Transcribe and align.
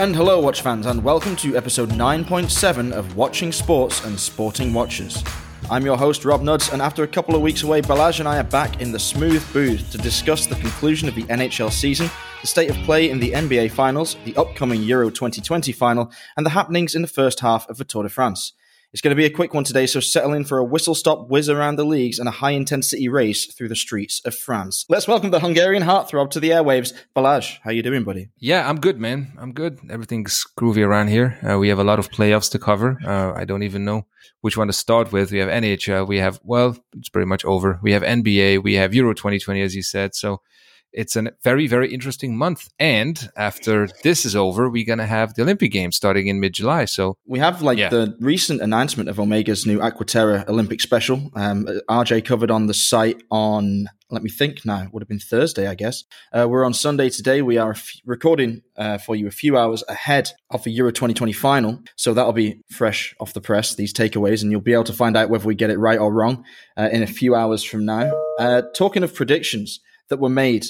And 0.00 0.16
hello, 0.16 0.40
Watch 0.40 0.62
fans, 0.62 0.86
and 0.86 1.04
welcome 1.04 1.36
to 1.36 1.58
episode 1.58 1.90
9.7 1.90 2.90
of 2.92 3.16
Watching 3.16 3.52
Sports 3.52 4.02
and 4.02 4.18
Sporting 4.18 4.72
Watchers. 4.72 5.22
I'm 5.70 5.84
your 5.84 5.98
host, 5.98 6.24
Rob 6.24 6.40
Nudds, 6.40 6.72
and 6.72 6.80
after 6.80 7.02
a 7.02 7.06
couple 7.06 7.34
of 7.34 7.42
weeks 7.42 7.64
away, 7.64 7.82
Balazs 7.82 8.18
and 8.18 8.26
I 8.26 8.38
are 8.38 8.44
back 8.44 8.80
in 8.80 8.92
the 8.92 8.98
smooth 8.98 9.44
booth 9.52 9.92
to 9.92 9.98
discuss 9.98 10.46
the 10.46 10.54
conclusion 10.54 11.06
of 11.06 11.14
the 11.14 11.24
NHL 11.24 11.70
season, 11.70 12.08
the 12.40 12.46
state 12.46 12.70
of 12.70 12.76
play 12.76 13.10
in 13.10 13.20
the 13.20 13.32
NBA 13.32 13.72
finals, 13.72 14.16
the 14.24 14.34
upcoming 14.36 14.82
Euro 14.84 15.10
2020 15.10 15.70
final, 15.72 16.10
and 16.34 16.46
the 16.46 16.50
happenings 16.50 16.94
in 16.94 17.02
the 17.02 17.06
first 17.06 17.40
half 17.40 17.68
of 17.68 17.76
the 17.76 17.84
Tour 17.84 18.04
de 18.04 18.08
France. 18.08 18.54
It's 18.92 19.02
going 19.02 19.12
to 19.12 19.16
be 19.16 19.24
a 19.24 19.30
quick 19.30 19.54
one 19.54 19.62
today, 19.62 19.86
so 19.86 20.00
settle 20.00 20.32
in 20.32 20.44
for 20.44 20.58
a 20.58 20.64
whistle 20.64 20.96
stop 20.96 21.28
whiz 21.28 21.48
around 21.48 21.76
the 21.76 21.84
leagues 21.84 22.18
and 22.18 22.26
a 22.26 22.32
high 22.32 22.50
intensity 22.50 23.08
race 23.08 23.46
through 23.46 23.68
the 23.68 23.76
streets 23.76 24.20
of 24.24 24.34
France. 24.34 24.84
Let's 24.88 25.06
welcome 25.06 25.30
the 25.30 25.38
Hungarian 25.38 25.84
heartthrob 25.84 26.30
to 26.30 26.40
the 26.40 26.50
airwaves. 26.50 26.92
Balazs, 27.14 27.58
how 27.62 27.70
you 27.70 27.84
doing, 27.84 28.02
buddy? 28.02 28.30
Yeah, 28.40 28.68
I'm 28.68 28.80
good, 28.80 28.98
man. 28.98 29.32
I'm 29.38 29.52
good. 29.52 29.78
Everything's 29.88 30.44
groovy 30.58 30.84
around 30.84 31.06
here. 31.06 31.38
Uh, 31.48 31.56
we 31.56 31.68
have 31.68 31.78
a 31.78 31.84
lot 31.84 32.00
of 32.00 32.10
playoffs 32.10 32.50
to 32.50 32.58
cover. 32.58 32.98
Uh, 33.06 33.32
I 33.32 33.44
don't 33.44 33.62
even 33.62 33.84
know 33.84 34.06
which 34.40 34.56
one 34.56 34.66
to 34.66 34.72
start 34.72 35.12
with. 35.12 35.30
We 35.30 35.38
have 35.38 35.48
NHL. 35.48 36.08
We 36.08 36.18
have, 36.18 36.40
well, 36.42 36.76
it's 36.96 37.10
pretty 37.10 37.28
much 37.28 37.44
over. 37.44 37.78
We 37.84 37.92
have 37.92 38.02
NBA. 38.02 38.64
We 38.64 38.74
have 38.74 38.92
Euro 38.92 39.14
2020, 39.14 39.62
as 39.62 39.76
you 39.76 39.84
said. 39.84 40.16
So 40.16 40.42
it's 40.92 41.16
a 41.16 41.32
very, 41.42 41.66
very 41.66 41.92
interesting 41.92 42.36
month. 42.36 42.68
And 42.78 43.30
after 43.36 43.88
this 44.02 44.24
is 44.24 44.34
over, 44.34 44.68
we're 44.68 44.86
going 44.86 44.98
to 44.98 45.06
have 45.06 45.34
the 45.34 45.42
Olympic 45.42 45.72
Games 45.72 45.96
starting 45.96 46.26
in 46.26 46.40
mid 46.40 46.54
July. 46.54 46.84
So 46.84 47.16
we 47.26 47.38
have 47.38 47.62
like 47.62 47.78
yeah. 47.78 47.88
the 47.88 48.16
recent 48.20 48.60
announcement 48.60 49.08
of 49.08 49.18
Omega's 49.18 49.66
new 49.66 49.78
Aquaterra 49.78 50.48
Olympic 50.48 50.80
special. 50.80 51.30
Um, 51.34 51.66
RJ 51.88 52.24
covered 52.24 52.50
on 52.50 52.66
the 52.66 52.74
site 52.74 53.22
on, 53.30 53.86
let 54.10 54.22
me 54.22 54.30
think 54.30 54.64
now, 54.64 54.88
would 54.92 55.02
have 55.02 55.08
been 55.08 55.20
Thursday, 55.20 55.68
I 55.68 55.74
guess. 55.74 56.04
Uh, 56.32 56.46
we're 56.48 56.64
on 56.64 56.74
Sunday 56.74 57.10
today. 57.10 57.42
We 57.42 57.58
are 57.58 57.72
f- 57.72 57.92
recording 58.04 58.62
uh, 58.76 58.98
for 58.98 59.14
you 59.14 59.26
a 59.28 59.32
few 59.32 59.56
hours 59.56 59.84
ahead 59.88 60.30
of 60.50 60.64
the 60.64 60.70
Euro 60.72 60.90
2020 60.90 61.32
final. 61.32 61.80
So 61.96 62.14
that'll 62.14 62.32
be 62.32 62.60
fresh 62.70 63.14
off 63.20 63.34
the 63.34 63.40
press, 63.40 63.74
these 63.74 63.92
takeaways, 63.92 64.42
and 64.42 64.50
you'll 64.50 64.60
be 64.60 64.72
able 64.72 64.84
to 64.84 64.92
find 64.92 65.16
out 65.16 65.30
whether 65.30 65.46
we 65.46 65.54
get 65.54 65.70
it 65.70 65.78
right 65.78 65.98
or 65.98 66.12
wrong 66.12 66.44
uh, 66.76 66.88
in 66.90 67.02
a 67.02 67.06
few 67.06 67.34
hours 67.34 67.62
from 67.62 67.84
now. 67.84 68.10
Uh, 68.38 68.62
talking 68.74 69.02
of 69.02 69.14
predictions, 69.14 69.80
that 70.10 70.18
were 70.18 70.28
made. 70.28 70.66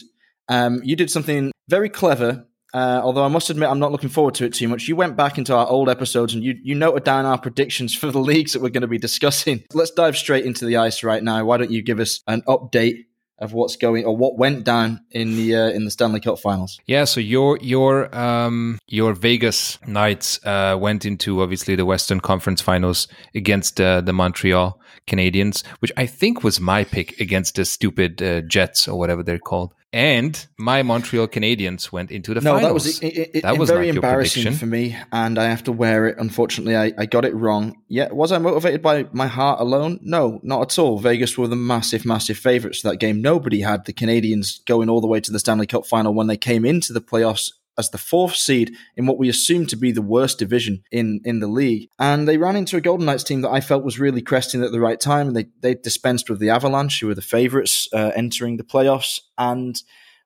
Um, 0.49 0.81
you 0.85 0.97
did 0.97 1.11
something 1.11 1.53
very 1.69 1.89
clever. 1.89 2.47
Uh, 2.73 3.01
although 3.03 3.25
I 3.25 3.29
must 3.29 3.51
admit, 3.51 3.69
I'm 3.69 3.81
not 3.81 3.91
looking 3.91 4.11
forward 4.11 4.35
to 4.35 4.45
it 4.45 4.55
too 4.55 4.69
much. 4.69 4.87
You 4.87 4.95
went 4.95 5.17
back 5.17 5.39
into 5.39 5.55
our 5.55 5.67
old 5.67 5.89
episodes 5.89 6.35
and 6.35 6.45
you, 6.45 6.57
you 6.63 6.77
noted 6.77 7.03
down 7.03 7.27
our 7.27 7.39
predictions 7.39 7.97
for 7.97 8.13
the 8.13 8.21
leagues 8.31 8.53
that 8.53 8.63
we're 8.63 8.69
going 8.69 8.83
to 8.83 8.89
be 8.89 8.99
discussing. 8.99 9.65
Let's 9.73 9.91
dive 9.91 10.17
straight 10.17 10.45
into 10.45 10.67
the 10.67 10.77
ice 10.77 11.03
right 11.03 11.23
now. 11.23 11.45
Why 11.45 11.57
don't 11.57 11.73
you 11.73 11.83
give 11.83 11.99
us 11.99 12.21
an 12.29 12.43
update 12.43 13.07
of 13.41 13.53
what's 13.53 13.77
going 13.77 14.05
or 14.05 14.17
what 14.17 14.37
went 14.37 14.65
down 14.65 15.01
in 15.11 15.37
the 15.37 15.57
uh, 15.57 15.69
in 15.71 15.85
the 15.85 15.91
Stanley 15.91 16.21
Cup 16.21 16.39
Finals. 16.39 16.79
Yeah, 16.87 17.05
so 17.05 17.21
your 17.21 17.59
your 17.61 18.15
um 18.15 18.79
your 18.87 19.15
Vegas 19.15 19.79
Knights 19.87 20.45
uh, 20.45 20.77
went 20.79 21.05
into 21.05 21.43
obviously 21.43 21.75
the 21.75 21.87
Western 21.87 22.21
Conference 22.21 22.61
Finals 22.61 23.09
against 23.35 23.81
uh, 23.81 24.01
the 24.01 24.13
Montreal 24.13 24.81
Canadiens, 25.07 25.67
which 25.81 25.93
I 25.97 26.07
think 26.07 26.45
was 26.45 26.61
my 26.61 26.85
pick 26.85 27.19
against 27.21 27.57
the 27.57 27.65
stupid 27.65 28.23
uh, 28.23 28.43
Jets 28.43 28.87
or 28.87 28.99
whatever 28.99 29.23
they're 29.23 29.39
called. 29.39 29.75
And 29.93 30.47
my 30.57 30.85
Montreal 30.85 31.27
Canadiens 31.27 31.91
went 31.91 32.13
into 32.13 32.33
the 32.33 32.41
no, 32.41 32.55
finals. 32.55 32.63
that 32.63 32.75
was 32.75 33.01
it, 33.01 33.31
it, 33.35 33.43
that 33.43 33.59
was 33.59 33.71
very 33.71 33.89
embarrassing 33.89 34.53
for 34.53 34.67
me, 34.67 34.97
and 35.11 35.37
I 35.37 35.45
have 35.47 35.65
to 35.65 35.73
wear 35.73 36.07
it. 36.07 36.17
Unfortunately, 36.17 36.77
I, 36.77 36.93
I 36.97 37.07
got 37.07 37.25
it 37.25 37.35
wrong. 37.35 37.77
Yeah, 37.89 38.09
was 38.13 38.31
I 38.31 38.39
motivated 38.39 38.83
by 38.83 39.07
my 39.13 39.27
heart 39.27 39.61
alone? 39.61 39.99
No, 40.03 40.39
not 40.45 40.63
at 40.63 40.79
all. 40.79 41.01
Vegas 41.01 41.37
were 41.37 41.49
the 41.49 41.57
massive, 41.57 42.07
massive 42.07 42.39
favourites 42.39 42.83
for 42.83 42.91
that 42.91 42.99
game. 42.99 43.21
Nobody 43.21 43.63
had 43.63 43.85
the 43.85 43.93
Canadiens 43.93 44.65
going 44.65 44.89
all 44.89 45.01
the 45.01 45.09
way 45.09 45.21
to 45.21 45.33
the 45.33 45.41
Stanley 45.41 45.67
Cup 45.67 45.85
final 45.87 46.15
when 46.15 46.29
they 46.29 46.37
came 46.37 46.65
into 46.65 46.93
the 46.93 47.01
playoffs 47.01 47.51
as 47.79 47.91
the 47.91 47.99
fourth 47.99 48.37
seed 48.37 48.75
in 48.97 49.07
what 49.07 49.19
we 49.19 49.29
assume 49.29 49.67
to 49.67 49.77
be 49.77 49.93
the 49.93 50.03
worst 50.03 50.39
division 50.39 50.83
in, 50.91 51.21
in 51.25 51.41
the 51.41 51.47
league. 51.47 51.89
And 51.99 52.29
they 52.29 52.37
ran 52.37 52.57
into 52.57 52.77
a 52.77 52.81
Golden 52.81 53.07
Knights 53.07 53.25
team 53.25 53.43
that 53.43 53.51
I 53.51 53.61
felt 53.61 53.85
was 53.85 53.99
really 53.99 54.23
cresting 54.23 54.63
at 54.63 54.73
the 54.73 54.81
right 54.81 55.01
time. 55.01 55.29
And 55.29 55.37
they, 55.37 55.47
they 55.61 55.75
dispensed 55.75 56.29
with 56.29 56.39
the 56.39 56.51
Avalanche, 56.51 57.01
who 57.01 57.07
were 57.07 57.15
the 57.15 57.23
favourites 57.23 57.89
uh, 57.93 58.13
entering 58.15 58.57
the 58.57 58.65
playoffs 58.65 59.21
and 59.39 59.81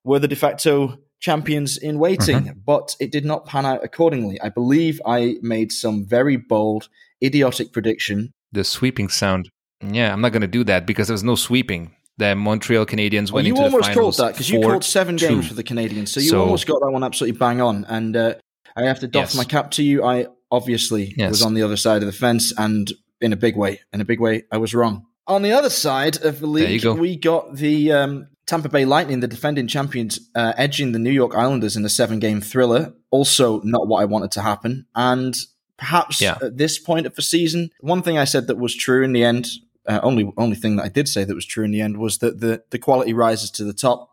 were 0.05 0.19
the 0.19 0.29
de 0.29 0.37
facto 0.37 0.99
champions 1.21 1.77
in 1.77 1.99
waiting. 1.99 2.41
Mm-hmm. 2.45 2.59
But 2.65 2.97
it 3.01 3.13
did 3.13 3.25
not 3.25 3.47
pan 3.47 3.67
out 3.67 3.85
accordingly. 3.85 4.41
I 4.41 4.49
believe 4.49 5.01
I 5.07 5.37
made 5.41 5.73
some 5.73 6.05
very 6.05 6.37
bold, 6.37 6.89
idiotic 7.23 7.73
prediction. 7.73 8.33
The 8.53 8.65
sweeping 8.65 9.09
sound. 9.09 9.49
Yeah, 9.81 10.13
I'm 10.13 10.21
not 10.21 10.33
going 10.33 10.43
to 10.43 10.49
do 10.49 10.65
that 10.65 10.87
because 10.87 11.09
there 11.09 11.15
was 11.15 11.25
no 11.25 11.35
sweeping 11.35 11.94
the 12.19 12.35
Montreal 12.35 12.87
Canadiens 12.87 13.31
well, 13.31 13.37
went 13.37 13.47
you 13.47 13.55
into 13.55 13.65
almost 13.65 13.89
the 13.89 13.95
finals. 13.95 14.17
called 14.17 14.29
that 14.29 14.35
because 14.35 14.51
you 14.51 14.61
called 14.61 14.85
seven 14.85 15.17
two. 15.17 15.29
games 15.29 15.49
for 15.49 15.55
the 15.55 15.65
Canadiens, 15.65 16.09
so 16.09 16.21
you 16.21 16.29
so, 16.29 16.41
almost 16.41 16.67
got 16.67 16.81
that 16.81 16.91
one 16.91 17.03
absolutely 17.03 17.39
bang 17.39 17.61
on. 17.61 17.85
And 17.89 18.17
uh, 18.17 18.35
I 18.77 18.85
have 18.85 19.01
to 19.01 19.09
doff 19.09 19.35
yes. 19.35 19.37
my 19.37 19.45
cap 19.45 19.73
to 19.73 19.83
you. 19.83 20.05
I 20.05 20.27
obviously 20.51 21.15
yes. 21.17 21.31
was 21.31 21.43
on 21.43 21.55
the 21.55 21.63
other 21.63 21.77
side 21.77 22.03
of 22.03 22.07
the 22.07 22.13
fence, 22.13 22.53
and 22.57 22.91
in 23.21 23.33
a 23.33 23.37
big 23.37 23.57
way, 23.57 23.81
in 23.93 24.01
a 24.01 24.05
big 24.05 24.21
way, 24.21 24.45
I 24.51 24.59
was 24.59 24.75
wrong. 24.75 25.07
On 25.27 25.43
the 25.43 25.53
other 25.53 25.71
side 25.71 26.23
of 26.23 26.41
the 26.41 26.47
league, 26.47 26.83
go. 26.83 26.95
we 26.95 27.17
got 27.17 27.57
the 27.57 27.93
um, 27.93 28.29
Tampa 28.47 28.69
Bay 28.69 28.85
Lightning, 28.85 29.21
the 29.21 29.29
defending 29.29 29.67
champions, 29.67 30.21
uh, 30.35 30.53
edging 30.57 30.93
the 30.93 30.99
New 30.99 31.11
York 31.11 31.35
Islanders 31.35 31.77
in 31.77 31.85
a 31.85 31.89
seven-game 31.89 32.43
thriller. 32.43 32.93
Also, 33.11 33.61
not 33.63 33.89
what 33.89 34.03
I 34.03 34.05
wanted 34.05 34.33
to 34.33 34.43
happen, 34.43 34.87
and 34.95 35.35
perhaps 35.79 36.21
yeah. 36.21 36.39
at 36.41 36.57
this 36.59 36.79
point 36.79 37.07
of 37.07 37.15
the 37.17 37.23
season, 37.23 37.71
one 37.81 38.03
thing 38.03 38.19
I 38.19 38.25
said 38.25 38.47
that 38.47 38.59
was 38.59 38.77
true 38.77 39.03
in 39.03 39.13
the 39.13 39.25
end 39.25 39.49
uh, 39.87 40.01
only 40.03 40.33
only 40.37 40.57
thing 40.57 40.77
that 40.77 40.85
I 40.85 40.89
did 40.89 41.09
say 41.09 41.25
that 41.25 41.35
was 41.35 41.47
true 41.47 41.65
in 41.65 41.71
the 41.71 41.81
end 41.81 41.99
was 41.99 42.19
that 42.19 42.41
the 42.41 42.63
the 42.71 42.79
quality 42.79 43.13
rises 43.13 43.51
to 43.53 43.65
the 43.65 43.73
top, 43.75 44.11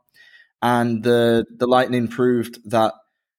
and 0.61 1.03
the 1.03 1.45
the 1.55 1.67
Lightning 1.67 2.07
proved 2.07 2.59
that 2.69 2.93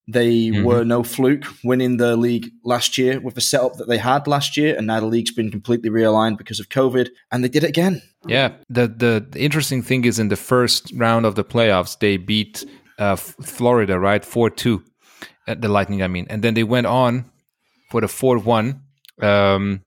they 0.08 0.48
mm-hmm. 0.48 0.64
were 0.64 0.84
no 0.84 1.02
fluke 1.02 1.44
winning 1.62 1.96
the 1.96 2.16
league 2.16 2.50
last 2.64 2.98
year 2.98 3.20
with 3.20 3.34
the 3.34 3.40
setup 3.40 3.76
that 3.76 3.88
they 3.88 3.98
had 3.98 4.26
last 4.26 4.56
year, 4.56 4.76
and 4.76 4.86
now 4.86 5.00
the 5.00 5.06
league's 5.06 5.32
been 5.32 5.50
completely 5.50 5.90
realigned 5.90 6.38
because 6.38 6.58
of 6.58 6.68
COVID, 6.68 7.08
and 7.30 7.44
they 7.44 7.48
did 7.48 7.64
it 7.64 7.70
again. 7.70 8.02
Yeah, 8.26 8.52
the 8.68 8.88
the, 8.88 9.26
the 9.30 9.40
interesting 9.40 9.82
thing 9.82 10.04
is 10.04 10.18
in 10.18 10.28
the 10.28 10.36
first 10.36 10.92
round 10.94 11.26
of 11.26 11.34
the 11.34 11.44
playoffs 11.44 11.98
they 11.98 12.16
beat 12.16 12.64
uh, 12.98 13.16
Florida 13.16 13.98
right 13.98 14.24
four 14.24 14.50
two, 14.50 14.82
at 15.46 15.60
the 15.60 15.68
Lightning 15.68 16.02
I 16.02 16.08
mean, 16.08 16.26
and 16.30 16.42
then 16.42 16.54
they 16.54 16.64
went 16.64 16.86
on 16.86 17.30
for 17.90 18.00
the 18.00 18.08
four 18.08 18.38
one. 18.38 18.82
Um, 19.20 19.82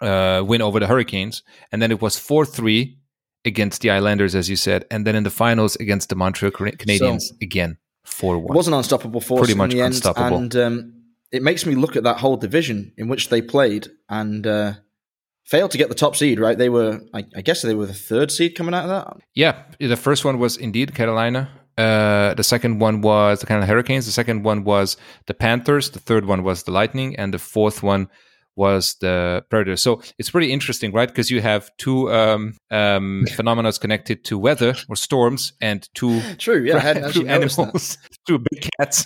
uh, 0.00 0.42
win 0.46 0.62
over 0.62 0.80
the 0.80 0.86
Hurricanes, 0.86 1.42
and 1.72 1.80
then 1.80 1.90
it 1.90 2.00
was 2.00 2.18
four 2.18 2.44
three 2.44 2.98
against 3.44 3.82
the 3.82 3.90
Islanders, 3.90 4.34
as 4.34 4.50
you 4.50 4.56
said, 4.56 4.84
and 4.90 5.06
then 5.06 5.14
in 5.14 5.22
the 5.22 5.30
finals 5.30 5.76
against 5.76 6.08
the 6.08 6.16
Montreal 6.16 6.52
Canadiens 6.52 7.22
so, 7.22 7.36
again 7.40 7.78
four 8.04 8.38
one. 8.38 8.54
It 8.54 8.56
was 8.56 8.68
an 8.68 8.74
unstoppable 8.74 9.20
force, 9.20 9.40
pretty 9.40 9.54
much 9.54 9.74
unstoppable, 9.74 10.38
end, 10.38 10.54
and 10.54 10.56
um, 10.56 10.94
it 11.32 11.42
makes 11.42 11.66
me 11.66 11.74
look 11.74 11.96
at 11.96 12.04
that 12.04 12.18
whole 12.18 12.36
division 12.36 12.92
in 12.96 13.08
which 13.08 13.28
they 13.28 13.42
played 13.42 13.88
and. 14.08 14.46
Uh, 14.46 14.72
failed 15.46 15.70
to 15.70 15.78
get 15.78 15.88
the 15.88 15.94
top 15.94 16.16
seed, 16.16 16.40
right? 16.40 16.58
They 16.58 16.68
were, 16.68 17.00
I, 17.14 17.24
I, 17.36 17.40
guess, 17.40 17.62
they 17.62 17.76
were 17.76 17.86
the 17.86 17.94
third 17.94 18.32
seed 18.32 18.56
coming 18.56 18.74
out 18.74 18.82
of 18.82 18.88
that. 18.88 19.22
Yeah, 19.34 19.62
the 19.78 19.96
first 19.96 20.24
one 20.24 20.40
was 20.40 20.56
indeed 20.56 20.92
Carolina. 20.92 21.48
Uh, 21.78 22.34
the 22.34 22.42
second 22.42 22.78
one 22.78 23.00
was 23.02 23.40
the 23.40 23.46
Carolina 23.46 23.70
Hurricanes. 23.70 24.06
The 24.06 24.12
second 24.12 24.44
one 24.44 24.64
was 24.64 24.96
the 25.26 25.34
Panthers. 25.34 25.90
The 25.90 25.98
third 25.98 26.24
one 26.24 26.42
was 26.42 26.62
the 26.62 26.72
Lightning, 26.72 27.16
and 27.16 27.34
the 27.34 27.38
fourth 27.38 27.82
one 27.82 28.08
was 28.56 28.96
the 29.00 29.44
predator. 29.50 29.76
So 29.76 30.00
it's 30.18 30.30
pretty 30.30 30.52
interesting, 30.52 30.92
right? 30.92 31.08
Because 31.08 31.30
you 31.30 31.40
have 31.42 31.70
two 31.76 32.12
um, 32.12 32.54
um, 32.70 33.26
phenomena 33.36 33.72
connected 33.72 34.24
to 34.24 34.38
weather 34.38 34.74
or 34.88 34.96
storms, 34.96 35.52
and 35.60 35.88
two 35.94 36.20
true, 36.38 36.62
yeah, 36.62 37.10
two 37.12 37.26
animals, 37.26 37.98
two 38.26 38.38
big 38.38 38.68
cats, 38.78 39.04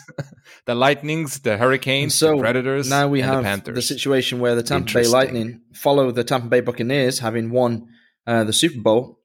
the 0.66 0.74
lightnings, 0.74 1.40
the 1.40 1.56
hurricanes, 1.56 2.14
so 2.14 2.36
the 2.36 2.38
predators. 2.38 2.88
Now 2.88 3.08
we 3.08 3.20
have 3.20 3.64
the, 3.64 3.72
the, 3.72 3.82
situation 3.82 4.40
where 4.40 4.54
the 4.54 4.62
Tampa 4.62 4.94
Bay 4.94 5.06
Lightning 5.06 5.60
follow 5.74 6.10
the 6.10 6.24
Tampa 6.24 6.48
Bay 6.48 6.60
Buccaneers, 6.60 7.18
having 7.18 7.50
won 7.50 7.88
uh, 8.26 8.44
the 8.44 8.52
Super 8.52 8.80
Bowl, 8.80 9.19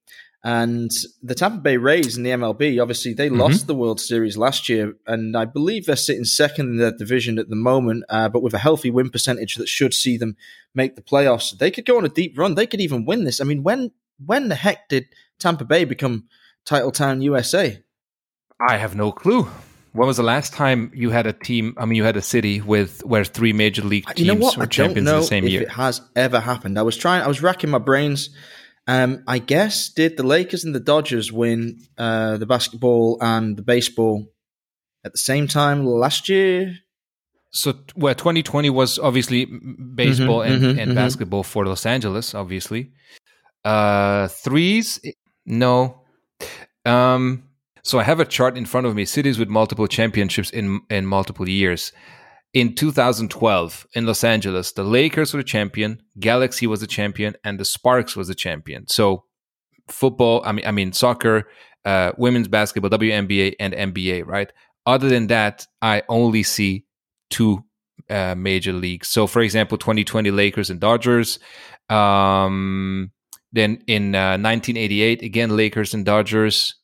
and 0.46 0.92
the 1.24 1.34
Tampa 1.34 1.58
Bay 1.58 1.78
Rays 1.78 2.18
in 2.18 2.22
the 2.22 2.30
MLB, 2.30 2.80
obviously, 2.80 3.16
they 3.16 3.30
mm-hmm. 3.30 3.40
lost 3.40 3.66
the 3.66 3.74
World 3.74 4.00
Series 4.00 4.38
last 4.38 4.70
year, 4.70 4.94
and 5.08 5.36
I 5.36 5.46
believe 5.46 5.88
they're 5.88 5.96
sitting 5.96 6.24
second 6.24 6.68
in 6.70 6.78
their 6.78 6.96
division 6.96 7.40
at 7.40 7.50
the 7.50 7.56
moment. 7.56 8.04
Uh, 8.10 8.30
but 8.30 8.44
with 8.44 8.54
a 8.54 8.60
healthy 8.60 8.92
win 8.92 9.10
percentage 9.10 9.56
that 9.56 9.68
should 9.68 9.92
see 9.92 10.18
them 10.18 10.38
make 10.76 10.96
the 10.96 11.02
playoffs, 11.02 11.58
they 11.58 11.72
could 11.72 11.84
go 11.84 11.98
on 11.98 12.06
a 12.06 12.10
deep 12.10 12.38
run. 12.38 12.54
They 12.54 12.68
could 12.68 12.80
even 12.80 13.06
win 13.06 13.24
this. 13.24 13.42
I 13.42 13.44
mean, 13.44 13.64
when 13.64 13.90
when 14.24 14.50
the 14.50 14.56
heck 14.56 14.88
did 14.88 15.08
Tampa 15.40 15.66
Bay 15.66 15.84
become 15.84 16.26
Title 16.64 16.92
Town 16.92 17.24
USA? 17.24 17.82
I 18.70 18.78
have 18.78 18.96
no 18.96 19.12
clue. 19.12 19.48
When 19.94 20.06
was 20.06 20.18
the 20.18 20.24
last 20.24 20.54
time 20.54 20.92
you 20.94 21.10
had 21.10 21.26
a 21.26 21.34
team? 21.34 21.74
I 21.78 21.86
mean, 21.86 21.96
you 21.96 22.04
had 22.04 22.18
a 22.18 22.22
city 22.22 22.62
with 22.62 23.04
where 23.04 23.24
three 23.24 23.54
major 23.54 23.82
league 23.82 24.06
teams 24.06 24.20
you 24.20 24.28
know 24.28 24.52
were 24.56 24.68
champions 24.68 25.10
in 25.10 25.16
the 25.16 25.24
same 25.24 25.46
if 25.46 25.50
year. 25.50 25.62
It 25.64 25.70
has 25.70 26.02
ever 26.16 26.40
happened. 26.40 26.78
I 26.78 26.84
was 26.84 26.96
trying. 26.96 27.24
I 27.24 27.28
was 27.28 27.42
racking 27.42 27.72
my 27.72 27.80
brains 27.80 28.30
um, 28.88 29.24
I 29.28 29.40
guess 29.40 29.90
did 29.90 30.18
the 30.18 30.24
Lakers 30.24 30.64
and 30.64 30.76
the 30.76 30.80
Dodgers 30.80 31.32
win 31.32 31.80
uh, 31.98 32.38
the 32.38 32.46
basketball 32.46 33.18
and 33.22 33.58
the 33.58 33.64
baseball 33.64 34.28
at 35.04 35.12
the 35.12 35.18
same 35.18 35.48
time 35.48 35.86
last 35.86 36.30
year? 36.30 36.78
So, 37.52 37.74
well, 37.96 38.14
2020 38.14 38.70
was 38.70 39.00
obviously 39.00 39.46
baseball 39.46 40.40
mm-hmm, 40.40 40.52
and, 40.52 40.62
mm-hmm, 40.62 40.80
and 40.80 40.90
mm-hmm. 40.90 40.96
basketball 40.96 41.44
for 41.44 41.66
Los 41.66 41.86
Angeles, 41.86 42.36
obviously. 42.36 42.92
Uh, 43.64 44.28
threes, 44.28 45.00
no. 45.46 46.02
Um, 46.86 47.44
so 47.82 47.98
I 47.98 48.04
have 48.04 48.20
a 48.20 48.26
chart 48.26 48.58
in 48.58 48.66
front 48.66 48.88
of 48.88 48.96
me: 48.96 49.06
cities 49.06 49.40
with 49.40 49.48
multiple 49.48 49.88
championships 49.88 50.50
in 50.50 50.82
in 50.90 51.06
multiple 51.06 51.48
years. 51.48 51.92
In 52.54 52.74
2012 52.74 53.88
in 53.94 54.06
Los 54.06 54.24
Angeles, 54.24 54.72
the 54.72 54.84
Lakers 54.84 55.34
were 55.34 55.40
the 55.40 55.44
champion, 55.44 56.02
Galaxy 56.20 56.68
was 56.68 56.80
the 56.80 56.88
champion, 56.88 57.36
and 57.44 57.60
the 57.60 57.66
Sparks 57.66 58.16
was 58.16 58.28
the 58.28 58.36
champion. 58.36 58.88
So 58.88 59.26
football, 59.88 60.42
I 60.46 60.52
mean, 60.52 60.66
I 60.66 60.72
mean 60.72 60.94
soccer, 60.94 61.50
uh, 61.84 62.12
women's 62.18 62.48
basketball, 62.48 62.90
WNBA, 62.90 63.56
and 63.60 63.74
NBA. 63.74 64.26
Right. 64.26 64.52
Other 64.86 65.10
than 65.10 65.28
that, 65.28 65.68
I 65.82 66.04
only 66.10 66.44
see 66.44 66.86
two 67.30 67.64
uh, 68.10 68.36
major 68.36 68.74
leagues. 68.74 69.08
So, 69.08 69.28
for 69.28 69.42
example, 69.42 69.78
2020 69.78 70.32
Lakers 70.32 70.70
and 70.70 70.80
Dodgers. 70.80 71.40
Um, 71.90 73.12
then 73.52 73.82
in 73.88 74.16
uh, 74.16 74.38
1988, 74.38 75.22
again 75.22 75.56
Lakers 75.56 75.94
and 75.94 76.06
Dodgers. 76.06 76.76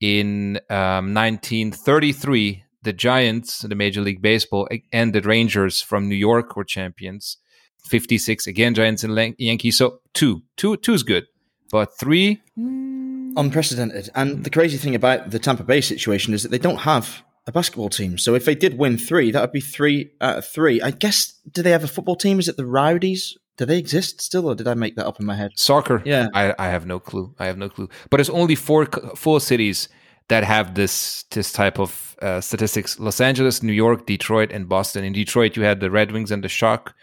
In 0.00 0.60
um, 0.70 1.12
1933, 1.12 2.62
the 2.88 2.92
Giants, 2.94 3.60
the 3.60 3.74
Major 3.74 4.00
League 4.00 4.22
Baseball, 4.22 4.66
and 4.94 5.12
the 5.12 5.20
Rangers 5.20 5.82
from 5.82 6.08
New 6.08 6.16
York 6.16 6.56
were 6.56 6.64
champions. 6.64 7.36
56 7.84 8.46
again, 8.46 8.72
Giants 8.74 9.04
and 9.04 9.34
Yankees. 9.38 9.76
So 9.76 10.00
two, 10.14 10.42
two, 10.56 10.78
two 10.78 10.94
is 10.94 11.02
good, 11.02 11.26
but 11.70 11.98
three 11.98 12.40
mm. 12.58 13.34
unprecedented. 13.36 14.08
And 14.14 14.42
the 14.42 14.48
crazy 14.48 14.78
thing 14.78 14.94
about 14.94 15.32
the 15.32 15.38
Tampa 15.38 15.64
Bay 15.64 15.82
situation 15.82 16.32
is 16.32 16.42
that 16.42 16.48
they 16.50 16.58
don't 16.58 16.78
have 16.78 17.22
a 17.46 17.52
basketball 17.52 17.90
team. 17.90 18.16
So 18.16 18.34
if 18.34 18.46
they 18.46 18.54
did 18.54 18.78
win 18.78 18.96
three, 18.96 19.30
that 19.32 19.42
would 19.42 19.52
be 19.52 19.60
three 19.60 20.12
out 20.22 20.38
of 20.38 20.46
three. 20.46 20.80
I 20.80 20.90
guess. 20.90 21.34
Do 21.52 21.62
they 21.62 21.72
have 21.72 21.84
a 21.84 21.88
football 21.88 22.16
team? 22.16 22.38
Is 22.38 22.48
it 22.48 22.56
the 22.56 22.64
Rowdies? 22.64 23.36
Do 23.58 23.66
they 23.66 23.76
exist 23.76 24.22
still, 24.22 24.46
or 24.46 24.54
did 24.54 24.66
I 24.68 24.72
make 24.74 24.96
that 24.96 25.06
up 25.06 25.20
in 25.20 25.26
my 25.26 25.36
head? 25.36 25.50
Soccer. 25.56 26.00
Yeah, 26.06 26.28
I, 26.32 26.54
I 26.58 26.68
have 26.68 26.86
no 26.86 26.98
clue. 26.98 27.34
I 27.38 27.46
have 27.46 27.58
no 27.58 27.68
clue. 27.68 27.90
But 28.08 28.20
it's 28.20 28.30
only 28.30 28.54
four 28.54 28.86
four 29.14 29.40
cities 29.42 29.88
that 30.28 30.44
have 30.44 30.74
this 30.74 31.24
this 31.30 31.52
type 31.52 31.78
of 31.78 32.16
uh, 32.22 32.40
statistics: 32.40 32.98
Los 32.98 33.20
Angeles, 33.20 33.62
New 33.62 33.72
York, 33.72 34.06
Detroit, 34.06 34.52
and 34.52 34.68
Boston. 34.68 35.04
In 35.04 35.12
Detroit, 35.12 35.56
you 35.56 35.62
had 35.62 35.80
the 35.80 35.90
Red 35.90 36.12
Wings 36.12 36.30
and 36.30 36.44
the 36.44 36.48
Shock. 36.48 36.94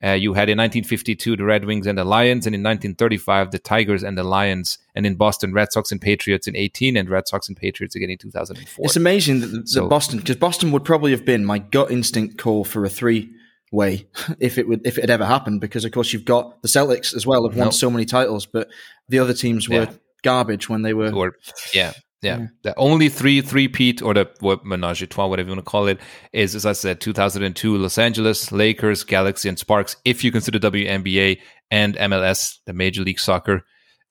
Uh, 0.00 0.10
you 0.10 0.32
had 0.32 0.48
in 0.48 0.56
1952 0.56 1.36
the 1.36 1.44
Red 1.44 1.64
Wings 1.64 1.84
and 1.84 1.98
the 1.98 2.04
Lions, 2.04 2.46
and 2.46 2.54
in 2.54 2.62
1935 2.62 3.50
the 3.50 3.58
Tigers 3.58 4.04
and 4.04 4.16
the 4.16 4.22
Lions, 4.22 4.78
and 4.94 5.04
in 5.04 5.16
Boston 5.16 5.52
Red 5.52 5.72
Sox 5.72 5.90
and 5.90 6.00
Patriots 6.00 6.46
in 6.46 6.54
18, 6.54 6.96
and 6.96 7.10
Red 7.10 7.26
Sox 7.26 7.48
and 7.48 7.56
Patriots 7.56 7.96
again 7.96 8.10
in 8.10 8.18
2004. 8.18 8.84
It's 8.84 8.94
amazing 8.94 9.40
that, 9.40 9.68
so, 9.68 9.88
Boston, 9.88 10.18
because 10.20 10.36
Boston 10.36 10.70
would 10.70 10.84
probably 10.84 11.10
have 11.10 11.24
been 11.24 11.44
my 11.44 11.58
gut 11.58 11.90
instinct 11.90 12.38
call 12.38 12.62
for 12.62 12.84
a 12.84 12.88
three 12.88 13.32
way 13.72 14.06
if 14.38 14.56
it 14.56 14.68
would 14.68 14.86
if 14.86 14.98
it 14.98 15.02
had 15.02 15.10
ever 15.10 15.26
happened, 15.26 15.60
because 15.60 15.84
of 15.84 15.90
course 15.90 16.12
you've 16.12 16.24
got 16.24 16.62
the 16.62 16.68
Celtics 16.68 17.12
as 17.14 17.26
well 17.26 17.48
have 17.48 17.56
won 17.56 17.66
no. 17.66 17.70
so 17.72 17.90
many 17.90 18.04
titles, 18.04 18.46
but 18.46 18.68
the 19.08 19.18
other 19.18 19.34
teams 19.34 19.68
were 19.68 19.84
yeah. 19.84 19.92
garbage 20.22 20.68
when 20.68 20.82
they 20.82 20.94
were. 20.94 21.12
Or, 21.12 21.34
yeah, 21.74 21.92
yeah. 22.22 22.46
The 22.62 22.74
only 22.76 23.08
three 23.08 23.40
three 23.40 23.68
peat 23.68 24.02
or 24.02 24.14
the 24.14 24.30
what 24.40 24.64
menage 24.64 25.02
a 25.02 25.06
trois, 25.06 25.26
whatever 25.26 25.48
you 25.48 25.54
want 25.54 25.64
to 25.64 25.70
call 25.70 25.86
it, 25.86 26.00
is 26.32 26.54
as 26.54 26.66
I 26.66 26.72
said, 26.72 27.00
2002 27.00 27.76
Los 27.76 27.98
Angeles 27.98 28.50
Lakers, 28.50 29.04
Galaxy, 29.04 29.48
and 29.48 29.58
Sparks. 29.58 29.96
If 30.04 30.24
you 30.24 30.32
consider 30.32 30.58
WNBA 30.58 31.40
and 31.70 31.96
MLS, 31.96 32.58
the 32.66 32.72
Major 32.72 33.02
League 33.02 33.20
Soccer, 33.20 33.64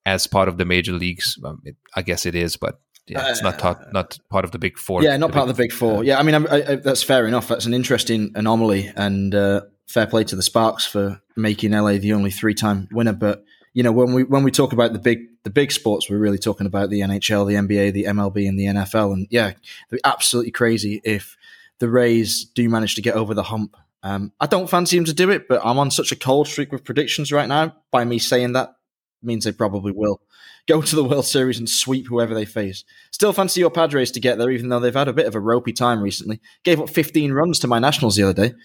as 0.06 0.26
part 0.26 0.48
of 0.48 0.58
the 0.58 0.66
major 0.66 0.94
leagues, 0.94 1.38
um, 1.44 1.62
it, 1.66 1.76
I 1.96 2.02
guess 2.02 2.26
it 2.26 2.34
is, 2.34 2.56
but 2.56 2.80
yeah, 3.08 3.30
it's 3.30 3.42
not 3.42 3.60
taught, 3.60 3.94
not 3.94 4.18
part 4.30 4.46
of 4.46 4.52
the 4.52 4.60
big 4.60 4.78
four. 4.78 5.04
Yeah, 5.04 5.16
not 5.18 5.32
part 5.32 5.50
of 5.50 5.56
the 5.56 5.62
big 5.62 5.72
four. 5.72 6.04
Yeah, 6.04 6.20
I 6.20 6.24
mean, 6.24 6.36
I, 6.36 6.56
I, 6.56 6.76
that's 6.76 7.04
fair 7.04 7.28
enough. 7.28 7.48
That's 7.48 7.66
an 7.66 7.74
interesting 7.74 8.32
anomaly, 8.36 8.92
and 8.96 9.34
uh, 9.34 9.62
fair 9.88 10.08
play 10.08 10.24
to 10.26 10.36
the 10.36 10.42
Sparks 10.42 10.86
for 10.86 11.22
making 11.36 11.72
LA 11.72 11.98
the 11.98 12.14
only 12.14 12.32
three-time 12.32 12.88
winner. 12.92 13.14
But 13.14 13.44
you 13.78 13.84
know, 13.84 13.92
when 13.92 14.12
we 14.12 14.24
when 14.24 14.42
we 14.42 14.50
talk 14.50 14.74
about 14.74 14.94
the 14.94 14.98
big 14.98 15.28
the 15.44 15.52
big 15.52 15.72
sports, 15.72 16.10
we're 16.10 16.18
really 16.18 16.40
talking 16.40 16.66
about 16.66 16.90
the 16.90 17.02
NHL, 17.02 17.48
the 17.48 17.54
NBA, 17.54 17.94
the 17.94 18.06
MLB, 18.06 18.50
and 18.50 18.60
the 18.60 18.66
NFL. 18.66 19.14
And 19.14 19.28
yeah, 19.30 19.50
it'd 19.50 19.62
be 19.92 20.00
absolutely 20.04 20.50
crazy 20.50 21.00
if 21.04 21.38
the 21.78 21.88
Rays 21.88 22.44
do 22.44 22.68
manage 22.70 22.96
to 22.96 23.04
get 23.04 23.14
over 23.14 23.36
the 23.36 23.44
hump. 23.44 23.78
Um, 24.02 24.32
I 24.40 24.48
don't 24.48 24.68
fancy 24.68 24.96
them 24.96 25.06
to 25.06 25.14
do 25.14 25.30
it, 25.30 25.48
but 25.48 25.62
I'm 25.64 25.78
on 25.78 25.92
such 25.92 26.12
a 26.12 26.16
cold 26.16 26.48
streak 26.48 26.72
with 26.72 26.86
predictions 26.86 27.32
right 27.32 27.48
now. 27.48 27.76
By 27.92 28.04
me 28.04 28.18
saying 28.18 28.54
that 28.54 28.74
means 29.22 29.46
they 29.46 29.52
probably 29.52 29.92
will 29.92 30.22
go 30.68 30.82
to 30.82 30.96
the 30.96 31.04
World 31.04 31.28
Series 31.28 31.60
and 31.60 31.70
sweep 31.70 32.08
whoever 32.08 32.34
they 32.34 32.46
face. 32.46 32.84
Still 33.12 33.32
fancy 33.32 33.60
your 33.60 33.70
Padres 33.70 34.10
to 34.10 34.20
get 34.20 34.40
there, 34.40 34.50
even 34.50 34.70
though 34.70 34.80
they've 34.80 34.92
had 34.92 35.08
a 35.08 35.14
bit 35.14 35.28
of 35.28 35.36
a 35.36 35.40
ropey 35.40 35.72
time 35.72 36.02
recently. 36.02 36.42
Gave 36.64 36.82
up 36.82 36.90
15 36.90 37.32
runs 37.32 37.60
to 37.60 37.68
my 37.68 37.78
Nationals 37.78 38.16
the 38.16 38.24
other 38.24 38.48
day. 38.48 38.56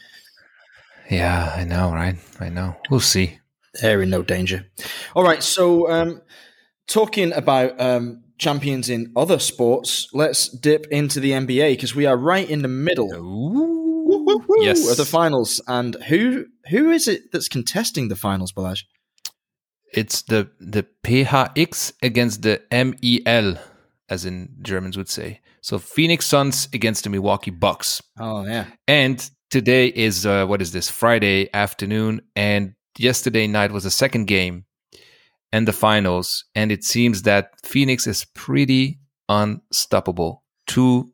Yeah, 1.10 1.52
I 1.54 1.64
know, 1.64 1.92
right? 1.92 2.16
I 2.40 2.48
know. 2.48 2.76
We'll 2.88 3.00
see. 3.00 3.40
They're 3.80 4.02
in 4.02 4.10
no 4.10 4.22
danger. 4.22 4.66
All 5.14 5.24
right, 5.24 5.42
so 5.42 5.90
um, 5.90 6.22
talking 6.86 7.32
about 7.32 7.80
um, 7.80 8.22
champions 8.38 8.90
in 8.90 9.12
other 9.16 9.38
sports, 9.38 10.08
let's 10.12 10.48
dip 10.48 10.86
into 10.90 11.20
the 11.20 11.30
NBA 11.30 11.72
because 11.72 11.94
we 11.94 12.06
are 12.06 12.16
right 12.16 12.48
in 12.48 12.62
the 12.62 12.68
middle 12.68 13.12
Ooh, 13.14 14.44
yes. 14.60 14.90
of 14.90 14.96
the 14.96 15.04
finals. 15.04 15.60
And 15.66 15.96
who 16.08 16.46
who 16.68 16.90
is 16.90 17.08
it 17.08 17.32
that's 17.32 17.48
contesting 17.48 18.08
the 18.08 18.16
finals, 18.16 18.52
Balazs? 18.52 18.84
It's 19.92 20.22
the 20.22 20.50
the 20.58 20.86
PHX 21.04 21.92
against 22.02 22.42
the 22.42 22.62
MEL, 22.70 23.58
as 24.08 24.24
in 24.24 24.56
Germans 24.62 24.96
would 24.96 25.08
say. 25.08 25.40
So 25.60 25.78
Phoenix 25.78 26.26
Suns 26.26 26.68
against 26.72 27.04
the 27.04 27.10
Milwaukee 27.10 27.52
Bucks. 27.52 28.02
Oh 28.18 28.44
yeah. 28.44 28.66
And 28.88 29.30
today 29.50 29.86
is 29.86 30.26
uh, 30.26 30.46
what 30.46 30.60
is 30.60 30.72
this 30.72 30.90
Friday 30.90 31.48
afternoon, 31.54 32.22
and 32.34 32.74
yesterday 32.98 33.46
night 33.46 33.72
was 33.72 33.84
the 33.84 33.90
second 33.90 34.26
game 34.26 34.64
and 35.52 35.68
the 35.68 35.72
finals, 35.72 36.44
and 36.54 36.72
it 36.72 36.84
seems 36.84 37.22
that 37.22 37.52
Phoenix 37.62 38.06
is 38.06 38.24
pretty 38.24 39.00
unstoppable. 39.28 40.42
2 40.68 41.12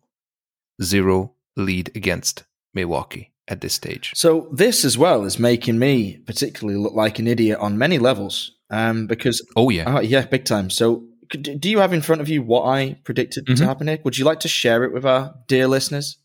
0 0.82 1.32
lead 1.56 1.90
against 1.96 2.44
Milwaukee 2.74 3.32
at 3.48 3.60
this 3.60 3.74
stage. 3.74 4.12
So, 4.14 4.48
this 4.52 4.84
as 4.84 4.96
well 4.96 5.24
is 5.24 5.38
making 5.38 5.78
me 5.78 6.18
particularly 6.18 6.78
look 6.78 6.94
like 6.94 7.18
an 7.18 7.26
idiot 7.26 7.58
on 7.58 7.78
many 7.78 7.98
levels. 7.98 8.52
Um, 8.70 9.06
because 9.06 9.44
oh 9.56 9.70
yeah, 9.70 9.96
uh, 9.96 10.00
yeah, 10.00 10.26
big 10.26 10.44
time. 10.44 10.68
So, 10.70 11.04
do 11.30 11.70
you 11.70 11.78
have 11.78 11.92
in 11.92 12.02
front 12.02 12.20
of 12.20 12.28
you 12.28 12.42
what 12.42 12.64
I 12.66 12.98
predicted 13.04 13.46
mm-hmm. 13.46 13.56
to 13.56 13.66
happen 13.66 13.88
here? 13.88 13.98
Would 14.04 14.18
you 14.18 14.24
like 14.24 14.40
to 14.40 14.48
share 14.48 14.84
it 14.84 14.92
with 14.92 15.04
our 15.04 15.34
dear 15.46 15.66
listeners? 15.66 16.18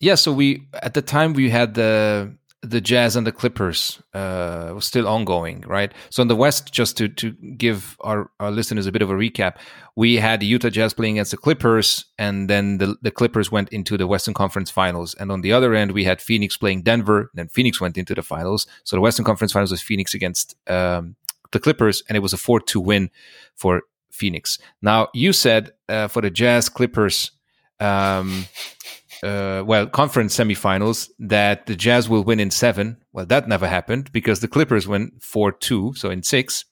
Yeah. 0.00 0.16
So 0.16 0.32
we 0.32 0.66
at 0.82 0.94
the 0.94 1.02
time 1.02 1.32
we 1.32 1.50
had 1.50 1.74
the 1.74 2.36
the 2.64 2.80
Jazz 2.80 3.16
and 3.16 3.26
the 3.26 3.32
Clippers 3.32 4.02
uh, 4.14 4.72
was 4.74 4.84
still 4.84 5.06
ongoing, 5.06 5.62
right? 5.66 5.92
So 6.10 6.22
in 6.22 6.28
the 6.28 6.36
West, 6.36 6.72
just 6.72 6.96
to 6.96 7.08
to 7.08 7.32
give 7.56 7.96
our, 8.00 8.30
our 8.40 8.50
listeners 8.50 8.86
a 8.86 8.92
bit 8.92 9.02
of 9.02 9.10
a 9.10 9.14
recap, 9.14 9.56
we 9.96 10.16
had 10.16 10.40
the 10.40 10.46
Utah 10.46 10.70
Jazz 10.70 10.94
playing 10.94 11.16
against 11.16 11.30
the 11.30 11.36
Clippers, 11.36 12.06
and 12.18 12.48
then 12.48 12.78
the, 12.78 12.96
the 13.02 13.10
Clippers 13.10 13.52
went 13.52 13.68
into 13.68 13.96
the 13.96 14.06
Western 14.06 14.34
Conference 14.34 14.70
Finals. 14.70 15.14
And 15.14 15.30
on 15.30 15.42
the 15.42 15.52
other 15.52 15.74
end, 15.74 15.92
we 15.92 16.04
had 16.04 16.20
Phoenix 16.20 16.56
playing 16.56 16.82
Denver, 16.82 17.30
then 17.34 17.48
Phoenix 17.48 17.80
went 17.80 17.98
into 17.98 18.14
the 18.14 18.22
finals. 18.22 18.66
So 18.84 18.96
the 18.96 19.00
Western 19.02 19.24
Conference 19.24 19.52
Finals 19.52 19.70
was 19.70 19.82
Phoenix 19.82 20.14
against 20.14 20.56
um, 20.68 21.16
the 21.52 21.60
Clippers, 21.60 22.02
and 22.08 22.16
it 22.16 22.20
was 22.20 22.32
a 22.32 22.38
4 22.38 22.60
2 22.60 22.80
win 22.80 23.10
for 23.54 23.82
Phoenix. 24.10 24.58
Now, 24.80 25.08
you 25.12 25.32
said 25.32 25.72
uh, 25.88 26.08
for 26.08 26.22
the 26.22 26.30
Jazz 26.30 26.68
Clippers, 26.68 27.32
um, 27.80 28.46
uh, 29.24 29.64
well, 29.64 29.86
conference 29.86 30.36
semifinals 30.36 31.08
that 31.18 31.66
the 31.66 31.74
Jazz 31.74 32.08
will 32.08 32.22
win 32.22 32.40
in 32.40 32.50
seven. 32.50 32.98
Well, 33.12 33.26
that 33.26 33.48
never 33.48 33.66
happened 33.66 34.12
because 34.12 34.40
the 34.40 34.48
Clippers 34.48 34.86
went 34.86 35.22
4 35.22 35.52
2, 35.52 35.94
so 35.94 36.10
in 36.10 36.22
six. 36.22 36.64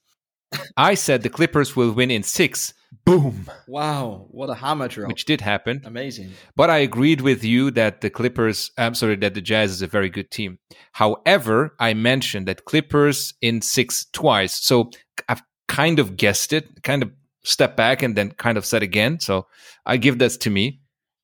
I 0.76 0.94
said 0.94 1.22
the 1.22 1.30
Clippers 1.30 1.74
will 1.74 1.92
win 1.92 2.10
in 2.10 2.22
six. 2.22 2.74
Boom. 3.04 3.50
Wow, 3.66 4.26
what 4.30 4.50
a 4.50 4.54
hammer 4.54 4.86
drop. 4.86 5.08
Which 5.08 5.24
did 5.24 5.40
happen. 5.40 5.80
Amazing. 5.84 6.32
But 6.54 6.68
I 6.68 6.78
agreed 6.78 7.22
with 7.22 7.42
you 7.42 7.70
that 7.70 8.02
the 8.02 8.10
Clippers, 8.10 8.70
I'm 8.76 8.94
sorry, 8.94 9.16
that 9.16 9.34
the 9.34 9.40
Jazz 9.40 9.70
is 9.70 9.82
a 9.82 9.86
very 9.86 10.10
good 10.10 10.30
team. 10.30 10.58
However, 10.92 11.74
I 11.80 11.94
mentioned 11.94 12.46
that 12.48 12.66
Clippers 12.66 13.32
in 13.40 13.62
six 13.62 14.06
twice. 14.12 14.62
So 14.62 14.90
I've 15.28 15.42
kind 15.68 15.98
of 15.98 16.16
guessed 16.18 16.52
it, 16.52 16.82
kind 16.82 17.02
of 17.02 17.10
stepped 17.44 17.76
back 17.76 18.02
and 18.02 18.14
then 18.14 18.32
kind 18.32 18.58
of 18.58 18.66
said 18.66 18.82
again. 18.82 19.20
So 19.20 19.46
I 19.86 19.96
give 19.96 20.18
this 20.18 20.36
to 20.38 20.50
me. 20.50 20.81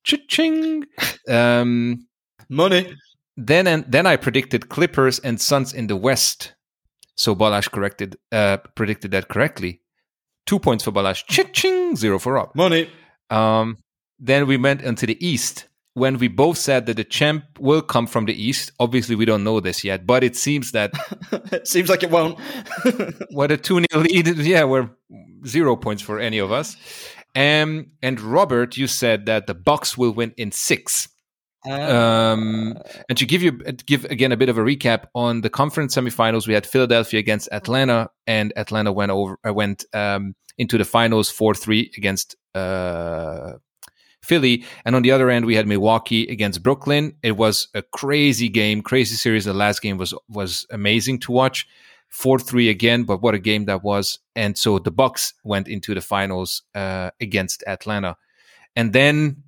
Cha-ching. 0.09 0.85
Um, 1.29 2.07
Money. 2.49 2.95
Then 3.37 3.67
and 3.67 3.85
then 3.87 4.07
I 4.07 4.17
predicted 4.17 4.71
Clippers 4.71 5.19
and 5.19 5.39
Suns 5.39 5.75
in 5.75 5.87
the 5.87 5.97
West. 5.97 6.55
So 7.17 7.37
Balazs 7.37 7.71
corrected 7.71 8.17
uh, 8.33 8.57
predicted 8.75 9.11
that 9.11 9.29
correctly. 9.29 9.83
Two 10.47 10.59
points 10.59 10.85
for 10.85 10.91
Balazs. 10.91 11.25
Cha-ching. 11.27 11.97
Zero 11.97 12.19
for 12.19 12.33
Rob. 12.33 12.55
Money. 12.55 12.91
Um, 13.29 13.77
then 14.19 14.47
we 14.47 14.57
went 14.57 14.81
into 14.81 15.05
the 15.05 15.19
East 15.25 15.69
when 15.93 16.17
we 16.17 16.29
both 16.29 16.57
said 16.57 16.87
that 16.87 16.97
the 16.97 17.05
champ 17.05 17.45
will 17.59 17.83
come 17.83 18.07
from 18.07 18.25
the 18.25 18.43
East. 18.43 18.73
Obviously, 18.81 19.15
we 19.15 19.27
don't 19.27 19.45
know 19.45 19.61
this 19.61 19.85
yet, 19.85 20.07
but 20.07 20.25
it 20.25 20.35
seems 20.35 20.73
that 20.73 20.93
it 21.53 21.69
seems 21.69 21.91
like 21.91 22.03
it 22.03 22.11
won't. 22.11 22.39
what 23.33 23.53
a 23.53 23.59
2 23.59 23.85
0 23.93 24.03
lead. 24.03 24.27
Yeah, 24.39 24.65
we're 24.65 24.89
zero 25.47 25.77
points 25.77 26.03
for 26.03 26.19
any 26.19 26.39
of 26.39 26.51
us. 26.53 26.77
Um, 27.39 27.93
and 28.03 28.21
Robert, 28.21 28.77
you 28.77 28.89
said 28.89 29.27
that 29.27 29.47
the 29.47 29.55
Bucks 29.55 29.97
will 29.97 30.11
win 30.11 30.35
in 30.37 30.51
six. 30.51 31.09
Uh, 31.65 31.73
um, 31.73 32.77
and 33.09 33.17
to 33.17 33.25
give 33.25 33.43
you 33.43 33.53
give 33.53 34.05
again 34.07 34.33
a 34.33 34.37
bit 34.37 34.49
of 34.49 34.59
a 34.59 34.61
recap 34.61 35.05
on 35.15 35.43
the 35.43 35.51
conference 35.51 35.95
semifinals, 35.95 36.49
we 36.49 36.55
had 36.55 36.67
Philadelphia 36.67 37.21
against 37.21 37.49
Atlanta, 37.53 38.11
and 38.27 38.53
Atlanta 38.57 38.93
went 38.93 39.13
over 39.13 39.39
uh, 39.47 39.55
went 39.55 39.85
um, 39.95 40.35
into 40.57 40.79
the 40.79 40.85
finals 40.85 41.31
four 41.31 41.55
three 41.55 41.93
against 41.97 42.35
uh, 42.57 43.53
Philly. 44.23 44.65
And 44.85 44.97
on 44.97 45.03
the 45.03 45.13
other 45.13 45.31
end, 45.31 45.47
we 45.47 45.55
had 45.55 45.69
Milwaukee 45.69 46.27
against 46.27 46.65
Brooklyn. 46.65 47.15
It 47.23 47.37
was 47.37 47.69
a 47.73 47.83
crazy 47.83 48.49
game, 48.49 48.83
crazy 48.83 49.15
series. 49.15 49.45
The 49.45 49.55
last 49.55 49.81
game 49.81 49.97
was 49.97 50.13
was 50.29 50.67
amazing 50.71 51.21
to 51.21 51.33
watch. 51.33 51.69
4-3 52.13 52.71
again, 52.71 53.05
but 53.05 53.23
what 53.23 53.35
a 53.35 53.39
game 53.39 53.67
that 53.67 53.83
was. 53.83 54.19
And 54.35 54.57
so 54.57 54.79
the 54.79 54.91
Bucks 54.91 55.35
went 55.45 55.69
into 55.69 55.95
the 55.95 56.01
finals 56.01 56.63
uh, 56.75 57.11
against 57.21 57.63
Atlanta. 57.67 58.17
And 58.75 58.93
then 58.93 59.43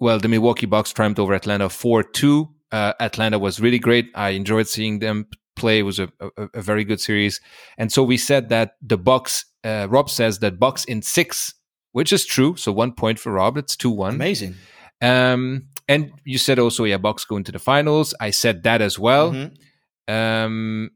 well, 0.00 0.18
the 0.18 0.28
Milwaukee 0.28 0.66
Bucks 0.66 0.92
triumphed 0.92 1.18
over 1.18 1.34
Atlanta 1.34 1.68
4-2. 1.68 2.48
Uh, 2.72 2.92
Atlanta 3.00 3.38
was 3.38 3.60
really 3.60 3.78
great. 3.78 4.10
I 4.14 4.30
enjoyed 4.30 4.68
seeing 4.68 4.98
them 4.98 5.26
play. 5.56 5.80
It 5.80 5.82
was 5.82 5.98
a, 5.98 6.10
a, 6.20 6.48
a 6.54 6.62
very 6.62 6.84
good 6.84 7.00
series. 7.00 7.40
And 7.78 7.92
so 7.92 8.02
we 8.02 8.16
said 8.16 8.48
that 8.48 8.72
the 8.82 8.98
Bucks, 8.98 9.44
uh, 9.62 9.86
Rob 9.88 10.10
says 10.10 10.40
that 10.40 10.58
Bucks 10.58 10.84
in 10.84 11.02
six, 11.02 11.54
which 11.92 12.12
is 12.12 12.26
true. 12.26 12.56
So 12.56 12.72
one 12.72 12.92
point 12.92 13.18
for 13.18 13.32
Rob. 13.32 13.56
It's 13.56 13.76
2-1. 13.76 14.10
Amazing. 14.10 14.56
Um, 15.00 15.68
and 15.88 16.12
you 16.24 16.38
said 16.38 16.58
also, 16.58 16.84
yeah, 16.84 16.98
Bucks 16.98 17.24
going 17.24 17.44
to 17.44 17.52
the 17.52 17.58
finals. 17.58 18.14
I 18.20 18.30
said 18.30 18.62
that 18.64 18.80
as 18.80 18.98
well. 18.98 19.32
Mm-hmm. 19.32 20.14
Um, 20.14 20.90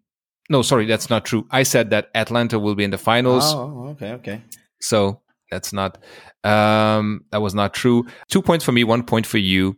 no, 0.49 0.63
sorry, 0.63 0.87
that's 0.87 1.11
not 1.11 1.25
true. 1.25 1.47
I 1.51 1.63
said 1.63 1.91
that 1.91 2.11
Atlanta 2.15 2.59
will 2.59 2.75
be 2.75 2.85
in 2.85 2.91
the 2.91 2.99
finals. 2.99 3.45
Oh, 3.55 3.89
okay, 3.91 4.13
okay. 4.13 4.43
So 4.81 5.21
that's 5.51 5.73
not 5.73 5.99
um, 6.45 7.25
that 7.31 7.43
was 7.43 7.55
not 7.55 7.75
true. 7.75 8.07
Two 8.29 8.43
points 8.43 8.65
for 8.65 8.73
me, 8.73 8.85
one 8.85 9.03
point 9.03 9.27
for 9.27 9.39
you. 9.39 9.77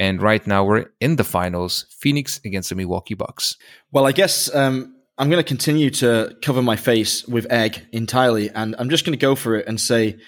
And 0.00 0.20
right 0.20 0.44
now 0.46 0.64
we're 0.64 0.86
in 1.00 1.16
the 1.16 1.24
finals. 1.24 1.86
Phoenix 1.90 2.40
against 2.44 2.68
the 2.68 2.74
Milwaukee 2.74 3.14
Bucks. 3.14 3.56
Well, 3.92 4.06
I 4.06 4.12
guess 4.12 4.52
um, 4.54 4.96
I'm 5.16 5.30
going 5.30 5.42
to 5.42 5.48
continue 5.48 5.90
to 5.90 6.36
cover 6.42 6.62
my 6.62 6.74
face 6.74 7.26
with 7.28 7.50
egg 7.50 7.86
entirely, 7.92 8.50
and 8.50 8.74
I'm 8.78 8.90
just 8.90 9.04
going 9.04 9.16
to 9.16 9.22
go 9.22 9.36
for 9.36 9.54
it 9.56 9.68
and 9.68 9.80
say 9.80 10.18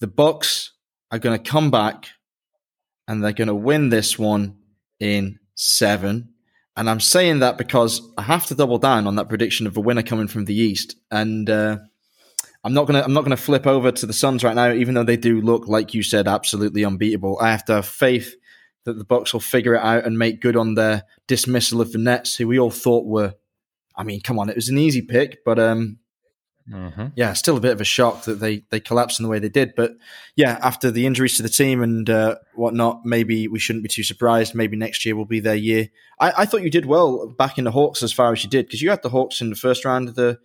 the 0.00 0.06
Bucks 0.06 0.72
are 1.10 1.18
going 1.18 1.42
to 1.42 1.50
come 1.50 1.70
back 1.70 2.08
and 3.08 3.22
they're 3.22 3.32
going 3.32 3.48
to 3.48 3.54
win 3.54 3.88
this 3.88 4.18
one 4.18 4.56
in 5.00 5.38
seven. 5.54 6.33
And 6.76 6.90
I'm 6.90 7.00
saying 7.00 7.38
that 7.38 7.56
because 7.56 8.02
I 8.18 8.22
have 8.22 8.46
to 8.46 8.54
double 8.54 8.78
down 8.78 9.06
on 9.06 9.16
that 9.16 9.28
prediction 9.28 9.66
of 9.66 9.76
a 9.76 9.80
winner 9.80 10.02
coming 10.02 10.26
from 10.26 10.44
the 10.44 10.54
East. 10.54 10.96
And 11.10 11.48
uh, 11.48 11.78
I'm 12.64 12.72
not 12.74 12.86
gonna 12.86 13.02
I'm 13.02 13.12
not 13.12 13.22
gonna 13.22 13.36
flip 13.36 13.66
over 13.66 13.92
to 13.92 14.06
the 14.06 14.12
Suns 14.12 14.42
right 14.42 14.56
now, 14.56 14.72
even 14.72 14.94
though 14.94 15.04
they 15.04 15.16
do 15.16 15.40
look 15.40 15.68
like 15.68 15.94
you 15.94 16.02
said 16.02 16.26
absolutely 16.26 16.84
unbeatable. 16.84 17.38
I 17.40 17.50
have 17.50 17.64
to 17.66 17.74
have 17.74 17.86
faith 17.86 18.34
that 18.84 18.98
the 18.98 19.04
Bucks 19.04 19.32
will 19.32 19.40
figure 19.40 19.74
it 19.74 19.82
out 19.82 20.04
and 20.04 20.18
make 20.18 20.40
good 20.40 20.56
on 20.56 20.74
their 20.74 21.04
dismissal 21.26 21.80
of 21.80 21.92
the 21.92 21.98
Nets, 21.98 22.36
who 22.36 22.48
we 22.48 22.58
all 22.58 22.70
thought 22.70 23.06
were. 23.06 23.34
I 23.96 24.02
mean, 24.02 24.20
come 24.20 24.38
on, 24.38 24.48
it 24.48 24.56
was 24.56 24.68
an 24.68 24.78
easy 24.78 25.02
pick, 25.02 25.44
but 25.44 25.58
um, 25.58 25.98
mm-hmm. 26.70 27.06
yeah, 27.14 27.32
still 27.32 27.56
a 27.56 27.60
bit 27.60 27.72
of 27.72 27.80
a 27.80 27.84
shock 27.84 28.24
that 28.24 28.40
they 28.40 28.64
they 28.70 28.80
collapsed 28.80 29.20
in 29.20 29.24
the 29.24 29.28
way 29.28 29.38
they 29.38 29.48
did. 29.48 29.74
But 29.74 29.92
yeah, 30.36 30.58
after 30.62 30.90
the 30.90 31.06
injuries 31.06 31.36
to 31.36 31.42
the 31.42 31.48
team 31.48 31.82
and 31.82 32.08
uh, 32.08 32.36
whatnot, 32.54 33.04
maybe 33.04 33.48
we 33.48 33.58
shouldn't 33.58 33.82
be 33.82 33.88
too 33.88 34.02
surprised. 34.02 34.54
Maybe 34.54 34.76
next 34.76 35.04
year 35.04 35.16
will 35.16 35.24
be 35.24 35.40
their 35.40 35.54
year. 35.54 35.90
I, 36.18 36.32
I 36.38 36.46
thought 36.46 36.62
you 36.62 36.70
did 36.70 36.86
well 36.86 37.26
back 37.26 37.58
in 37.58 37.64
the 37.64 37.72
Hawks 37.72 38.02
as 38.02 38.12
far 38.12 38.32
as 38.32 38.44
you 38.44 38.50
did 38.50 38.66
because 38.66 38.82
you 38.82 38.90
had 38.90 39.02
the 39.02 39.10
Hawks 39.10 39.40
in 39.40 39.50
the 39.50 39.56
first 39.56 39.84
round 39.84 40.08
of 40.08 40.14
the 40.14 40.38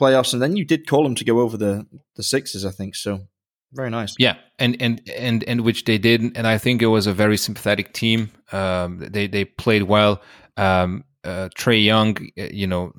playoffs, 0.00 0.32
and 0.32 0.42
then 0.42 0.56
you 0.56 0.64
did 0.64 0.86
call 0.86 1.02
them 1.02 1.14
to 1.14 1.24
go 1.24 1.40
over 1.40 1.56
the 1.56 1.86
the 2.16 2.22
Sixers, 2.22 2.64
I 2.64 2.70
think. 2.70 2.94
So 2.94 3.20
very 3.72 3.90
nice. 3.90 4.14
Yeah, 4.18 4.36
and 4.58 4.76
and 4.80 5.00
and 5.16 5.44
and 5.44 5.62
which 5.62 5.84
they 5.84 5.98
did, 5.98 6.20
and 6.20 6.46
I 6.46 6.58
think 6.58 6.82
it 6.82 6.86
was 6.86 7.06
a 7.06 7.12
very 7.12 7.36
sympathetic 7.36 7.92
team. 7.92 8.30
Um, 8.52 8.98
they 8.98 9.26
they 9.26 9.44
played 9.44 9.82
well. 9.82 10.22
Um, 10.56 11.04
uh, 11.24 11.48
Trae 11.56 11.82
Young, 11.82 12.16
uh, 12.38 12.48
you 12.52 12.66
know, 12.66 12.92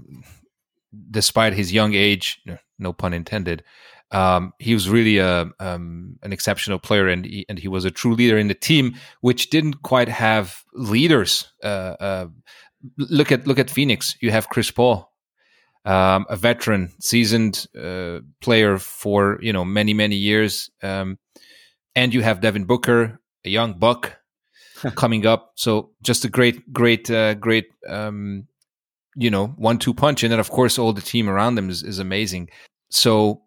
despite 1.11 1.53
his 1.53 1.73
young 1.73 1.93
age, 1.93 2.41
no 2.79 2.93
pun 2.93 3.13
intended, 3.13 3.63
um, 4.11 4.53
he 4.59 4.73
was 4.73 4.89
really 4.89 5.17
a 5.17 5.49
um, 5.59 6.17
an 6.21 6.31
exceptional 6.31 6.79
player, 6.79 7.07
and 7.07 7.25
he, 7.25 7.45
and 7.49 7.57
he 7.59 7.67
was 7.67 7.85
a 7.85 7.91
true 7.91 8.13
leader 8.13 8.37
in 8.37 8.47
the 8.47 8.53
team, 8.53 8.95
which 9.21 9.49
didn't 9.49 9.81
quite 9.81 10.09
have 10.09 10.63
leaders. 10.73 11.51
Uh, 11.63 11.95
uh, 11.99 12.27
look 12.97 13.31
at 13.31 13.47
look 13.47 13.59
at 13.59 13.69
Phoenix. 13.69 14.15
You 14.21 14.31
have 14.31 14.49
Chris 14.49 14.71
Paul, 14.71 15.11
um, 15.85 16.25
a 16.29 16.35
veteran, 16.35 16.93
seasoned 16.99 17.65
uh, 17.77 18.19
player 18.41 18.77
for 18.77 19.39
you 19.41 19.51
know 19.51 19.65
many 19.65 19.93
many 19.93 20.15
years, 20.15 20.69
um, 20.83 21.17
and 21.95 22.13
you 22.13 22.21
have 22.21 22.41
Devin 22.41 22.65
Booker, 22.65 23.19
a 23.43 23.49
young 23.49 23.73
buck 23.73 24.17
coming 24.95 25.25
up. 25.25 25.53
So 25.55 25.91
just 26.03 26.25
a 26.25 26.29
great, 26.29 26.71
great, 26.71 27.09
uh, 27.09 27.33
great, 27.35 27.67
um, 27.87 28.47
you 29.15 29.29
know, 29.29 29.47
one-two 29.57 29.93
punch, 29.93 30.23
and 30.23 30.31
then 30.31 30.39
of 30.39 30.49
course 30.49 30.77
all 30.77 30.93
the 30.93 31.01
team 31.01 31.29
around 31.29 31.55
them 31.55 31.69
is, 31.69 31.83
is 31.83 31.99
amazing. 31.99 32.49
So 32.89 33.41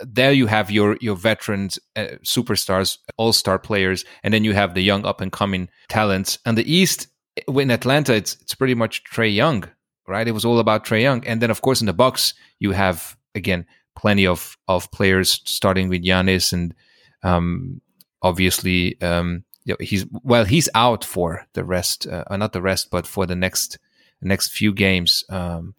there 0.00 0.32
you 0.32 0.46
have 0.46 0.70
your 0.70 0.96
your 1.00 1.16
veterans, 1.16 1.78
uh, 1.96 2.16
superstars, 2.22 2.98
all-star 3.16 3.58
players, 3.58 4.04
and 4.22 4.32
then 4.32 4.44
you 4.44 4.54
have 4.54 4.74
the 4.74 4.82
young 4.82 5.04
up-and-coming 5.04 5.68
talents. 5.88 6.38
And 6.44 6.56
the 6.58 6.70
East, 6.70 7.08
in 7.48 7.70
Atlanta, 7.70 8.14
it's 8.14 8.36
it's 8.40 8.54
pretty 8.54 8.74
much 8.74 9.02
Trae 9.04 9.34
Young 9.34 9.64
right? 10.06 10.26
It 10.26 10.32
was 10.32 10.44
all 10.44 10.58
about 10.58 10.84
Trae 10.84 11.02
Young, 11.02 11.24
and 11.26 11.40
then 11.40 11.50
of 11.50 11.62
course 11.62 11.80
in 11.80 11.86
the 11.86 11.92
Bucks 11.92 12.34
you 12.58 12.72
have 12.72 13.16
again 13.34 13.66
plenty 13.96 14.26
of 14.26 14.56
of 14.68 14.90
players 14.90 15.40
starting 15.44 15.88
with 15.88 16.04
Giannis, 16.04 16.52
and 16.52 16.74
um, 17.22 17.80
obviously 18.22 19.00
um, 19.00 19.44
he's 19.80 20.06
well 20.22 20.44
he's 20.44 20.68
out 20.74 21.04
for 21.04 21.46
the 21.54 21.64
rest, 21.64 22.06
uh, 22.06 22.36
not 22.36 22.52
the 22.52 22.62
rest, 22.62 22.90
but 22.90 23.06
for 23.06 23.26
the 23.26 23.36
next 23.36 23.78
next 24.24 24.48
few 24.52 24.72
games. 24.72 25.24
Um, 25.28 25.74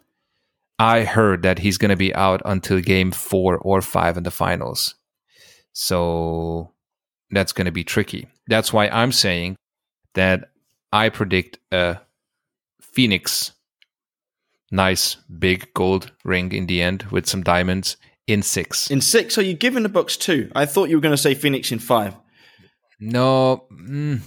I 0.78 1.04
heard 1.04 1.44
that 1.44 1.60
he's 1.60 1.78
going 1.78 1.90
to 1.90 1.96
be 1.96 2.14
out 2.14 2.42
until 2.46 2.80
game 2.82 3.12
four 3.12 3.58
or 3.58 3.82
five 3.82 4.18
in 4.18 4.24
the 4.24 4.32
finals, 4.32 4.96
so 5.74 6.72
that's 7.32 7.54
going 7.54 7.66
to 7.66 7.72
be 7.72 7.84
tricky. 7.84 8.28
That's 8.48 8.72
why 8.72 8.88
I'm 8.88 9.12
saying 9.12 9.56
that 10.14 10.52
I 10.92 11.10
predict 11.10 11.60
a 11.72 12.00
Phoenix 12.82 13.52
nice 14.72 15.16
big 15.40 15.74
gold 15.74 16.12
ring 16.24 16.52
in 16.52 16.68
the 16.68 16.82
end 16.82 17.04
with 17.12 17.28
some 17.28 17.44
diamonds 17.44 17.98
in 18.28 18.42
six. 18.42 18.90
In 18.90 19.02
six? 19.02 19.34
So 19.34 19.42
you're 19.42 19.54
giving 19.54 19.84
the 19.84 19.90
Bucks 19.90 20.18
two? 20.18 20.52
I 20.56 20.66
thought 20.66 20.90
you 20.90 20.98
were 20.98 21.02
going 21.02 21.14
to 21.14 21.22
say 21.22 21.34
Phoenix 21.34 21.72
in 21.72 21.80
five. 21.80 22.16
No, 23.00 23.66
mm, 23.72 24.22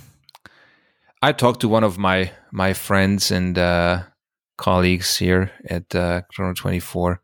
I 1.21 1.33
talked 1.33 1.61
to 1.61 1.69
one 1.69 1.85
of 1.85 1.99
my 1.99 2.31
my 2.53 2.73
friends 2.73 3.31
and 3.31 3.59
uh, 3.59 4.03
colleagues 4.57 5.17
here 5.17 5.51
at 5.69 5.95
uh, 5.95 6.23
Chrono 6.33 6.55
Twenty 6.55 6.81
Four. 6.81 7.21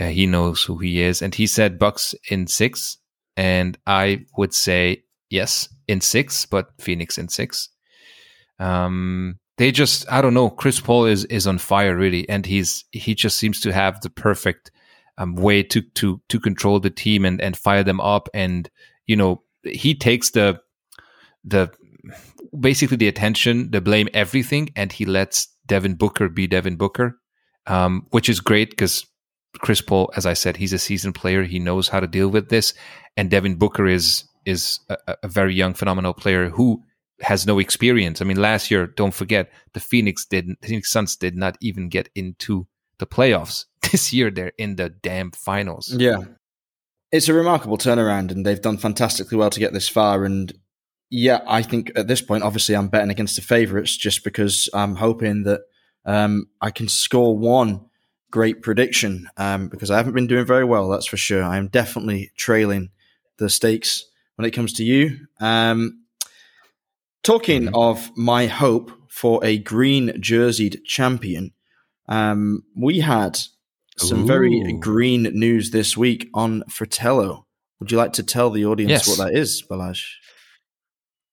Uh, 0.00 0.06
he 0.06 0.26
knows 0.26 0.62
who 0.62 0.78
he 0.78 1.00
is, 1.00 1.22
and 1.22 1.34
he 1.34 1.46
said 1.46 1.78
Bucks 1.78 2.14
in 2.30 2.46
six, 2.46 2.98
and 3.36 3.76
I 3.86 4.26
would 4.36 4.54
say 4.54 5.04
yes 5.30 5.68
in 5.88 6.00
six, 6.00 6.46
but 6.46 6.70
Phoenix 6.78 7.18
in 7.18 7.28
six. 7.28 7.70
Um, 8.60 9.38
they 9.58 9.72
just 9.72 10.10
I 10.10 10.20
don't 10.20 10.34
know. 10.34 10.50
Chris 10.50 10.80
Paul 10.80 11.06
is 11.06 11.24
is 11.24 11.46
on 11.48 11.58
fire 11.58 11.96
really, 11.96 12.28
and 12.28 12.46
he's 12.46 12.84
he 12.92 13.14
just 13.14 13.38
seems 13.38 13.60
to 13.62 13.72
have 13.72 14.00
the 14.02 14.10
perfect 14.10 14.70
um, 15.18 15.34
way 15.34 15.64
to 15.64 15.82
to 15.82 16.20
to 16.28 16.38
control 16.38 16.78
the 16.78 16.90
team 16.90 17.24
and 17.24 17.40
and 17.40 17.56
fire 17.56 17.82
them 17.82 18.00
up, 18.00 18.28
and 18.34 18.70
you 19.06 19.16
know 19.16 19.42
he 19.64 19.96
takes 19.96 20.30
the 20.30 20.60
the 21.42 21.70
basically 22.58 22.96
the 22.96 23.08
attention, 23.08 23.70
the 23.70 23.80
blame, 23.80 24.08
everything, 24.14 24.70
and 24.76 24.92
he 24.92 25.04
lets 25.04 25.48
Devin 25.66 25.94
Booker 25.94 26.28
be 26.28 26.46
Devin 26.46 26.76
Booker, 26.76 27.18
um, 27.66 28.06
which 28.10 28.28
is 28.28 28.40
great 28.40 28.70
because 28.70 29.06
Chris 29.58 29.80
Paul, 29.80 30.12
as 30.16 30.26
I 30.26 30.34
said, 30.34 30.56
he's 30.56 30.72
a 30.72 30.78
seasoned 30.78 31.14
player. 31.14 31.42
He 31.42 31.58
knows 31.58 31.88
how 31.88 32.00
to 32.00 32.06
deal 32.06 32.28
with 32.28 32.48
this, 32.48 32.74
and 33.16 33.30
Devin 33.30 33.56
Booker 33.56 33.86
is 33.86 34.24
is 34.44 34.80
a, 34.88 35.16
a 35.24 35.28
very 35.28 35.54
young, 35.54 35.74
phenomenal 35.74 36.14
player 36.14 36.48
who 36.48 36.82
has 37.20 37.46
no 37.46 37.58
experience. 37.58 38.20
I 38.20 38.24
mean, 38.24 38.36
last 38.36 38.70
year, 38.70 38.86
don't 38.86 39.14
forget, 39.14 39.50
the 39.72 39.80
Phoenix 39.80 40.24
didn't, 40.24 40.60
the 40.60 40.68
Phoenix 40.68 40.90
Suns 40.90 41.16
did 41.16 41.34
not 41.34 41.56
even 41.60 41.88
get 41.88 42.08
into 42.14 42.66
the 42.98 43.06
playoffs. 43.06 43.64
This 43.92 44.12
year, 44.12 44.32
they're 44.32 44.52
in 44.58 44.74
the 44.74 44.88
damn 44.88 45.30
finals. 45.30 45.94
Yeah. 45.96 46.18
It's 47.12 47.28
a 47.28 47.34
remarkable 47.34 47.78
turnaround, 47.78 48.32
and 48.32 48.44
they've 48.44 48.60
done 48.60 48.78
fantastically 48.78 49.38
well 49.38 49.48
to 49.48 49.60
get 49.60 49.72
this 49.72 49.88
far. 49.88 50.24
And 50.24 50.52
yeah, 51.10 51.40
I 51.46 51.62
think 51.62 51.92
at 51.96 52.08
this 52.08 52.22
point, 52.22 52.42
obviously, 52.42 52.76
I'm 52.76 52.88
betting 52.88 53.10
against 53.10 53.36
the 53.36 53.42
favourites 53.42 53.96
just 53.96 54.24
because 54.24 54.68
I'm 54.74 54.96
hoping 54.96 55.44
that 55.44 55.60
um, 56.04 56.48
I 56.60 56.70
can 56.70 56.88
score 56.88 57.36
one 57.36 57.86
great 58.30 58.62
prediction 58.62 59.28
um, 59.36 59.68
because 59.68 59.90
I 59.90 59.96
haven't 59.96 60.14
been 60.14 60.26
doing 60.26 60.44
very 60.44 60.64
well, 60.64 60.88
that's 60.88 61.06
for 61.06 61.16
sure. 61.16 61.42
I 61.42 61.56
am 61.56 61.68
definitely 61.68 62.32
trailing 62.36 62.90
the 63.38 63.48
stakes 63.48 64.04
when 64.34 64.46
it 64.46 64.52
comes 64.52 64.74
to 64.74 64.84
you. 64.84 65.26
Um, 65.40 66.02
Talking 67.26 67.64
mm-hmm. 67.64 67.74
of 67.74 68.16
my 68.16 68.46
hope 68.46 68.92
for 69.08 69.44
a 69.44 69.58
green 69.58 70.10
jerseyed 70.20 70.84
champion, 70.84 71.50
um, 72.08 72.62
we 72.76 73.00
had 73.00 73.36
some 73.98 74.22
Ooh. 74.22 74.26
very 74.26 74.72
green 74.78 75.24
news 75.24 75.72
this 75.72 75.96
week 75.96 76.30
on 76.34 76.62
Fratello. 76.70 77.44
Would 77.80 77.90
you 77.90 77.98
like 77.98 78.12
to 78.12 78.22
tell 78.22 78.50
the 78.50 78.64
audience 78.64 78.90
yes. 78.90 79.08
what 79.08 79.18
that 79.18 79.36
is, 79.36 79.64
Balazs? 79.68 80.04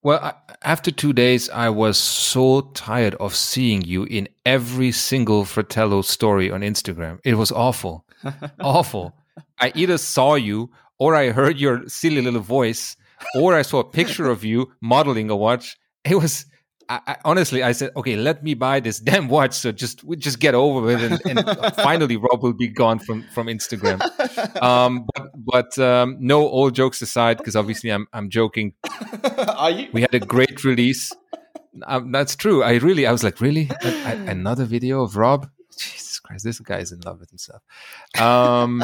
Well, 0.03 0.19
I, 0.21 0.33
after 0.63 0.91
two 0.91 1.13
days, 1.13 1.49
I 1.49 1.69
was 1.69 1.97
so 1.97 2.61
tired 2.73 3.15
of 3.15 3.33
seeing 3.33 3.83
you 3.83 4.03
in 4.03 4.27
every 4.45 4.91
single 4.91 5.45
Fratello 5.45 6.01
story 6.01 6.51
on 6.51 6.59
Instagram. 6.59 7.19
It 7.23 7.35
was 7.35 7.53
awful, 7.53 8.05
awful. 8.59 9.15
I 9.59 9.71
either 9.75 9.97
saw 9.97 10.35
you 10.35 10.71
or 10.99 11.15
I 11.15 11.31
heard 11.31 11.57
your 11.57 11.87
silly 11.87 12.21
little 12.21 12.41
voice 12.41 12.97
or 13.35 13.55
I 13.55 13.61
saw 13.61 13.79
a 13.79 13.85
picture 13.85 14.29
of 14.29 14.43
you 14.43 14.73
modeling 14.81 15.29
a 15.29 15.37
watch. 15.37 15.77
It 16.03 16.15
was 16.15 16.45
I, 16.89 16.99
I, 17.07 17.17
honestly, 17.25 17.63
I 17.63 17.71
said, 17.71 17.91
okay, 17.95 18.15
let 18.15 18.43
me 18.43 18.53
buy 18.53 18.79
this 18.79 18.99
damn 19.09 19.27
watch. 19.27 19.53
So 19.53 19.71
just 19.71 20.03
we 20.03 20.15
just 20.15 20.39
get 20.39 20.55
over 20.55 20.81
with, 20.81 21.03
it, 21.03 21.25
and, 21.25 21.39
and 21.39 21.75
finally, 21.75 22.17
Rob 22.17 22.43
will 22.43 22.53
be 22.53 22.67
gone 22.67 22.99
from 22.99 23.23
from 23.33 23.47
Instagram. 23.47 24.01
Um, 24.61 25.07
but 25.13 25.29
but 25.35 25.79
um, 25.79 26.17
no, 26.19 26.47
all 26.47 26.69
jokes 26.71 27.01
aside, 27.01 27.37
because 27.37 27.55
obviously 27.55 27.91
I'm 27.91 28.07
I'm 28.13 28.29
joking. 28.29 28.73
Are 29.37 29.71
you? 29.71 29.89
We 29.93 30.01
had 30.01 30.13
a 30.13 30.19
great 30.19 30.63
release. 30.63 31.11
Um, 31.85 32.11
that's 32.11 32.35
true. 32.35 32.61
I 32.61 32.75
really, 32.75 33.07
I 33.07 33.11
was 33.11 33.23
like, 33.23 33.41
really, 33.41 33.69
a, 33.83 33.87
a, 33.87 34.15
another 34.27 34.65
video 34.65 35.01
of 35.01 35.17
Rob? 35.17 35.49
Jesus 35.75 36.19
Christ, 36.19 36.43
this 36.43 36.59
guy 36.59 36.77
is 36.77 36.91
in 36.91 36.99
love 37.01 37.19
with 37.19 37.31
himself. 37.31 37.63
Um, 38.19 38.83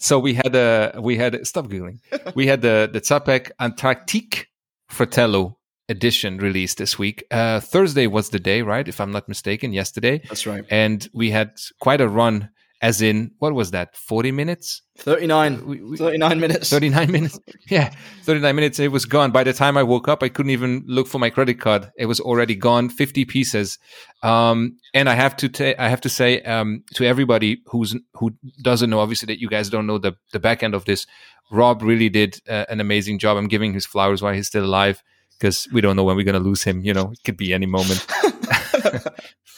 so 0.00 0.18
we 0.18 0.34
had 0.34 0.54
a 0.54 0.98
we 1.00 1.16
had 1.16 1.46
stop 1.46 1.66
googling. 1.66 2.00
We 2.34 2.46
had 2.46 2.62
the 2.62 2.88
the 2.92 3.00
Czapek 3.00 3.50
Antarctique 3.60 4.48
Fratello 4.88 5.57
edition 5.88 6.38
released 6.38 6.78
this 6.78 6.98
week. 6.98 7.24
Uh, 7.30 7.60
Thursday 7.60 8.06
was 8.06 8.30
the 8.30 8.38
day, 8.38 8.62
right? 8.62 8.86
If 8.86 9.00
I'm 9.00 9.12
not 9.12 9.28
mistaken, 9.28 9.72
yesterday. 9.72 10.20
That's 10.28 10.46
right. 10.46 10.64
And 10.70 11.08
we 11.12 11.30
had 11.30 11.52
quite 11.80 12.00
a 12.00 12.08
run, 12.08 12.50
as 12.80 13.02
in, 13.02 13.32
what 13.38 13.54
was 13.54 13.70
that, 13.72 13.96
40 13.96 14.30
minutes? 14.32 14.82
39. 14.98 15.66
We, 15.66 15.82
we, 15.82 15.96
39 15.96 16.40
minutes. 16.40 16.70
39 16.70 17.10
minutes. 17.12 17.40
Yeah, 17.70 17.92
39 18.22 18.56
minutes. 18.56 18.78
It 18.78 18.92
was 18.92 19.04
gone. 19.04 19.30
By 19.30 19.44
the 19.44 19.52
time 19.52 19.76
I 19.76 19.82
woke 19.82 20.08
up, 20.08 20.22
I 20.22 20.30
couldn't 20.30 20.50
even 20.50 20.84
look 20.86 21.06
for 21.06 21.18
my 21.18 21.28
credit 21.28 21.60
card. 21.60 21.90
It 21.98 22.06
was 22.06 22.18
already 22.18 22.54
gone, 22.54 22.88
50 22.88 23.24
pieces. 23.26 23.78
Um, 24.22 24.78
and 24.94 25.08
I 25.08 25.14
have 25.14 25.36
to, 25.36 25.48
ta- 25.48 25.74
I 25.78 25.88
have 25.88 26.00
to 26.02 26.08
say, 26.08 26.40
um, 26.42 26.82
to 26.94 27.04
everybody 27.04 27.62
who's, 27.66 27.94
who 28.14 28.32
doesn't 28.62 28.88
know, 28.88 29.00
obviously 29.00 29.26
that 29.26 29.40
you 29.40 29.48
guys 29.48 29.68
don't 29.68 29.86
know 29.86 29.98
the, 29.98 30.14
the 30.32 30.40
back 30.40 30.62
end 30.62 30.74
of 30.74 30.86
this, 30.86 31.06
Rob 31.50 31.82
really 31.82 32.08
did 32.08 32.40
uh, 32.48 32.64
an 32.68 32.80
amazing 32.80 33.18
job. 33.18 33.36
I'm 33.36 33.48
giving 33.48 33.72
his 33.74 33.86
flowers 33.86 34.22
while 34.22 34.34
he's 34.34 34.46
still 34.46 34.64
alive 34.64 35.02
because 35.38 35.68
we 35.72 35.80
don't 35.80 35.96
know 35.96 36.04
when 36.04 36.16
we're 36.16 36.24
going 36.24 36.42
to 36.42 36.48
lose 36.48 36.62
him. 36.62 36.80
You 36.82 36.94
know, 36.94 37.12
it 37.12 37.22
could 37.24 37.36
be 37.36 37.54
any 37.54 37.66
moment. 37.66 38.06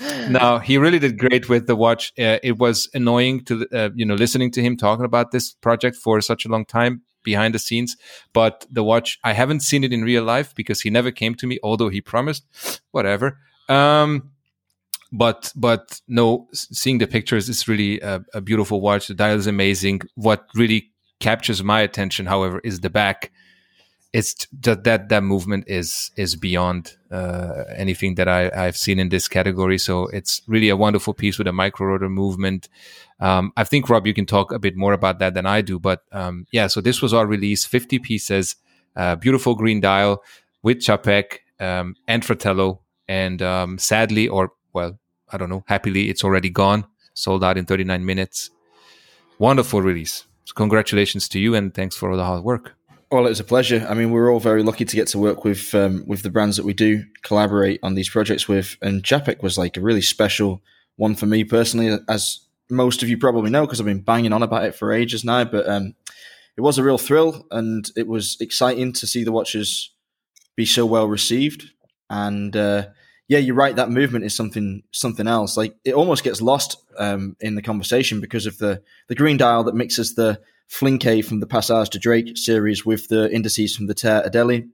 no, 0.29 0.59
he 0.59 0.79
really 0.79 0.99
did 0.99 1.19
great 1.19 1.49
with 1.49 1.67
the 1.67 1.77
watch. 1.77 2.13
Uh, 2.19 2.39
it 2.43 2.59
was 2.59 2.89
annoying 2.95 3.45
to 3.45 3.67
uh, 3.73 3.91
you 3.95 4.05
know 4.05 4.15
listening 4.15 4.51
to 4.53 4.63
him 4.63 4.77
talking 4.77 5.05
about 5.05 5.31
this 5.31 5.55
project 5.55 5.97
for 5.97 6.21
such 6.21 6.45
a 6.45 6.49
long 6.49 6.65
time 6.65 7.03
behind 7.23 7.55
the 7.55 7.59
scenes. 7.59 7.97
But 8.33 8.67
the 8.71 8.85
watch, 8.85 9.19
I 9.25 9.33
haven't 9.33 9.61
seen 9.61 9.85
it 9.85 9.93
in 9.93 10.03
real 10.03 10.25
life 10.25 10.55
because 10.55 10.81
he 10.81 10.91
never 10.91 11.11
came 11.11 11.35
to 11.37 11.47
me, 11.47 11.59
although 11.63 11.89
he 11.89 12.01
promised. 12.01 12.45
Whatever. 12.91 13.39
Um, 13.69 14.31
but 15.13 15.53
but 15.57 16.01
no, 16.07 16.49
seeing 16.53 16.99
the 16.99 17.07
pictures 17.07 17.49
is 17.49 17.67
really 17.67 18.01
a, 18.01 18.25
a 18.35 18.41
beautiful 18.41 18.81
watch. 18.81 19.09
The 19.09 19.15
dial 19.15 19.37
is 19.37 19.47
amazing. 19.47 20.03
What 20.15 20.47
really 20.55 20.91
captures 21.19 21.63
my 21.63 21.81
attention, 21.81 22.27
however, 22.27 22.61
is 22.65 22.81
the 22.81 22.91
back 22.91 23.33
it's 24.13 24.47
just 24.59 24.83
that 24.85 25.09
that 25.09 25.23
movement 25.23 25.65
is 25.69 26.11
is 26.17 26.35
beyond 26.35 26.97
uh, 27.11 27.65
anything 27.77 28.17
that 28.17 28.29
I, 28.29 28.51
I've 28.55 28.77
seen 28.77 28.99
in 28.99 29.09
this 29.09 29.29
category. 29.29 29.79
So 29.79 30.07
it's 30.09 30.43
really 30.49 30.69
a 30.69 30.77
wonderful 30.77 31.15
piece 31.15 31.39
with 31.39 31.47
a 31.47 31.53
micro 31.53 31.87
rotor 31.87 32.09
movement. 32.09 32.69
Um, 33.21 33.53
I 33.57 33.65
think 33.65 33.89
Rob, 33.89 34.07
you 34.07 34.15
can 34.15 34.27
talk 34.27 34.53
a 34.53 34.59
bit 34.59 34.77
more 34.77 34.93
about 34.93 35.21
that 35.21 35.35
than 35.35 35.47
I 35.47 35.61
do. 35.61 35.79
But 35.79 36.03
um, 36.11 36.47
yeah, 36.51 36.67
so 36.67 36.81
this 36.81 37.01
was 37.01 37.15
our 37.15 37.27
release, 37.27 37.65
50 37.65 37.99
pieces, 38.01 38.57
uh, 38.97 39.15
beautiful 39.17 39.55
green 39.55 39.81
dial 39.81 40.23
with 40.63 40.79
Czapek 40.79 41.39
um, 41.61 41.95
and 42.09 42.25
Fratello, 42.25 42.81
and 43.07 43.41
um, 43.43 43.79
sadly, 43.79 44.27
or 44.29 44.53
well, 44.73 44.99
I 45.33 45.37
don't 45.37 45.51
know, 45.51 45.65
happily, 45.69 46.09
it's 46.09 46.25
already 46.25 46.51
gone, 46.51 46.87
sold 47.15 47.45
out 47.45 47.59
in 47.59 47.67
39 47.67 48.05
minutes. 48.05 48.51
Wonderful 49.39 49.83
release. 49.83 50.25
So 50.45 50.55
congratulations 50.55 51.29
to 51.29 51.39
you, 51.39 51.55
and 51.55 51.73
thanks 51.73 51.97
for 51.97 52.11
all 52.11 52.17
the 52.17 52.25
hard 52.25 52.43
work. 52.43 52.75
Well, 53.11 53.27
it 53.27 53.31
was 53.31 53.41
a 53.41 53.45
pleasure. 53.45 53.85
I 53.89 53.95
mean, 53.95 54.13
we're 54.13 54.33
all 54.33 54.39
very 54.39 54.63
lucky 54.63 54.85
to 54.85 54.97
get 54.97 55.09
to 55.09 55.19
work 55.19 55.45
with 55.45 55.75
um, 55.75 56.05
with 56.07 56.23
the 56.23 56.31
brands 56.31 56.57
that 56.57 56.65
we 56.65 56.75
do 56.75 57.05
collaborate 57.23 57.81
on 57.83 57.95
these 57.95 58.09
projects 58.09 58.47
with, 58.47 58.77
and 58.83 59.03
Czapek 59.03 59.43
was 59.43 59.59
like 59.59 59.77
a 59.77 59.81
really 59.81 60.03
special 60.03 60.63
one 60.97 61.17
for 61.17 61.27
me 61.27 61.43
personally, 61.43 61.99
as 62.09 62.47
most 62.71 63.03
of 63.03 63.09
you 63.09 63.19
probably 63.19 63.51
know 63.51 63.67
because 63.67 63.81
I've 63.81 63.87
been 63.87 64.03
banging 64.03 64.33
on 64.33 64.45
about 64.45 64.65
it 64.65 64.77
for 64.77 64.93
ages 64.93 65.25
now. 65.25 65.43
But 65.43 65.69
um, 65.69 65.97
it 66.57 66.61
was 66.61 66.79
a 66.79 66.85
real 66.85 66.99
thrill, 66.99 67.47
and 67.51 67.91
it 67.97 68.07
was 68.07 68.37
exciting 68.39 68.93
to 68.93 69.09
see 69.09 69.25
the 69.25 69.33
watches 69.33 69.91
be 70.55 70.65
so 70.65 70.87
well 70.87 71.09
received. 71.09 71.65
And 72.09 72.55
uh, 72.57 72.89
yeah, 73.27 73.39
you're 73.39 73.57
right. 73.57 73.75
That 73.75 73.91
movement 73.91 74.25
is 74.25 74.37
something 74.37 74.85
something 74.93 75.27
else. 75.27 75.57
Like 75.57 75.75
it 75.85 75.95
almost 75.95 76.23
gets 76.23 76.41
lost 76.41 76.77
um, 77.01 77.37
in 77.41 77.57
the 77.57 77.63
conversation 77.63 78.21
because 78.21 78.47
of 78.47 78.59
the 78.59 78.83
the 79.09 79.15
green 79.15 79.37
dial 79.37 79.65
that 79.65 79.75
mixes 79.75 80.15
the 80.15 80.41
flinqué 80.71 81.25
from 81.25 81.41
the 81.41 81.47
Passage 81.47 81.91
to 81.91 81.99
Drake 81.99 82.37
series 82.37 82.87
with 82.87 83.09
the 83.09 83.33
indices 83.33 83.75
from 83.75 83.87
the 83.87 83.95
Terre 83.95 84.29
Adélie. 84.29 84.69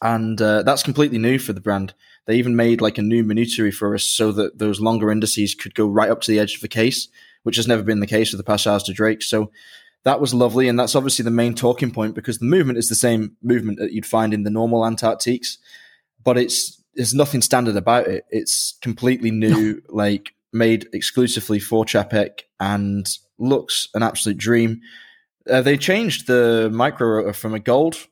And 0.00 0.40
uh, 0.40 0.62
that's 0.62 0.82
completely 0.82 1.18
new 1.18 1.38
for 1.38 1.52
the 1.52 1.60
brand. 1.60 1.94
They 2.26 2.36
even 2.36 2.56
made 2.56 2.80
like 2.80 2.98
a 2.98 3.02
new 3.02 3.22
minuterie 3.22 3.70
for 3.70 3.94
us 3.94 4.04
so 4.04 4.32
that 4.32 4.58
those 4.58 4.80
longer 4.80 5.10
indices 5.10 5.54
could 5.54 5.74
go 5.74 5.86
right 5.86 6.10
up 6.10 6.22
to 6.22 6.30
the 6.30 6.38
edge 6.38 6.54
of 6.54 6.60
the 6.60 6.68
case, 6.68 7.08
which 7.42 7.56
has 7.56 7.68
never 7.68 7.82
been 7.82 8.00
the 8.00 8.06
case 8.06 8.32
with 8.32 8.38
the 8.38 8.44
Passage 8.44 8.84
to 8.84 8.92
Drake. 8.92 9.22
So 9.22 9.50
that 10.04 10.20
was 10.20 10.34
lovely. 10.34 10.68
And 10.68 10.78
that's 10.78 10.94
obviously 10.94 11.24
the 11.24 11.30
main 11.30 11.54
talking 11.54 11.90
point 11.90 12.14
because 12.14 12.38
the 12.38 12.46
movement 12.46 12.78
is 12.78 12.88
the 12.88 12.94
same 12.94 13.36
movement 13.42 13.78
that 13.78 13.92
you'd 13.92 14.06
find 14.06 14.32
in 14.32 14.42
the 14.44 14.50
normal 14.50 14.86
Antarctiques, 14.86 15.58
but 16.22 16.38
it's 16.38 16.82
there's 16.94 17.14
nothing 17.14 17.42
standard 17.42 17.76
about 17.76 18.06
it. 18.06 18.24
It's 18.30 18.78
completely 18.80 19.30
new, 19.30 19.82
like 19.88 20.32
made 20.56 20.88
exclusively 20.92 21.58
for 21.58 21.84
Czapek 21.84 22.42
and 22.60 23.06
looks 23.38 23.88
an 23.94 24.02
absolute 24.02 24.38
dream. 24.38 24.80
Uh, 25.48 25.62
they 25.62 25.76
changed 25.76 26.26
the 26.26 26.70
micro 26.72 27.06
rotor 27.08 27.32
from 27.32 27.54
a 27.54 27.60
gold 27.60 28.06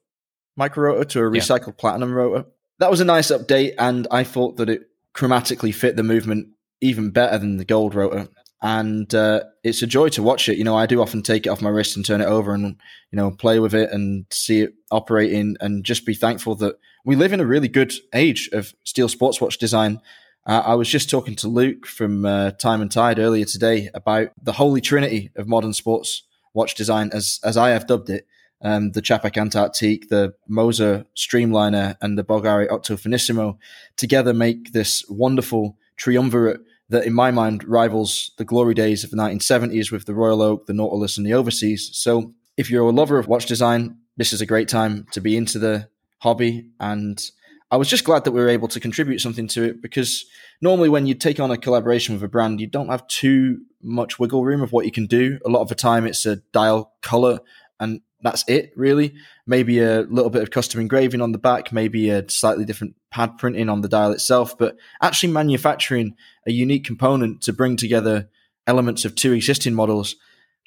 micro 0.57 0.85
rotor 0.85 1.05
to 1.05 1.21
a 1.21 1.23
recycled 1.23 1.69
yeah. 1.69 1.79
platinum 1.79 2.13
rotor. 2.13 2.47
That 2.79 2.91
was 2.91 3.01
a 3.01 3.05
nice 3.05 3.31
update, 3.31 3.75
and 3.79 4.07
I 4.11 4.25
thought 4.25 4.57
that 4.57 4.69
it 4.69 4.89
chromatically 5.15 5.75
fit 5.75 5.97
the 5.97 6.03
movement 6.03 6.49
even 6.81 7.11
better 7.11 7.39
than 7.39 7.57
the 7.57 7.65
gold 7.65 7.95
rotor. 7.95 8.29
And 8.61 9.15
uh, 9.15 9.45
it's 9.63 9.83
a 9.83 9.87
joy 9.87 10.09
to 10.11 10.23
watch 10.23 10.49
it. 10.49 10.57
You 10.57 10.65
know, 10.65 10.77
I 10.77 10.87
do 10.87 11.03
often 11.03 11.23
take 11.23 11.47
it 11.47 11.51
off 11.51 11.61
my 11.61 11.69
wrist 11.69 11.97
and 11.97 12.05
turn 12.05 12.21
it 12.21 12.27
over 12.27 12.55
and 12.55 12.77
you 13.11 13.17
know 13.17 13.31
play 13.31 13.59
with 13.59 13.75
it 13.75 13.91
and 13.91 14.27
see 14.31 14.63
it 14.63 14.75
operating, 14.91 15.57
and 15.61 15.85
just 15.85 16.07
be 16.07 16.15
thankful 16.15 16.55
that 16.57 16.77
we 17.05 17.17
live 17.17 17.33
in 17.33 17.41
a 17.41 17.47
really 17.47 17.69
good 17.69 17.93
age 18.15 18.49
of 18.53 18.75
steel 18.85 19.09
sports 19.09 19.41
watch 19.41 19.59
design. 19.59 20.01
Uh, 20.47 20.63
I 20.67 20.75
was 20.75 20.89
just 20.89 21.09
talking 21.09 21.37
to 21.37 21.49
Luke 21.49 21.87
from 21.87 22.27
uh, 22.27 22.51
Time 22.53 22.83
and 22.83 22.91
Tide 22.91 23.19
earlier 23.19 23.47
today 23.47 23.89
about 23.95 24.29
the 24.43 24.53
holy 24.53 24.83
trinity 24.83 25.31
of 25.37 25.49
modern 25.49 25.73
sports 25.73 26.23
watch 26.53 26.75
design, 26.75 27.11
as 27.13 27.41
as 27.43 27.57
I 27.57 27.71
have 27.71 27.87
dubbed 27.87 28.11
it. 28.11 28.27
Um, 28.63 28.93
the 28.93 29.03
Czapek 29.03 29.37
Antarctique, 29.37 30.09
the 30.09 30.35
Moser 30.49 31.05
Streamliner, 31.17 31.97
and 32.01 32.17
the 32.17 32.25
Bulgari 32.25 32.71
Octo 32.71 32.97
Finissimo 32.97 33.59
together 33.97 34.33
make 34.33 34.73
this 34.73 35.05
wonderful 35.09 35.77
triumvirate 35.97 36.61
that, 36.89 37.05
in 37.05 37.13
my 37.13 37.31
mind, 37.31 37.65
rivals 37.65 38.31
the 38.39 38.45
glory 38.45 38.73
days 38.73 39.05
of 39.05 39.11
the 39.11 39.17
1970s 39.17 39.91
with 39.91 40.07
the 40.07 40.15
Royal 40.15 40.41
Oak, 40.41 40.67
the 40.67 40.73
Nautilus, 40.73 41.19
and 41.19 41.27
the 41.27 41.35
Overseas. 41.35 41.91
So, 41.93 42.33
if 42.57 42.71
you're 42.71 42.89
a 42.89 42.93
lover 42.93 43.19
of 43.19 43.29
watch 43.29 43.47
design, 43.47 43.99
this 44.17 44.33
is 44.33 44.41
a 44.41 44.47
great 44.47 44.69
time 44.69 45.07
to 45.13 45.21
be 45.21 45.37
into 45.37 45.59
the 45.59 45.89
hobby. 46.19 46.69
And 46.81 47.23
I 47.71 47.77
was 47.77 47.89
just 47.89 48.05
glad 48.05 48.25
that 48.25 48.33
we 48.33 48.41
were 48.41 48.49
able 48.49 48.69
to 48.69 48.81
contribute 48.81 49.21
something 49.21 49.49
to 49.49 49.65
it 49.65 49.83
because 49.83 50.27
normally 50.61 50.89
when 50.89 51.07
you 51.07 51.15
take 51.15 51.41
on 51.41 51.51
a 51.51 51.57
collaboration 51.57 52.15
with 52.15 52.23
a 52.23 52.29
brand, 52.29 52.61
you 52.61 52.67
don't 52.67 52.89
have 52.89 53.07
too 53.09 53.63
much 53.83 54.19
wiggle 54.19 54.45
room 54.45 54.63
of 54.63 54.73
what 54.73 54.85
you 54.85 54.93
can 54.93 55.07
do. 55.07 55.39
A 55.45 55.49
lot 55.49 55.63
of 55.63 55.69
the 55.69 55.75
time, 55.75 56.07
it's 56.07 56.27
a 56.27 56.37
dial 56.53 56.93
color, 57.03 57.41
and 57.81 58.01
that's 58.23 58.45
it, 58.49 58.73
really. 58.77 59.15
Maybe 59.47 59.81
a 59.81 60.03
little 60.03 60.31
bit 60.31 60.43
of 60.43 60.51
custom 60.51 60.81
engraving 60.81 61.21
on 61.21 61.33
the 61.33 61.39
back, 61.39 61.73
maybe 61.73 62.11
a 62.11 62.29
slightly 62.31 62.65
different 62.65 62.95
pad 63.11 63.39
printing 63.39 63.69
on 63.69 63.81
the 63.81 63.89
dial 63.89 64.13
itself, 64.13 64.57
but 64.57 64.77
actually 65.03 65.33
manufacturing 65.33 66.17
a 66.47 66.53
unique 66.53 66.85
component 66.85 67.43
to 67.43 67.53
bring 67.53 67.77
together 67.77 68.29
elements 68.67 69.05
of 69.05 69.15
two 69.15 69.33
existing 69.33 69.75
models 69.75 70.17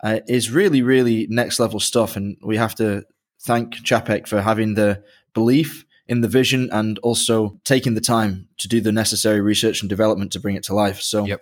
uh, 0.04 0.20
is 0.28 0.52
really, 0.52 0.82
really 0.82 1.26
next 1.30 1.60
level 1.60 1.80
stuff. 1.80 2.16
And 2.16 2.38
we 2.44 2.58
have 2.58 2.76
to 2.76 3.04
thank 3.42 3.76
Czapek 3.76 4.28
for 4.28 4.42
having 4.42 4.76
the 4.76 5.04
belief 5.34 5.86
in 6.08 6.22
the 6.22 6.28
vision 6.28 6.70
and 6.72 7.00
also 7.00 7.60
taking 7.63 7.93
the 7.93 8.02
time 8.02 8.48
to 8.58 8.67
do 8.67 8.82
the 8.82 8.91
necessary 8.91 9.41
research 9.41 9.82
and 9.82 9.89
development 9.89 10.32
to 10.32 10.39
bring 10.39 10.56
it 10.56 10.63
to 10.63 10.74
life. 10.74 11.02
So, 11.02 11.26
yep. 11.26 11.41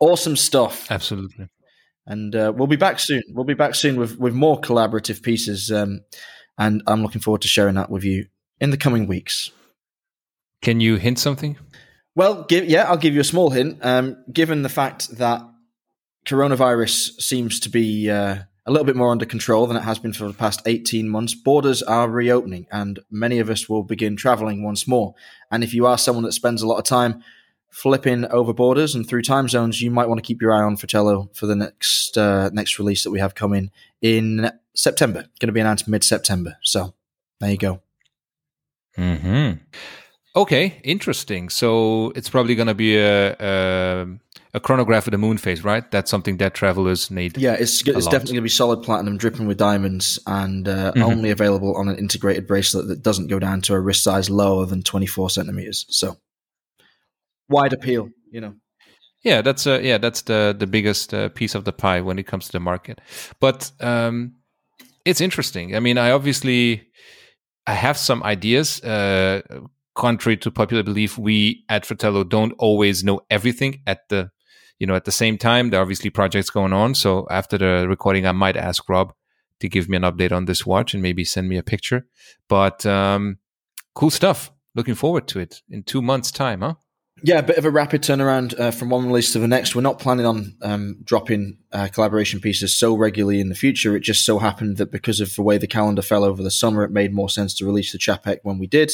awesome 0.00 0.36
stuff. 0.36 0.90
Absolutely. 0.90 1.48
And 2.06 2.34
uh, 2.34 2.52
we'll 2.54 2.66
be 2.66 2.76
back 2.76 2.98
soon. 2.98 3.22
We'll 3.28 3.44
be 3.44 3.54
back 3.54 3.74
soon 3.74 3.96
with, 3.96 4.18
with 4.18 4.34
more 4.34 4.60
collaborative 4.60 5.22
pieces. 5.22 5.70
Um, 5.70 6.00
and 6.58 6.82
I'm 6.86 7.02
looking 7.02 7.20
forward 7.20 7.42
to 7.42 7.48
sharing 7.48 7.76
that 7.76 7.90
with 7.90 8.04
you 8.04 8.26
in 8.60 8.70
the 8.70 8.76
coming 8.76 9.06
weeks. 9.06 9.50
Can 10.60 10.80
you 10.80 10.96
hint 10.96 11.18
something? 11.18 11.56
Well, 12.14 12.44
give, 12.44 12.66
yeah, 12.66 12.84
I'll 12.84 12.96
give 12.96 13.14
you 13.14 13.20
a 13.20 13.24
small 13.24 13.50
hint. 13.50 13.78
Um, 13.82 14.24
given 14.32 14.62
the 14.62 14.68
fact 14.68 15.16
that 15.18 15.42
coronavirus 16.26 17.20
seems 17.20 17.60
to 17.60 17.68
be 17.68 18.10
uh, 18.10 18.38
a 18.64 18.70
little 18.70 18.84
bit 18.84 18.96
more 18.96 19.10
under 19.10 19.26
control 19.26 19.66
than 19.66 19.76
it 19.76 19.82
has 19.82 19.98
been 19.98 20.12
for 20.12 20.28
the 20.28 20.34
past 20.34 20.62
18 20.66 21.08
months. 21.08 21.34
Borders 21.34 21.82
are 21.82 22.08
reopening 22.08 22.66
and 22.70 23.00
many 23.10 23.38
of 23.38 23.50
us 23.50 23.68
will 23.68 23.82
begin 23.82 24.16
traveling 24.16 24.62
once 24.62 24.86
more. 24.86 25.14
And 25.50 25.64
if 25.64 25.74
you 25.74 25.86
are 25.86 25.98
someone 25.98 26.24
that 26.24 26.32
spends 26.32 26.62
a 26.62 26.66
lot 26.66 26.78
of 26.78 26.84
time 26.84 27.24
flipping 27.70 28.24
over 28.26 28.52
borders 28.52 28.94
and 28.94 29.08
through 29.08 29.22
time 29.22 29.48
zones, 29.48 29.82
you 29.82 29.90
might 29.90 30.08
want 30.08 30.18
to 30.18 30.26
keep 30.26 30.40
your 30.40 30.52
eye 30.52 30.62
on 30.62 30.76
Fratello 30.76 31.30
for 31.34 31.46
the 31.46 31.56
next 31.56 32.16
uh, 32.16 32.50
next 32.52 32.78
release 32.78 33.02
that 33.02 33.10
we 33.10 33.18
have 33.18 33.34
coming 33.34 33.70
in 34.00 34.50
September. 34.74 35.22
Going 35.40 35.48
to 35.48 35.52
be 35.52 35.60
announced 35.60 35.88
mid 35.88 36.04
September. 36.04 36.58
So 36.62 36.94
there 37.40 37.50
you 37.50 37.58
go. 37.58 37.80
Hmm. 38.94 39.52
Okay. 40.36 40.80
Interesting. 40.84 41.48
So 41.48 42.12
it's 42.14 42.28
probably 42.28 42.54
going 42.54 42.68
to 42.68 42.74
be 42.74 42.96
a, 42.96 43.36
a, 43.38 44.06
a 44.54 44.60
chronograph 44.60 45.06
with 45.06 45.14
a 45.14 45.18
moon 45.18 45.38
phase, 45.38 45.64
right? 45.64 45.90
That's 45.90 46.10
something 46.10 46.36
that 46.36 46.54
travelers 46.54 47.10
need. 47.10 47.38
Yeah, 47.38 47.54
it's 47.54 47.86
it's 47.86 48.06
definitely 48.06 48.34
going 48.34 48.36
to 48.36 48.42
be 48.42 48.48
solid 48.50 48.82
platinum, 48.82 49.16
dripping 49.16 49.46
with 49.46 49.56
diamonds, 49.56 50.18
and 50.26 50.68
uh, 50.68 50.92
mm-hmm. 50.92 51.02
only 51.02 51.30
available 51.30 51.74
on 51.76 51.88
an 51.88 51.96
integrated 51.96 52.46
bracelet 52.46 52.88
that 52.88 53.02
doesn't 53.02 53.28
go 53.28 53.38
down 53.38 53.62
to 53.62 53.74
a 53.74 53.80
wrist 53.80 54.04
size 54.04 54.28
lower 54.28 54.66
than 54.66 54.82
twenty 54.82 55.06
four 55.06 55.30
centimeters. 55.30 55.86
So 55.88 56.16
wide 57.48 57.72
appeal, 57.72 58.10
you 58.30 58.40
know. 58.40 58.54
Yeah, 59.22 59.40
that's 59.40 59.66
uh, 59.66 59.80
yeah, 59.82 59.98
that's 59.98 60.22
the 60.22 60.54
the 60.58 60.66
biggest 60.66 61.14
uh, 61.14 61.28
piece 61.30 61.54
of 61.54 61.64
the 61.64 61.72
pie 61.72 62.00
when 62.00 62.18
it 62.18 62.26
comes 62.26 62.46
to 62.46 62.52
the 62.52 62.60
market. 62.60 63.00
But 63.40 63.70
um, 63.80 64.34
it's 65.04 65.20
interesting. 65.20 65.74
I 65.76 65.80
mean, 65.80 65.96
I 65.96 66.10
obviously 66.10 66.88
I 67.66 67.72
have 67.72 67.96
some 67.96 68.22
ideas. 68.22 68.82
Uh, 68.82 69.42
contrary 69.94 70.36
to 70.38 70.50
popular 70.50 70.82
belief, 70.82 71.18
we 71.18 71.64
at 71.68 71.86
Fratello 71.86 72.24
don't 72.24 72.52
always 72.58 73.04
know 73.04 73.20
everything 73.30 73.80
at 73.86 74.08
the 74.08 74.30
you 74.82 74.86
know 74.86 74.96
at 74.96 75.04
the 75.04 75.12
same 75.12 75.38
time. 75.38 75.70
There 75.70 75.78
are 75.78 75.82
obviously 75.82 76.10
projects 76.10 76.50
going 76.50 76.72
on. 76.72 76.96
So 76.96 77.24
after 77.30 77.56
the 77.56 77.86
recording, 77.88 78.26
I 78.26 78.32
might 78.32 78.56
ask 78.56 78.88
Rob 78.88 79.14
to 79.60 79.68
give 79.68 79.88
me 79.88 79.96
an 79.96 80.02
update 80.02 80.32
on 80.32 80.46
this 80.46 80.66
watch 80.66 80.92
and 80.92 81.00
maybe 81.00 81.24
send 81.24 81.48
me 81.48 81.56
a 81.56 81.62
picture. 81.62 82.04
But 82.48 82.84
um, 82.84 83.38
cool 83.94 84.10
stuff. 84.10 84.50
Looking 84.74 84.96
forward 84.96 85.28
to 85.28 85.38
it 85.38 85.62
in 85.70 85.84
two 85.84 86.02
months' 86.02 86.32
time, 86.32 86.62
huh? 86.62 86.74
Yeah, 87.22 87.38
a 87.38 87.44
bit 87.44 87.58
of 87.58 87.64
a 87.64 87.70
rapid 87.70 88.02
turnaround 88.02 88.58
uh, 88.58 88.72
from 88.72 88.90
one 88.90 89.06
release 89.06 89.32
to 89.34 89.38
the 89.38 89.46
next. 89.46 89.76
We're 89.76 89.82
not 89.82 90.00
planning 90.00 90.26
on 90.26 90.56
um, 90.62 90.96
dropping 91.04 91.58
uh, 91.72 91.88
collaboration 91.88 92.40
pieces 92.40 92.74
so 92.74 92.94
regularly 92.94 93.40
in 93.40 93.48
the 93.48 93.54
future. 93.54 93.96
It 93.96 94.00
just 94.00 94.24
so 94.24 94.38
happened 94.38 94.76
that 94.76 94.90
because 94.90 95.20
of 95.20 95.34
the 95.34 95.42
way 95.42 95.58
the 95.58 95.66
calendar 95.66 96.02
fell 96.02 96.24
over 96.24 96.42
the 96.42 96.50
summer, 96.50 96.84
it 96.84 96.90
made 96.90 97.14
more 97.14 97.28
sense 97.28 97.54
to 97.54 97.66
release 97.66 97.92
the 97.92 97.98
Czapek 97.98 98.40
when 98.42 98.58
we 98.58 98.66
did. 98.66 98.92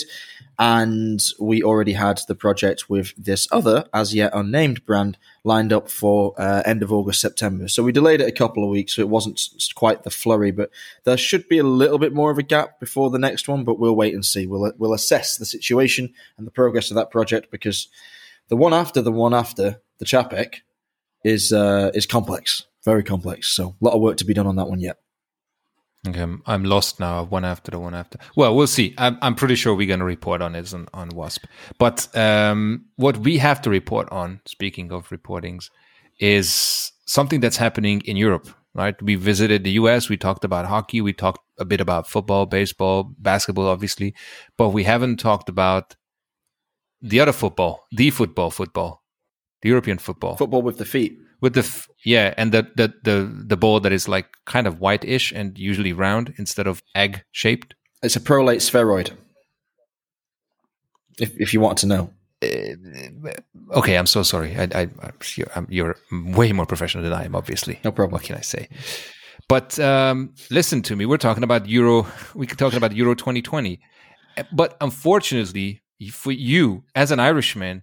And 0.59 1.21
we 1.39 1.63
already 1.63 1.93
had 1.93 2.21
the 2.27 2.35
project 2.35 2.89
with 2.89 3.15
this 3.17 3.47
other, 3.53 3.85
as 3.93 4.15
yet 4.15 4.33
unnamed 4.35 4.85
brand 4.85 5.19
lined 5.45 5.73
up 5.73 5.89
for 5.89 6.35
uh, 6.39 6.63
end 6.65 6.83
of 6.83 6.93
August, 6.93 7.21
September. 7.21 7.69
So 7.69 7.83
we 7.83 7.93
delayed 7.93 8.21
it 8.21 8.29
a 8.29 8.33
couple 8.33 8.65
of 8.65 8.71
weeks, 8.71 8.95
so 8.95 9.03
it 9.03 9.09
wasn't 9.09 9.41
quite 9.75 10.03
the 10.03 10.11
flurry, 10.11 10.51
but 10.51 10.71
there 11.05 11.17
should 11.17 11.49
be 11.49 11.59
a 11.59 11.65
little 11.65 11.99
bit 11.99 12.13
more 12.13 12.31
of 12.31 12.39
a 12.39 12.43
gap 12.43 12.81
before 12.81 13.11
the 13.11 13.19
next 13.19 13.49
one, 13.49 13.65
but 13.65 13.79
we'll 13.79 13.97
wait 13.97 14.15
and 14.15 14.25
see. 14.25 14.47
We'll, 14.47 14.73
we'll 14.79 14.95
assess 14.95 15.37
the 15.37 15.47
situation 15.47 16.13
and 16.37 16.47
the 16.47 16.53
progress 16.53 16.91
of 16.91 16.97
that 16.97 17.11
project 17.11 17.51
because 17.51 17.89
the 18.49 18.57
one 18.57 18.75
after 18.75 19.01
the 19.03 19.13
one 19.13 19.35
after 19.35 19.81
the 19.99 20.05
Czapek 20.05 20.61
is 21.29 21.53
uh, 21.53 21.91
is 21.95 22.07
complex, 22.07 22.65
very 22.85 23.05
complex. 23.05 23.49
So 23.49 23.77
a 23.81 23.85
lot 23.85 23.95
of 23.95 24.01
work 24.01 24.17
to 24.19 24.25
be 24.25 24.35
done 24.35 24.47
on 24.47 24.57
that 24.57 24.69
one 24.69 24.81
yet. 24.81 24.97
Okay, 26.07 26.27
I'm 26.47 26.65
lost 26.65 27.01
now. 27.01 27.25
One 27.25 27.45
after 27.45 27.73
the 27.73 27.79
one 27.79 27.95
after. 27.95 28.19
Well, 28.37 28.55
we'll 28.55 28.69
see. 28.69 28.95
I'm, 28.99 29.19
I'm 29.21 29.35
pretty 29.35 29.57
sure 29.57 29.75
we're 29.75 29.89
going 29.89 29.99
to 29.99 30.07
report 30.07 30.41
on 30.41 30.55
it 30.55 30.73
on, 30.73 30.89
on 30.95 31.09
Wasp. 31.09 31.45
But 31.79 32.09
um, 32.17 32.87
what 32.97 33.19
we 33.19 33.39
have 33.39 33.61
to 33.63 33.71
report 33.71 34.09
on, 34.11 34.41
speaking 34.47 34.93
of 34.93 35.09
reportings, 35.09 35.71
is 36.21 36.93
something 37.07 37.41
that's 37.41 37.57
happening 37.57 38.01
in 38.05 38.17
Europe. 38.17 38.49
Right? 38.75 39.01
We 39.03 39.17
visited 39.17 39.65
the 39.65 39.73
U.S. 39.73 40.09
We 40.09 40.17
talked 40.17 40.45
about 40.45 40.67
hockey. 40.67 41.01
We 41.01 41.13
talked 41.13 41.41
a 41.59 41.65
bit 41.65 41.81
about 41.81 42.07
football, 42.07 42.47
baseball, 42.47 43.13
basketball, 43.19 43.67
obviously, 43.67 44.15
but 44.57 44.69
we 44.69 44.85
haven't 44.85 45.17
talked 45.17 45.49
about 45.49 45.97
the 47.03 47.19
other 47.19 47.33
football, 47.33 47.87
the 47.91 48.11
football, 48.11 48.51
football, 48.51 49.03
the 49.63 49.69
European 49.69 49.99
football, 49.99 50.37
football 50.37 50.63
with 50.63 50.79
the 50.79 50.85
feet, 50.85 51.19
with 51.41 51.55
the 51.55 51.61
f- 51.61 51.89
yeah, 52.05 52.35
and 52.37 52.53
the 52.53 52.67
the 52.77 52.93
the 53.03 53.45
the 53.47 53.57
ball 53.57 53.81
that 53.81 53.93
is 53.93 54.09
like 54.09 54.27
kind 54.45 54.67
of 54.67 54.81
whitish 54.81 55.33
and 55.33 55.59
usually 55.59 55.93
round 55.93 56.35
instead 56.37 56.67
of 56.67 56.83
egg 56.95 57.23
shaped. 57.33 57.75
It's 58.03 58.17
a 58.17 58.21
prolate 58.21 58.63
spheroid. 58.63 59.11
If 61.19 61.39
if 61.39 61.53
you 61.53 61.61
want 61.61 61.79
to 61.79 61.87
know. 61.87 62.11
Uh, 62.41 62.77
okay, 63.73 63.99
I'm 63.99 64.07
so 64.07 64.23
sorry. 64.23 64.57
I, 64.57 64.69
I, 64.73 64.89
I'm, 65.57 65.67
you're 65.69 65.97
way 66.13 66.53
more 66.53 66.67
professional 66.67 67.03
than 67.03 67.13
I 67.13 67.25
am. 67.25 67.35
Obviously, 67.35 67.81
no 67.83 67.91
problem. 67.91 68.13
What 68.13 68.23
can 68.23 68.37
I 68.37 68.43
say? 68.43 68.69
But 69.49 69.79
um, 69.81 70.35
listen 70.51 70.83
to 70.83 70.95
me. 70.95 71.05
We're 71.07 71.17
talking 71.17 71.43
about 71.43 71.69
Euro. 71.69 72.07
We're 72.35 72.47
talking 72.47 72.77
about 72.77 72.95
Euro 72.95 73.15
2020. 73.15 73.81
But 74.53 74.77
unfortunately, 74.81 75.83
for 76.13 76.31
you 76.31 76.85
as 76.95 77.11
an 77.11 77.19
Irishman, 77.19 77.83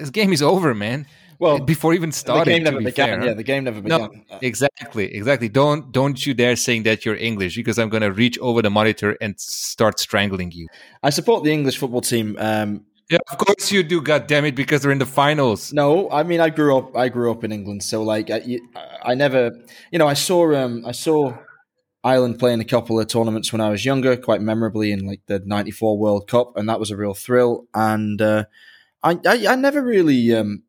this 0.00 0.10
game 0.10 0.32
is 0.32 0.42
over, 0.42 0.74
man. 0.74 1.06
Well, 1.38 1.58
before 1.58 1.94
even 1.94 2.12
starting, 2.12 2.44
the 2.44 2.58
game 2.58 2.64
never 2.64 2.78
began. 2.80 3.20
Fair, 3.20 3.28
yeah, 3.28 3.34
the 3.34 3.42
game 3.42 3.64
never 3.64 3.80
began. 3.80 4.00
No, 4.28 4.38
exactly, 4.42 5.14
exactly. 5.14 5.48
Don't 5.48 5.90
don't 5.90 6.26
you 6.26 6.34
dare 6.34 6.54
saying 6.54 6.82
that 6.82 7.06
you're 7.06 7.16
English 7.16 7.56
because 7.56 7.78
I'm 7.78 7.88
going 7.88 8.02
to 8.02 8.12
reach 8.12 8.38
over 8.40 8.60
the 8.60 8.68
monitor 8.68 9.16
and 9.22 9.40
start 9.40 9.98
strangling 9.98 10.52
you. 10.52 10.68
I 11.02 11.08
support 11.08 11.42
the 11.42 11.50
English 11.50 11.78
football 11.78 12.02
team. 12.02 12.36
Um, 12.38 12.84
yeah, 13.08 13.18
of 13.30 13.38
course 13.38 13.72
you 13.72 13.82
do. 13.82 14.02
God 14.02 14.26
damn 14.26 14.44
it, 14.44 14.54
because 14.54 14.82
they're 14.82 14.92
in 14.92 14.98
the 14.98 15.06
finals. 15.06 15.72
No, 15.72 16.10
I 16.10 16.24
mean 16.24 16.40
I 16.40 16.50
grew 16.50 16.76
up. 16.76 16.94
I 16.94 17.08
grew 17.08 17.30
up 17.30 17.42
in 17.42 17.52
England, 17.52 17.82
so 17.84 18.02
like 18.02 18.30
I, 18.30 18.58
I 19.02 19.14
never, 19.14 19.50
you 19.90 19.98
know, 19.98 20.06
I 20.06 20.14
saw 20.14 20.54
um, 20.54 20.84
I 20.84 20.92
saw 20.92 21.32
Ireland 22.04 22.38
playing 22.38 22.60
a 22.60 22.66
couple 22.66 23.00
of 23.00 23.06
tournaments 23.06 23.50
when 23.50 23.62
I 23.62 23.70
was 23.70 23.86
younger, 23.86 24.14
quite 24.18 24.42
memorably 24.42 24.92
in 24.92 25.06
like 25.06 25.22
the 25.24 25.40
'94 25.44 25.96
World 25.96 26.28
Cup, 26.28 26.56
and 26.56 26.68
that 26.68 26.78
was 26.78 26.90
a 26.90 26.96
real 26.96 27.14
thrill. 27.14 27.66
And 27.74 28.20
uh, 28.20 28.44
I, 29.02 29.18
I, 29.26 29.46
I, 29.48 29.54
never 29.56 29.82
really, 29.82 30.34
um, 30.34 30.62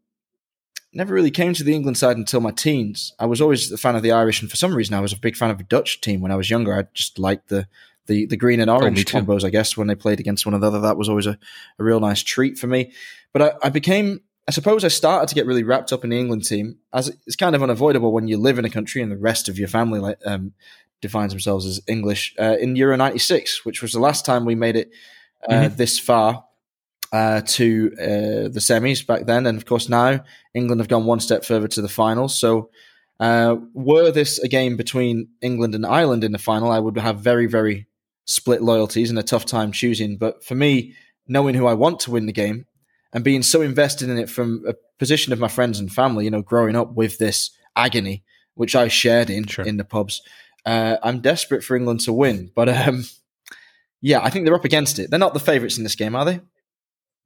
never 0.93 1.13
really 1.13 1.31
came 1.31 1.53
to 1.53 1.63
the 1.63 1.73
England 1.73 1.97
side 1.97 2.17
until 2.17 2.41
my 2.41 2.51
teens. 2.51 3.13
I 3.19 3.25
was 3.25 3.41
always 3.41 3.71
a 3.71 3.77
fan 3.77 3.95
of 3.95 4.03
the 4.03 4.11
Irish, 4.11 4.41
and 4.41 4.49
for 4.49 4.57
some 4.57 4.75
reason, 4.75 4.95
I 4.95 5.01
was 5.01 5.13
a 5.13 5.17
big 5.19 5.35
fan 5.35 5.49
of 5.49 5.57
the 5.57 5.63
Dutch 5.63 6.01
team 6.01 6.21
when 6.21 6.31
I 6.31 6.35
was 6.35 6.49
younger. 6.49 6.77
I 6.77 6.83
just 6.93 7.19
liked 7.19 7.49
the 7.49 7.67
the, 8.07 8.25
the 8.25 8.37
green 8.37 8.59
and 8.59 8.69
oh, 8.69 8.77
orange 8.77 9.05
oh, 9.13 9.19
combos. 9.19 9.43
I 9.43 9.51
guess 9.51 9.77
when 9.77 9.87
they 9.87 9.95
played 9.95 10.19
against 10.19 10.45
one 10.45 10.55
another, 10.55 10.79
that 10.79 10.97
was 10.97 11.07
always 11.07 11.27
a, 11.27 11.37
a 11.77 11.83
real 11.83 11.99
nice 11.99 12.23
treat 12.23 12.57
for 12.57 12.67
me. 12.67 12.91
But 13.31 13.41
I, 13.41 13.67
I 13.67 13.69
became 13.69 14.21
I 14.47 14.51
suppose 14.51 14.83
I 14.83 14.89
started 14.89 15.29
to 15.29 15.35
get 15.35 15.45
really 15.45 15.63
wrapped 15.63 15.93
up 15.93 16.03
in 16.03 16.09
the 16.09 16.19
England 16.19 16.45
team, 16.45 16.77
as 16.93 17.09
it's 17.27 17.35
kind 17.35 17.55
of 17.55 17.63
unavoidable 17.63 18.11
when 18.11 18.27
you 18.27 18.37
live 18.37 18.57
in 18.57 18.65
a 18.65 18.69
country 18.69 19.01
and 19.01 19.11
the 19.11 19.17
rest 19.17 19.47
of 19.47 19.59
your 19.59 19.67
family 19.67 19.99
like 19.99 20.17
um, 20.25 20.53
defines 20.99 21.31
themselves 21.31 21.65
as 21.65 21.79
English 21.87 22.35
uh, 22.39 22.57
in 22.59 22.75
Euro 22.75 22.95
'96, 22.97 23.65
which 23.65 23.81
was 23.81 23.91
the 23.91 23.99
last 23.99 24.25
time 24.25 24.45
we 24.45 24.55
made 24.55 24.75
it 24.75 24.91
uh, 25.47 25.53
mm-hmm. 25.53 25.75
this 25.75 25.99
far 25.99 26.43
uh, 27.11 27.41
to 27.41 27.91
uh, 27.99 28.47
the 28.49 28.59
semis 28.59 29.05
back 29.05 29.25
then, 29.25 29.45
and 29.45 29.57
of 29.57 29.65
course 29.65 29.89
now 29.89 30.23
England 30.53 30.79
have 30.81 30.87
gone 30.87 31.05
one 31.05 31.19
step 31.19 31.43
further 31.43 31.67
to 31.67 31.81
the 31.81 31.89
finals. 31.89 32.37
So, 32.37 32.69
uh, 33.19 33.57
were 33.73 34.11
this 34.11 34.39
a 34.39 34.47
game 34.47 34.77
between 34.77 35.29
England 35.41 35.75
and 35.75 35.85
Ireland 35.85 36.23
in 36.23 36.31
the 36.31 36.39
final, 36.39 36.71
I 36.71 36.79
would 36.79 36.97
have 36.97 37.19
very, 37.19 37.45
very 37.45 37.87
split 38.25 38.61
loyalties 38.61 39.09
and 39.09 39.19
a 39.19 39.23
tough 39.23 39.45
time 39.45 39.71
choosing. 39.71 40.17
But 40.17 40.43
for 40.43 40.55
me, 40.55 40.95
knowing 41.27 41.55
who 41.55 41.67
I 41.67 41.73
want 41.73 41.99
to 42.01 42.11
win 42.11 42.25
the 42.25 42.33
game 42.33 42.65
and 43.13 43.23
being 43.23 43.43
so 43.43 43.61
invested 43.61 44.09
in 44.09 44.17
it 44.17 44.29
from 44.29 44.63
a 44.67 44.73
position 44.97 45.33
of 45.33 45.39
my 45.39 45.47
friends 45.47 45.79
and 45.79 45.91
family, 45.91 46.25
you 46.25 46.31
know, 46.31 46.41
growing 46.41 46.75
up 46.75 46.93
with 46.93 47.17
this 47.17 47.51
agony, 47.75 48.23
which 48.55 48.75
I 48.75 48.87
shared 48.87 49.29
in 49.29 49.45
sure. 49.47 49.65
in 49.65 49.77
the 49.77 49.83
pubs, 49.83 50.21
uh, 50.65 50.97
I'm 51.03 51.21
desperate 51.21 51.63
for 51.63 51.75
England 51.75 52.01
to 52.01 52.13
win, 52.13 52.51
but 52.55 52.69
um, 52.69 53.05
yeah, 54.01 54.21
I 54.23 54.29
think 54.29 54.45
they're 54.45 54.55
up 54.55 54.65
against 54.65 54.99
it. 54.99 55.09
They're 55.09 55.19
not 55.19 55.33
the 55.33 55.39
favourites 55.39 55.77
in 55.77 55.83
this 55.83 55.95
game, 55.95 56.15
are 56.15 56.25
they? 56.25 56.41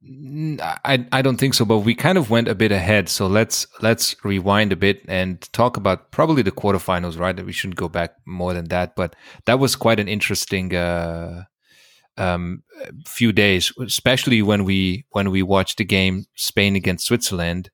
I 0.04 1.06
I 1.10 1.22
don't 1.22 1.36
think 1.36 1.54
so, 1.54 1.64
but 1.64 1.80
we 1.80 1.94
kind 1.94 2.18
of 2.18 2.30
went 2.30 2.48
a 2.48 2.54
bit 2.54 2.70
ahead. 2.70 3.08
So 3.08 3.26
let's 3.26 3.66
let's 3.80 4.14
rewind 4.24 4.72
a 4.72 4.76
bit 4.76 5.02
and 5.08 5.40
talk 5.52 5.76
about 5.76 6.10
probably 6.12 6.42
the 6.42 6.52
quarterfinals, 6.52 7.18
right? 7.18 7.34
That 7.34 7.46
we 7.46 7.52
shouldn't 7.52 7.76
go 7.76 7.88
back 7.88 8.14
more 8.26 8.54
than 8.54 8.66
that, 8.66 8.94
but 8.94 9.16
that 9.46 9.58
was 9.58 9.74
quite 9.74 9.98
an 9.98 10.06
interesting 10.06 10.74
uh, 10.74 11.44
um, 12.16 12.62
few 13.06 13.32
days, 13.32 13.72
especially 13.80 14.42
when 14.42 14.64
we 14.64 15.06
when 15.10 15.30
we 15.30 15.42
watched 15.42 15.78
the 15.78 15.84
game 15.84 16.26
Spain 16.34 16.76
against 16.76 17.06
Switzerland, 17.06 17.70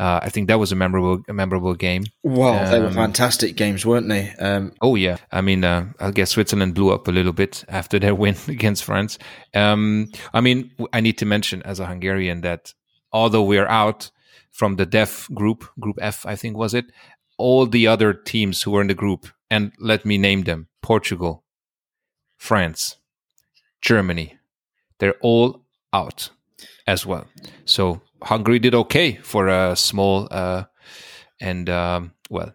uh, 0.00 0.18
I 0.22 0.30
think 0.30 0.48
that 0.48 0.58
was 0.58 0.72
a 0.72 0.76
memorable, 0.76 1.22
a 1.28 1.34
memorable 1.34 1.74
game. 1.74 2.04
Wow, 2.22 2.64
um, 2.64 2.70
they 2.70 2.80
were 2.80 2.86
um, 2.86 2.94
fantastic 2.94 3.54
games, 3.54 3.84
weren't 3.84 4.08
they? 4.08 4.30
Um, 4.38 4.72
oh 4.80 4.94
yeah, 4.94 5.18
I 5.30 5.42
mean, 5.42 5.62
uh, 5.62 5.92
I 6.00 6.10
guess 6.10 6.30
Switzerland 6.30 6.74
blew 6.74 6.90
up 6.90 7.06
a 7.06 7.10
little 7.10 7.34
bit 7.34 7.66
after 7.68 7.98
their 7.98 8.14
win 8.14 8.34
against 8.48 8.84
France. 8.84 9.18
Um, 9.54 10.10
I 10.32 10.40
mean, 10.40 10.70
I 10.94 11.02
need 11.02 11.18
to 11.18 11.26
mention 11.26 11.62
as 11.64 11.80
a 11.80 11.86
Hungarian 11.86 12.40
that 12.40 12.72
although 13.12 13.42
we're 13.42 13.68
out 13.68 14.10
from 14.50 14.76
the 14.76 14.86
DEF 14.86 15.28
group, 15.34 15.66
Group 15.78 15.98
F, 16.00 16.24
I 16.24 16.34
think 16.34 16.56
was 16.56 16.72
it, 16.72 16.86
all 17.36 17.66
the 17.66 17.86
other 17.86 18.14
teams 18.14 18.62
who 18.62 18.70
were 18.70 18.80
in 18.80 18.88
the 18.88 18.94
group, 18.94 19.26
and 19.50 19.70
let 19.78 20.06
me 20.06 20.16
name 20.16 20.44
them: 20.44 20.68
Portugal, 20.80 21.44
France, 22.38 22.96
Germany, 23.82 24.38
they're 24.98 25.20
all 25.20 25.60
out 25.92 26.30
as 26.86 27.04
well. 27.04 27.26
So 27.66 28.00
Hungary 28.22 28.58
did 28.58 28.74
okay 28.74 29.16
for 29.22 29.48
a 29.48 29.76
small 29.76 30.28
uh, 30.30 30.64
and 31.40 31.68
um, 31.70 32.12
well, 32.28 32.54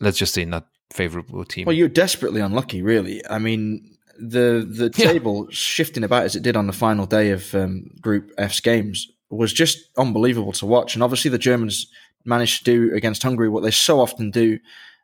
let's 0.00 0.18
just 0.18 0.34
say 0.34 0.44
not 0.44 0.66
favorable 0.92 1.44
team. 1.44 1.66
Well, 1.66 1.76
you're 1.76 1.88
desperately 1.88 2.40
unlucky, 2.40 2.82
really. 2.82 3.22
I 3.28 3.38
mean, 3.38 3.96
the 4.18 4.66
the 4.68 4.90
table 4.90 5.46
yeah. 5.48 5.54
shifting 5.54 6.04
about 6.04 6.24
as 6.24 6.36
it 6.36 6.42
did 6.42 6.56
on 6.56 6.66
the 6.66 6.72
final 6.72 7.06
day 7.06 7.30
of 7.30 7.54
um, 7.54 7.90
Group 8.00 8.30
F's 8.38 8.60
games 8.60 9.10
was 9.30 9.52
just 9.52 9.78
unbelievable 9.96 10.52
to 10.52 10.66
watch. 10.66 10.94
And 10.94 11.02
obviously, 11.02 11.30
the 11.30 11.38
Germans 11.38 11.86
managed 12.24 12.64
to 12.64 12.64
do 12.64 12.94
against 12.94 13.22
Hungary 13.22 13.48
what 13.48 13.62
they 13.62 13.70
so 13.70 14.00
often 14.00 14.30
do 14.30 14.58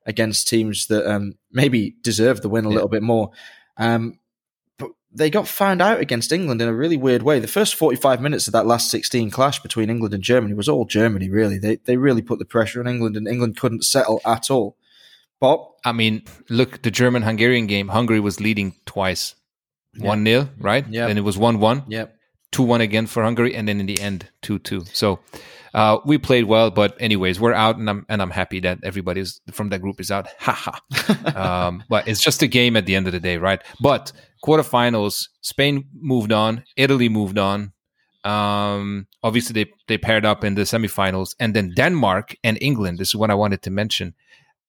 against 0.06 0.48
teams 0.48 0.86
that 0.86 1.10
um, 1.10 1.34
maybe 1.52 1.96
deserve 2.02 2.40
the 2.40 2.48
win 2.48 2.64
a 2.64 2.68
yeah. 2.68 2.74
little 2.74 2.88
bit 2.88 3.02
more. 3.02 3.30
Um, 3.76 4.18
they 5.12 5.30
got 5.30 5.48
found 5.48 5.82
out 5.82 6.00
against 6.00 6.32
England 6.32 6.62
in 6.62 6.68
a 6.68 6.74
really 6.74 6.96
weird 6.96 7.22
way. 7.22 7.40
The 7.40 7.48
first 7.48 7.74
45 7.74 8.20
minutes 8.20 8.46
of 8.46 8.52
that 8.52 8.66
last 8.66 8.90
16 8.90 9.30
clash 9.30 9.60
between 9.60 9.90
England 9.90 10.14
and 10.14 10.22
Germany 10.22 10.54
was 10.54 10.68
all 10.68 10.84
Germany, 10.84 11.28
really. 11.28 11.58
They, 11.58 11.76
they 11.76 11.96
really 11.96 12.22
put 12.22 12.38
the 12.38 12.44
pressure 12.44 12.80
on 12.80 12.86
England, 12.86 13.16
and 13.16 13.26
England 13.26 13.56
couldn't 13.56 13.84
settle 13.84 14.20
at 14.24 14.50
all. 14.50 14.76
But 15.40 15.66
I 15.84 15.92
mean, 15.92 16.22
look, 16.48 16.82
the 16.82 16.90
German 16.90 17.22
Hungarian 17.22 17.66
game, 17.66 17.88
Hungary 17.88 18.20
was 18.20 18.40
leading 18.40 18.76
twice 18.84 19.34
1 19.98 20.26
yeah. 20.26 20.32
0, 20.42 20.48
right? 20.58 20.86
Yeah. 20.88 21.06
Then 21.06 21.18
it 21.18 21.24
was 21.24 21.38
1 21.38 21.58
1. 21.58 21.84
Yeah. 21.88 22.06
2 22.52 22.62
1 22.62 22.80
again 22.80 23.06
for 23.06 23.22
Hungary, 23.22 23.54
and 23.54 23.66
then 23.66 23.80
in 23.80 23.86
the 23.86 24.00
end, 24.00 24.28
2 24.42 24.58
2. 24.58 24.84
So 24.92 25.20
uh, 25.72 25.98
we 26.04 26.18
played 26.18 26.44
well, 26.44 26.70
but 26.70 26.96
anyways, 27.00 27.40
we're 27.40 27.52
out, 27.52 27.78
and 27.78 27.88
I'm 27.88 28.06
and 28.08 28.20
I'm 28.20 28.30
happy 28.30 28.60
that 28.60 28.80
everybody's 28.82 29.40
from 29.52 29.70
that 29.70 29.80
group 29.80 30.00
is 30.00 30.10
out. 30.10 30.28
Haha. 30.38 30.78
um, 31.66 31.84
but 31.88 32.06
it's 32.08 32.22
just 32.22 32.42
a 32.42 32.46
game 32.46 32.76
at 32.76 32.86
the 32.86 32.94
end 32.94 33.06
of 33.06 33.12
the 33.12 33.20
day, 33.20 33.38
right? 33.38 33.62
But 33.80 34.12
quarterfinals, 34.44 35.28
Spain 35.40 35.84
moved 35.94 36.32
on, 36.32 36.64
Italy 36.76 37.08
moved 37.08 37.38
on. 37.38 37.72
Um, 38.24 39.06
obviously, 39.22 39.64
they 39.64 39.70
they 39.88 39.98
paired 39.98 40.24
up 40.24 40.44
in 40.44 40.54
the 40.54 40.62
semifinals, 40.62 41.34
and 41.40 41.54
then 41.54 41.72
Denmark 41.74 42.36
and 42.44 42.58
England. 42.60 42.98
This 42.98 43.08
is 43.08 43.16
what 43.16 43.30
I 43.30 43.34
wanted 43.34 43.62
to 43.62 43.70
mention. 43.70 44.14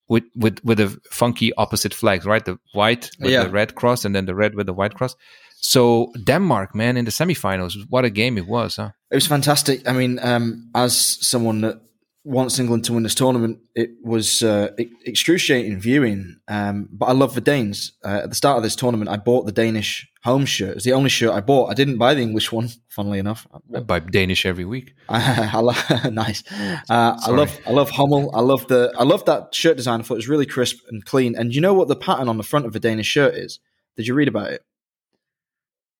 With, 0.08 0.24
with 0.36 0.58
with 0.64 0.78
the 0.78 1.00
funky 1.10 1.54
opposite 1.54 1.94
flags, 1.94 2.26
right? 2.26 2.44
The 2.44 2.58
white 2.74 3.10
with 3.18 3.30
yeah. 3.30 3.44
the 3.44 3.50
red 3.50 3.74
cross, 3.74 4.04
and 4.04 4.14
then 4.14 4.26
the 4.26 4.34
red 4.34 4.54
with 4.54 4.66
the 4.66 4.74
white 4.74 4.94
cross. 4.94 5.16
So 5.62 6.12
Denmark, 6.24 6.74
man, 6.74 6.96
in 6.96 7.04
the 7.04 7.12
semifinals, 7.12 7.74
what 7.88 8.04
a 8.04 8.10
game 8.10 8.36
it 8.36 8.46
was, 8.46 8.76
huh? 8.76 8.90
It 9.10 9.14
was 9.14 9.26
fantastic. 9.26 9.88
I 9.88 9.92
mean, 9.92 10.18
um, 10.20 10.68
as 10.74 10.96
someone 10.96 11.60
that 11.60 11.80
wants 12.24 12.58
England 12.58 12.84
to 12.84 12.92
win 12.92 13.02
this 13.02 13.14
tournament, 13.14 13.58
it 13.74 13.90
was 14.02 14.42
uh, 14.42 14.70
excruciating 15.04 15.80
viewing. 15.80 16.36
Um, 16.46 16.88
but 16.92 17.06
I 17.06 17.12
love 17.12 17.34
the 17.34 17.40
Danes. 17.40 17.92
Uh, 18.04 18.20
at 18.22 18.28
the 18.28 18.36
start 18.36 18.56
of 18.56 18.62
this 18.62 18.76
tournament, 18.76 19.10
I 19.10 19.16
bought 19.16 19.44
the 19.44 19.52
Danish 19.52 20.08
home 20.22 20.46
shirt. 20.46 20.76
It's 20.76 20.84
the 20.84 20.92
only 20.92 21.08
shirt 21.08 21.32
I 21.32 21.40
bought. 21.40 21.70
I 21.70 21.74
didn't 21.74 21.98
buy 21.98 22.14
the 22.14 22.22
English 22.22 22.52
one, 22.52 22.68
funnily 22.88 23.18
enough. 23.18 23.46
I 23.74 23.80
buy 23.80 23.98
Danish 23.98 24.46
every 24.46 24.64
week. 24.64 24.94
I 25.08 26.08
nice. 26.12 26.44
Uh, 26.88 27.18
I 27.20 27.30
love, 27.30 27.58
I 27.66 27.70
love 27.70 27.90
Hummel. 27.90 28.30
I 28.34 28.40
love 28.40 28.68
the, 28.68 28.92
I 28.96 29.02
love 29.02 29.24
that 29.24 29.54
shirt 29.54 29.76
design. 29.76 30.00
I 30.00 30.02
thought 30.04 30.14
it 30.14 30.18
was 30.18 30.28
really 30.28 30.46
crisp 30.46 30.78
and 30.88 31.04
clean. 31.04 31.34
And 31.34 31.54
you 31.54 31.60
know 31.60 31.74
what 31.74 31.88
the 31.88 31.96
pattern 31.96 32.28
on 32.28 32.36
the 32.36 32.44
front 32.44 32.66
of 32.66 32.72
the 32.72 32.80
Danish 32.80 33.06
shirt 33.06 33.34
is? 33.34 33.58
Did 33.96 34.06
you 34.06 34.14
read 34.14 34.28
about 34.28 34.52
it? 34.52 34.64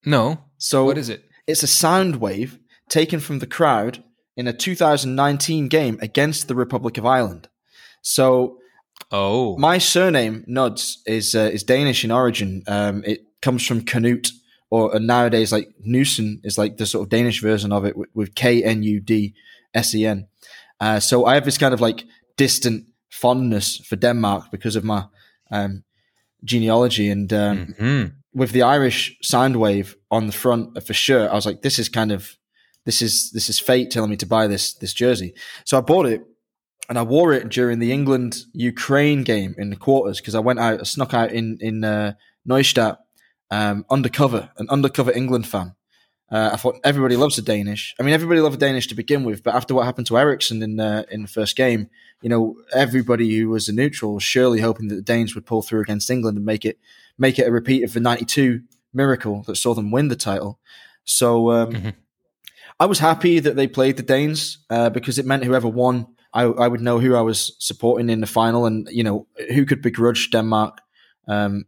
No. 0.05 0.45
So 0.59 0.85
what 0.85 0.99
is 0.99 1.09
it? 1.09 1.25
It's 1.47 1.63
a 1.63 1.69
sound 1.69 2.17
wave 2.17 2.59
taken 2.89 3.21
from 3.21 3.41
the 3.41 3.47
crowd 3.47 4.05
in 4.37 4.49
a 4.49 4.53
2019 4.53 5.68
game 5.68 5.99
against 6.01 6.49
the 6.49 6.55
Republic 6.55 6.99
of 6.99 7.07
Ireland. 7.07 7.49
So, 8.03 8.59
oh, 9.11 9.57
my 9.59 9.79
surname 9.79 10.45
Nudds 10.49 10.99
is 11.07 11.35
uh, 11.35 11.51
is 11.53 11.62
Danish 11.62 12.05
in 12.05 12.11
origin. 12.11 12.62
Um, 12.66 13.03
it 13.05 13.21
comes 13.40 13.66
from 13.66 13.83
Canute, 13.83 14.31
or 14.71 14.99
nowadays 14.99 15.53
like 15.53 15.68
Knudsen 15.85 16.40
is 16.45 16.59
like 16.59 16.77
the 16.77 16.87
sort 16.87 17.05
of 17.05 17.11
Danish 17.11 17.40
version 17.40 17.73
of 17.73 17.85
it 17.85 17.97
with, 17.97 18.09
with 18.14 18.35
K 18.35 18.62
N 18.62 18.83
U 18.83 19.01
D 19.01 19.35
S 19.75 19.95
E 19.95 20.07
N. 20.07 20.27
Uh, 20.81 20.99
so 20.99 21.27
I 21.27 21.35
have 21.35 21.45
this 21.45 21.59
kind 21.59 21.75
of 21.75 21.81
like 21.81 22.05
distant 22.37 22.87
fondness 23.11 23.77
for 23.77 23.97
Denmark 23.97 24.51
because 24.51 24.75
of 24.75 24.83
my 24.83 25.05
um, 25.51 25.85
genealogy 26.45 27.09
and 27.09 27.33
um, 27.33 27.66
mm-hmm 27.66 28.05
with 28.35 28.53
the 28.53 28.62
Irish 28.62 29.16
sound 29.23 29.57
wave 29.57 29.97
on 30.11 30.27
the 30.27 30.33
front 30.33 30.83
for 30.83 30.95
sure, 30.95 31.31
I 31.31 31.35
was 31.35 31.47
like, 31.47 31.62
this 31.62 31.79
is 31.79 31.88
kind 31.88 32.12
of 32.12 32.37
this 32.85 33.03
is 33.03 33.31
this 33.31 33.49
is 33.49 33.59
fate 33.59 33.90
telling 33.90 34.11
me 34.11 34.16
to 34.16 34.27
buy 34.27 34.47
this 34.47 34.75
this 34.75 34.92
jersey. 34.92 35.35
So 35.64 35.79
I 35.79 35.81
bought 35.81 36.07
it 36.07 36.25
and 36.88 36.99
I 36.99 37.03
wore 37.03 37.33
it 37.33 37.49
during 37.49 37.79
the 37.79 37.92
England 37.92 38.45
Ukraine 38.53 39.23
game 39.23 39.55
in 39.59 39.71
the 39.71 39.77
quarters 39.77 40.21
because 40.21 40.35
I 40.35 40.40
went 40.40 40.59
out, 40.59 40.81
I 40.81 40.83
snuck 40.85 41.14
out 41.14 41.33
in 41.33 41.59
in 41.61 41.85
uh, 41.85 42.14
Neustadt 42.49 42.99
um, 43.51 43.85
undercover, 43.90 44.51
an 44.57 44.68
undercover 44.68 45.12
England 45.12 45.47
fan. 45.47 45.75
Uh, 46.31 46.51
I 46.55 46.57
thought 46.57 46.81
everybody 46.83 47.16
loves 47.16 47.37
the 47.37 47.42
Danish. 47.42 47.95
I 48.01 48.03
mean, 48.03 48.14
everybody 48.14 48.40
loved 48.40 48.55
the 48.55 48.66
Danish 48.66 48.87
to 48.87 48.95
begin 48.95 49.23
with, 49.23 49.42
but 49.42 49.55
after 49.55 49.75
what 49.75 49.85
happened 49.85 50.07
to 50.07 50.18
Eriksen 50.18 50.62
in 50.62 50.81
uh, 50.81 51.05
in 51.11 51.23
the 51.23 51.29
first 51.29 51.57
game, 51.57 51.88
you 52.23 52.31
know, 52.31 52.57
everybody 52.75 53.37
who 53.37 53.51
was 53.51 53.68
a 53.68 53.73
neutral 53.73 54.14
was 54.14 54.23
surely 54.23 54.61
hoping 54.61 54.88
that 54.88 54.95
the 54.95 55.03
Danes 55.03 55.35
would 55.35 55.47
pull 55.47 55.62
through 55.62 55.83
against 55.83 56.11
England 56.11 56.38
and 56.38 56.47
make 56.47 56.64
it 56.64 56.79
make 57.18 57.38
it 57.38 57.47
a 57.47 57.53
repeat 57.53 57.85
of 57.85 57.92
the 57.92 58.01
92 58.01 58.62
miracle 58.95 59.42
that 59.42 59.57
saw 59.57 59.75
them 59.75 59.90
win 59.90 60.09
the 60.09 60.16
title. 60.16 60.59
So 61.05 61.51
um, 61.51 61.73
mm-hmm. 61.73 61.88
I 62.83 62.87
was 62.87 62.99
happy 62.99 63.38
that 63.38 63.55
they 63.55 63.68
played 63.68 63.97
the 63.97 64.03
Danes 64.03 64.59
uh, 64.68 64.90
because 64.90 65.16
it 65.16 65.25
meant 65.25 65.45
whoever 65.45 65.68
won, 65.68 66.09
I, 66.35 66.42
I, 66.42 66.66
would 66.66 66.81
know 66.81 66.99
who 66.99 67.14
I 67.14 67.21
was 67.21 67.55
supporting 67.61 68.11
in 68.11 68.21
the 68.21 68.27
final 68.27 68.66
and, 68.66 68.88
you 68.90 69.05
know, 69.05 69.29
who 69.55 69.64
could 69.64 69.83
begrudge 69.83 70.33
Denmark 70.33 70.81
um, 71.29 71.66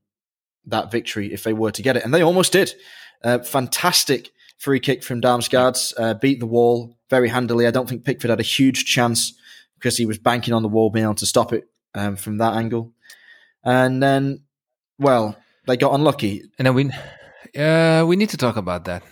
that 0.66 0.90
victory 0.90 1.32
if 1.32 1.44
they 1.44 1.52
were 1.52 1.70
to 1.70 1.82
get 1.82 1.96
it. 1.96 2.04
And 2.04 2.12
they 2.12 2.24
almost 2.24 2.50
did. 2.50 2.74
Uh, 3.22 3.38
fantastic 3.38 4.32
free 4.58 4.80
kick 4.80 5.04
from 5.04 5.20
Damsgaard, 5.20 5.94
uh, 5.98 6.14
beat 6.14 6.40
the 6.40 6.46
wall 6.46 6.98
very 7.10 7.28
handily. 7.28 7.68
I 7.68 7.70
don't 7.70 7.88
think 7.88 8.04
Pickford 8.04 8.30
had 8.30 8.40
a 8.40 8.42
huge 8.58 8.84
chance 8.84 9.34
because 9.76 9.96
he 9.96 10.06
was 10.06 10.18
banking 10.18 10.52
on 10.52 10.62
the 10.62 10.68
wall 10.68 10.90
being 10.90 11.04
able 11.04 11.14
to 11.14 11.26
stop 11.26 11.52
it 11.52 11.68
um, 11.94 12.16
from 12.16 12.38
that 12.38 12.54
angle. 12.54 12.92
And 13.62 14.02
then 14.02 14.42
well, 14.98 15.36
they 15.68 15.76
got 15.76 15.94
unlucky. 15.94 16.42
And 16.58 16.66
then 16.66 16.74
we, 16.74 16.90
uh, 17.56 18.04
we 18.04 18.16
need 18.16 18.30
to 18.30 18.36
talk 18.36 18.56
about 18.56 18.86
that 18.86 19.04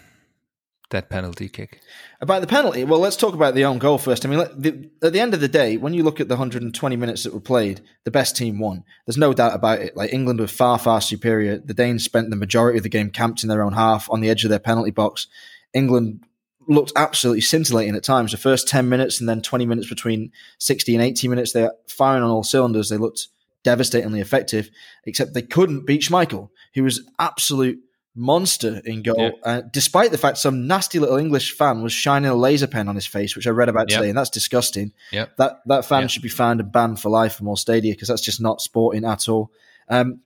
that 0.92 1.10
penalty 1.10 1.48
kick. 1.48 1.80
About 2.20 2.40
the 2.40 2.46
penalty, 2.46 2.84
well, 2.84 3.00
let's 3.00 3.16
talk 3.16 3.34
about 3.34 3.54
the 3.54 3.64
own 3.64 3.78
goal 3.78 3.98
first. 3.98 4.24
I 4.24 4.28
mean, 4.28 4.38
the, 4.56 4.90
at 5.02 5.12
the 5.12 5.20
end 5.20 5.34
of 5.34 5.40
the 5.40 5.48
day, 5.48 5.76
when 5.76 5.92
you 5.92 6.02
look 6.02 6.20
at 6.20 6.28
the 6.28 6.34
120 6.34 6.96
minutes 6.96 7.24
that 7.24 7.34
were 7.34 7.40
played, 7.40 7.80
the 8.04 8.10
best 8.10 8.36
team 8.36 8.58
won. 8.58 8.84
There's 9.06 9.18
no 9.18 9.34
doubt 9.34 9.54
about 9.54 9.80
it. 9.80 9.96
Like 9.96 10.12
England 10.12 10.40
were 10.40 10.46
far, 10.46 10.78
far 10.78 11.00
superior. 11.00 11.58
The 11.58 11.74
Danes 11.74 12.04
spent 12.04 12.30
the 12.30 12.36
majority 12.36 12.78
of 12.78 12.84
the 12.84 12.88
game 12.88 13.10
camped 13.10 13.42
in 13.42 13.48
their 13.48 13.62
own 13.62 13.72
half 13.72 14.08
on 14.10 14.20
the 14.20 14.30
edge 14.30 14.44
of 14.44 14.50
their 14.50 14.58
penalty 14.58 14.92
box. 14.92 15.26
England 15.74 16.24
looked 16.68 16.92
absolutely 16.96 17.40
scintillating 17.40 17.96
at 17.96 18.04
times. 18.04 18.30
The 18.30 18.38
first 18.38 18.68
10 18.68 18.88
minutes 18.88 19.20
and 19.20 19.28
then 19.28 19.42
20 19.42 19.66
minutes 19.66 19.88
between 19.88 20.32
60 20.58 20.94
and 20.94 21.02
80 21.02 21.28
minutes, 21.28 21.52
they're 21.52 21.72
firing 21.88 22.22
on 22.22 22.30
all 22.30 22.44
cylinders. 22.44 22.88
They 22.88 22.96
looked 22.96 23.28
devastatingly 23.64 24.20
effective, 24.20 24.70
except 25.04 25.34
they 25.34 25.42
couldn't 25.42 25.86
beat 25.86 26.02
Schmeichel, 26.02 26.50
who 26.74 26.84
was 26.84 27.08
absolute 27.18 27.80
monster 28.14 28.80
in 28.84 29.02
goal, 29.02 29.16
yeah. 29.18 29.30
uh, 29.42 29.62
despite 29.70 30.10
the 30.10 30.18
fact 30.18 30.38
some 30.38 30.66
nasty 30.66 30.98
little 30.98 31.16
English 31.16 31.52
fan 31.56 31.82
was 31.82 31.92
shining 31.92 32.30
a 32.30 32.34
laser 32.34 32.66
pen 32.66 32.88
on 32.88 32.94
his 32.94 33.06
face, 33.06 33.34
which 33.34 33.46
I 33.46 33.50
read 33.50 33.68
about 33.68 33.90
yep. 33.90 33.98
today, 33.98 34.10
and 34.10 34.18
that's 34.18 34.30
disgusting. 34.30 34.92
Yep. 35.12 35.36
That 35.36 35.60
that 35.66 35.84
fan 35.84 36.02
yep. 36.02 36.10
should 36.10 36.22
be 36.22 36.28
found 36.28 36.60
and 36.60 36.70
banned 36.70 37.00
for 37.00 37.08
life 37.08 37.34
from 37.34 37.48
all 37.48 37.56
stadia 37.56 37.92
because 37.92 38.08
that's 38.08 38.22
just 38.22 38.40
not 38.40 38.60
sporting 38.60 39.04
at 39.04 39.28
all. 39.28 39.50
Um, 39.88 40.20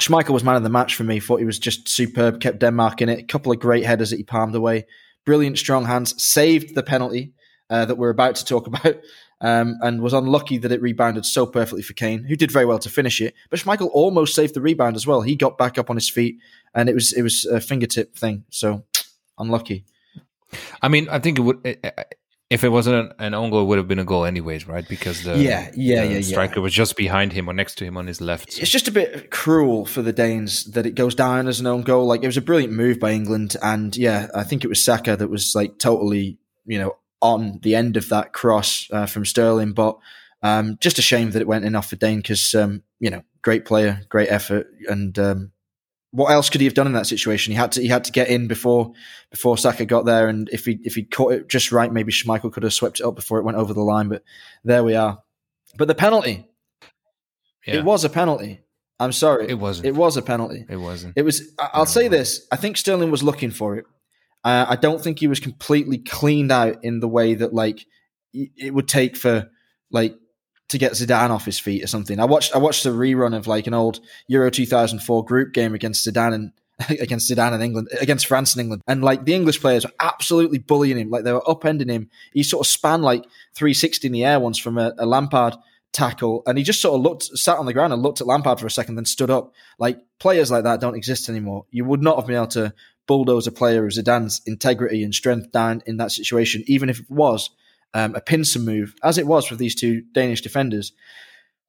Schmeichel 0.00 0.30
was 0.30 0.44
man 0.44 0.56
of 0.56 0.62
the 0.62 0.68
match 0.68 0.94
for 0.94 1.04
me. 1.04 1.20
Thought 1.20 1.40
he 1.40 1.46
was 1.46 1.58
just 1.58 1.88
superb. 1.88 2.40
Kept 2.40 2.58
Denmark 2.58 3.00
in 3.00 3.08
it. 3.08 3.20
A 3.20 3.24
couple 3.24 3.52
of 3.52 3.58
great 3.58 3.84
headers 3.84 4.10
that 4.10 4.16
he 4.16 4.24
palmed 4.24 4.54
away. 4.54 4.86
Brilliant 5.24 5.58
strong 5.58 5.86
hands. 5.86 6.22
Saved 6.22 6.74
the 6.74 6.82
penalty 6.82 7.32
uh, 7.70 7.84
that 7.84 7.96
we're 7.96 8.10
about 8.10 8.36
to 8.36 8.44
talk 8.44 8.66
about 8.66 8.96
um, 9.40 9.78
and 9.82 10.00
was 10.00 10.12
unlucky 10.12 10.58
that 10.58 10.72
it 10.72 10.80
rebounded 10.80 11.26
so 11.26 11.46
perfectly 11.46 11.82
for 11.82 11.92
Kane, 11.92 12.24
who 12.24 12.36
did 12.36 12.50
very 12.50 12.64
well 12.64 12.78
to 12.78 12.90
finish 12.90 13.20
it. 13.20 13.34
But 13.50 13.60
Schmeichel 13.60 13.90
almost 13.92 14.34
saved 14.34 14.54
the 14.54 14.60
rebound 14.60 14.96
as 14.96 15.06
well. 15.06 15.22
He 15.22 15.36
got 15.36 15.58
back 15.58 15.78
up 15.78 15.90
on 15.90 15.96
his 15.96 16.08
feet, 16.08 16.38
and 16.74 16.88
it 16.88 16.94
was 16.94 17.12
it 17.12 17.22
was 17.22 17.44
a 17.44 17.60
fingertip 17.60 18.16
thing. 18.16 18.44
So 18.50 18.84
unlucky. 19.38 19.84
I 20.80 20.88
mean, 20.88 21.08
I 21.08 21.18
think 21.18 21.38
it 21.38 21.42
would. 21.42 21.78
If 22.48 22.62
it 22.62 22.68
wasn't 22.68 23.12
an, 23.18 23.34
own 23.34 23.50
goal, 23.50 23.62
it 23.62 23.64
would 23.64 23.78
have 23.78 23.88
been 23.88 23.98
a 23.98 24.04
goal 24.04 24.24
anyways, 24.24 24.68
right? 24.68 24.86
Because 24.88 25.24
the 25.24 25.36
yeah, 25.36 25.72
yeah, 25.74 26.06
the 26.06 26.14
yeah, 26.14 26.20
striker 26.20 26.60
yeah. 26.60 26.62
was 26.62 26.72
just 26.72 26.96
behind 26.96 27.32
him 27.32 27.50
or 27.50 27.52
next 27.52 27.74
to 27.78 27.84
him 27.84 27.96
on 27.96 28.06
his 28.06 28.20
left. 28.20 28.52
So. 28.52 28.60
It's 28.62 28.70
just 28.70 28.86
a 28.86 28.92
bit 28.92 29.32
cruel 29.32 29.84
for 29.84 30.00
the 30.00 30.12
Danes 30.12 30.64
that 30.66 30.86
it 30.86 30.94
goes 30.94 31.16
down 31.16 31.48
as 31.48 31.58
an 31.58 31.66
own 31.66 31.82
goal. 31.82 32.06
Like 32.06 32.22
it 32.22 32.26
was 32.26 32.36
a 32.36 32.42
brilliant 32.42 32.72
move 32.72 33.00
by 33.00 33.10
England, 33.10 33.56
and 33.62 33.96
yeah, 33.96 34.28
I 34.32 34.44
think 34.44 34.62
it 34.62 34.68
was 34.68 34.82
Saka 34.82 35.16
that 35.16 35.28
was 35.28 35.56
like 35.56 35.78
totally, 35.80 36.38
you 36.66 36.78
know, 36.78 36.96
on 37.20 37.60
the 37.62 37.74
end 37.74 37.96
of 37.96 38.08
that 38.10 38.32
cross 38.32 38.88
uh, 38.92 39.06
from 39.06 39.24
Sterling. 39.24 39.72
But 39.72 39.98
um, 40.42 40.76
just 40.80 40.98
a 40.98 41.02
shame 41.02 41.30
that 41.32 41.42
it 41.42 41.48
went 41.48 41.64
in 41.64 41.74
off 41.74 41.90
for 41.90 41.96
Dane 41.96 42.18
because, 42.18 42.54
um, 42.54 42.82
you 43.00 43.10
know, 43.10 43.22
great 43.42 43.64
player, 43.64 44.02
great 44.08 44.30
effort. 44.30 44.68
And 44.88 45.18
um, 45.18 45.52
what 46.10 46.30
else 46.30 46.50
could 46.50 46.60
he 46.60 46.66
have 46.66 46.74
done 46.74 46.86
in 46.86 46.92
that 46.94 47.06
situation? 47.06 47.52
He 47.52 47.56
had 47.56 47.72
to 47.72 47.82
he 47.82 47.88
had 47.88 48.04
to 48.04 48.12
get 48.12 48.28
in 48.28 48.48
before 48.48 48.92
before 49.30 49.58
Saka 49.58 49.84
got 49.84 50.04
there. 50.04 50.28
And 50.28 50.48
if 50.50 50.64
he 50.64 50.78
if 50.82 50.94
he 50.94 51.04
caught 51.04 51.32
it 51.32 51.48
just 51.48 51.72
right, 51.72 51.92
maybe 51.92 52.12
Schmeichel 52.12 52.52
could 52.52 52.62
have 52.62 52.74
swept 52.74 53.00
it 53.00 53.06
up 53.06 53.16
before 53.16 53.38
it 53.38 53.44
went 53.44 53.58
over 53.58 53.74
the 53.74 53.82
line. 53.82 54.08
But 54.08 54.22
there 54.64 54.84
we 54.84 54.94
are. 54.94 55.22
But 55.76 55.88
the 55.88 55.94
penalty, 55.94 56.48
yeah. 57.66 57.76
it 57.76 57.84
was 57.84 58.04
a 58.04 58.08
penalty. 58.08 58.60
I'm 58.98 59.12
sorry, 59.12 59.48
it 59.48 59.58
wasn't. 59.58 59.88
It 59.88 59.94
was 59.94 60.16
a 60.16 60.22
penalty. 60.22 60.64
It 60.68 60.76
wasn't. 60.76 61.14
It 61.16 61.22
was. 61.22 61.42
I'll 61.58 61.82
no, 61.82 61.84
say 61.84 62.08
this: 62.08 62.46
I 62.50 62.56
think 62.56 62.78
Sterling 62.78 63.10
was 63.10 63.22
looking 63.22 63.50
for 63.50 63.76
it. 63.76 63.84
Uh, 64.46 64.64
I 64.68 64.76
don't 64.76 65.02
think 65.02 65.18
he 65.18 65.26
was 65.26 65.40
completely 65.40 65.98
cleaned 65.98 66.52
out 66.52 66.84
in 66.84 67.00
the 67.00 67.08
way 67.08 67.34
that 67.34 67.52
like 67.52 67.84
it 68.32 68.72
would 68.72 68.86
take 68.86 69.16
for 69.16 69.50
like 69.90 70.14
to 70.68 70.78
get 70.78 70.92
Zidane 70.92 71.30
off 71.30 71.44
his 71.44 71.58
feet 71.58 71.82
or 71.82 71.88
something. 71.88 72.20
I 72.20 72.26
watched 72.26 72.54
I 72.54 72.58
watched 72.58 72.86
a 72.86 72.90
rerun 72.90 73.36
of 73.36 73.48
like 73.48 73.66
an 73.66 73.74
old 73.74 73.98
Euro 74.28 74.48
2004 74.48 75.24
group 75.24 75.52
game 75.52 75.74
against 75.74 76.06
Zidane 76.06 76.32
and 76.34 76.52
against 76.88 77.28
Zidane 77.28 77.54
and 77.54 77.62
England, 77.62 77.88
against 78.00 78.28
France 78.28 78.54
and 78.54 78.60
England. 78.60 78.82
And 78.86 79.02
like 79.02 79.24
the 79.24 79.34
English 79.34 79.60
players 79.60 79.84
were 79.84 79.92
absolutely 79.98 80.58
bullying 80.58 80.96
him. 80.96 81.10
Like 81.10 81.24
they 81.24 81.32
were 81.32 81.40
upending 81.40 81.90
him. 81.90 82.08
He 82.32 82.44
sort 82.44 82.64
of 82.64 82.70
span 82.70 83.02
like 83.02 83.24
360 83.56 84.06
in 84.06 84.12
the 84.12 84.24
air 84.24 84.38
once 84.38 84.58
from 84.58 84.78
a, 84.78 84.94
a 84.96 85.06
Lampard 85.06 85.56
tackle. 85.92 86.44
And 86.46 86.56
he 86.56 86.62
just 86.62 86.80
sort 86.80 86.94
of 86.94 87.00
looked, 87.00 87.24
sat 87.24 87.58
on 87.58 87.66
the 87.66 87.72
ground 87.72 87.92
and 87.92 88.00
looked 88.00 88.20
at 88.20 88.28
Lampard 88.28 88.60
for 88.60 88.66
a 88.66 88.70
second, 88.70 88.94
then 88.94 89.06
stood 89.06 89.30
up. 89.30 89.54
Like 89.80 89.98
players 90.20 90.52
like 90.52 90.62
that 90.62 90.80
don't 90.80 90.94
exist 90.94 91.28
anymore. 91.28 91.64
You 91.72 91.84
would 91.84 92.02
not 92.02 92.16
have 92.16 92.26
been 92.26 92.36
able 92.36 92.46
to 92.48 92.74
bulldoze 93.06 93.46
a 93.46 93.52
player 93.52 93.84
of 93.86 93.92
Zidane's 93.92 94.40
integrity 94.46 95.02
and 95.02 95.14
strength 95.14 95.52
down 95.52 95.82
in 95.86 95.96
that 95.98 96.12
situation, 96.12 96.62
even 96.66 96.88
if 96.88 97.00
it 97.00 97.10
was 97.10 97.50
um, 97.94 98.14
a 98.14 98.20
pincer 98.20 98.58
move, 98.58 98.94
as 99.02 99.18
it 99.18 99.26
was 99.26 99.50
with 99.50 99.58
these 99.58 99.74
two 99.74 100.02
Danish 100.12 100.42
defenders. 100.42 100.92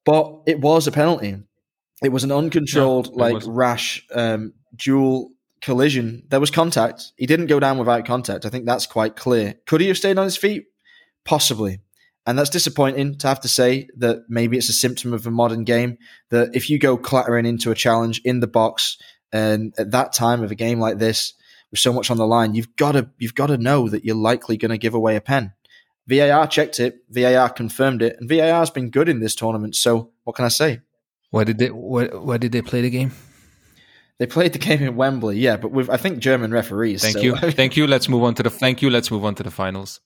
But 0.05 0.41
it 0.45 0.59
was 0.59 0.87
a 0.87 0.91
penalty. 0.91 1.37
It 2.03 2.09
was 2.09 2.23
an 2.23 2.31
uncontrolled, 2.31 3.15
like 3.15 3.35
was. 3.35 3.47
rash 3.47 4.05
um, 4.13 4.53
dual 4.75 5.31
collision. 5.61 6.23
There 6.29 6.39
was 6.39 6.51
contact. 6.51 7.11
He 7.17 7.25
didn't 7.25 7.47
go 7.47 7.59
down 7.59 7.77
without 7.77 8.05
contact. 8.05 8.45
I 8.45 8.49
think 8.49 8.65
that's 8.65 8.85
quite 8.85 9.15
clear. 9.15 9.55
Could 9.65 9.81
he 9.81 9.87
have 9.87 9.97
stayed 9.97 10.17
on 10.17 10.25
his 10.25 10.37
feet? 10.37 10.65
Possibly. 11.25 11.79
And 12.25 12.37
that's 12.37 12.49
disappointing 12.49 13.17
to 13.19 13.27
have 13.27 13.39
to 13.41 13.47
say 13.47 13.87
that 13.97 14.23
maybe 14.27 14.57
it's 14.57 14.69
a 14.69 14.73
symptom 14.73 15.13
of 15.13 15.25
a 15.25 15.31
modern 15.31 15.63
game 15.63 15.97
that 16.29 16.53
if 16.53 16.69
you 16.69 16.77
go 16.77 16.97
clattering 16.97 17.45
into 17.45 17.71
a 17.71 17.75
challenge 17.75 18.21
in 18.25 18.41
the 18.41 18.47
box 18.47 18.97
and 19.31 19.73
at 19.77 19.91
that 19.91 20.13
time 20.13 20.43
of 20.43 20.51
a 20.51 20.55
game 20.55 20.79
like 20.79 20.97
this 20.97 21.33
with 21.71 21.79
so 21.79 21.93
much 21.93 22.09
on 22.09 22.17
the 22.17 22.27
line, 22.27 22.55
you've 22.55 22.75
got 22.75 22.93
to 22.93 23.09
you've 23.17 23.35
got 23.35 23.47
to 23.47 23.57
know 23.57 23.89
that 23.89 24.05
you're 24.05 24.15
likely 24.15 24.57
going 24.57 24.71
to 24.71 24.77
give 24.77 24.93
away 24.93 25.15
a 25.15 25.21
pen. 25.21 25.53
VAR 26.07 26.47
checked 26.47 26.79
it, 26.79 26.99
VAR 27.09 27.49
confirmed 27.49 28.01
it, 28.01 28.15
and 28.19 28.29
VAR 28.29 28.59
has 28.59 28.69
been 28.69 28.89
good 28.89 29.09
in 29.09 29.19
this 29.19 29.35
tournament. 29.35 29.75
So 29.75 30.11
what 30.23 30.35
can 30.35 30.45
I 30.45 30.49
say? 30.49 30.81
Where 31.31 31.45
did 31.45 31.57
they 31.57 31.69
where, 31.69 32.07
where 32.19 32.37
did 32.37 32.53
they 32.53 32.61
play 32.61 32.81
the 32.81 32.89
game? 32.89 33.11
They 34.19 34.25
played 34.25 34.53
the 34.53 34.59
game 34.59 34.81
in 34.81 34.95
Wembley, 34.95 35.37
yeah, 35.37 35.57
but 35.57 35.71
with 35.71 35.89
I 35.89 35.97
think 35.97 36.19
German 36.19 36.51
referees. 36.51 37.03
Thank 37.03 37.17
so. 37.17 37.21
you, 37.21 37.35
thank 37.51 37.77
you. 37.77 37.85
Let's 37.85 38.09
move 38.09 38.23
on 38.23 38.33
to 38.35 38.43
the 38.43 38.49
thank 38.49 38.81
you. 38.81 38.89
Let's 38.89 39.11
move 39.11 39.25
on 39.25 39.35
to 39.35 39.43
the 39.43 39.51
finals. 39.51 39.99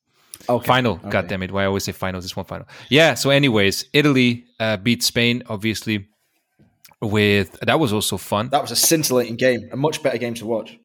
Okay. 0.50 0.66
Final, 0.66 0.94
okay. 0.94 1.10
God 1.10 1.28
damn 1.28 1.44
it! 1.44 1.52
Why 1.52 1.64
I 1.64 1.66
always 1.68 1.84
say 1.84 1.92
finals? 1.92 2.24
This 2.24 2.36
one 2.36 2.46
final. 2.46 2.68
Yeah. 2.90 3.14
So, 3.14 3.30
anyways, 3.30 3.86
Italy 3.94 4.46
uh, 4.60 4.78
beat 4.78 5.04
Spain, 5.04 5.44
obviously. 5.48 6.08
With 7.02 7.60
that 7.62 7.80
was 7.80 7.94
also 7.94 8.18
fun. 8.18 8.50
That 8.50 8.62
was 8.62 8.72
a 8.72 8.76
scintillating 8.76 9.36
game, 9.36 9.70
a 9.72 9.76
much 9.76 10.04
better 10.04 10.18
game 10.18 10.36
to 10.36 10.46
watch. 10.46 10.78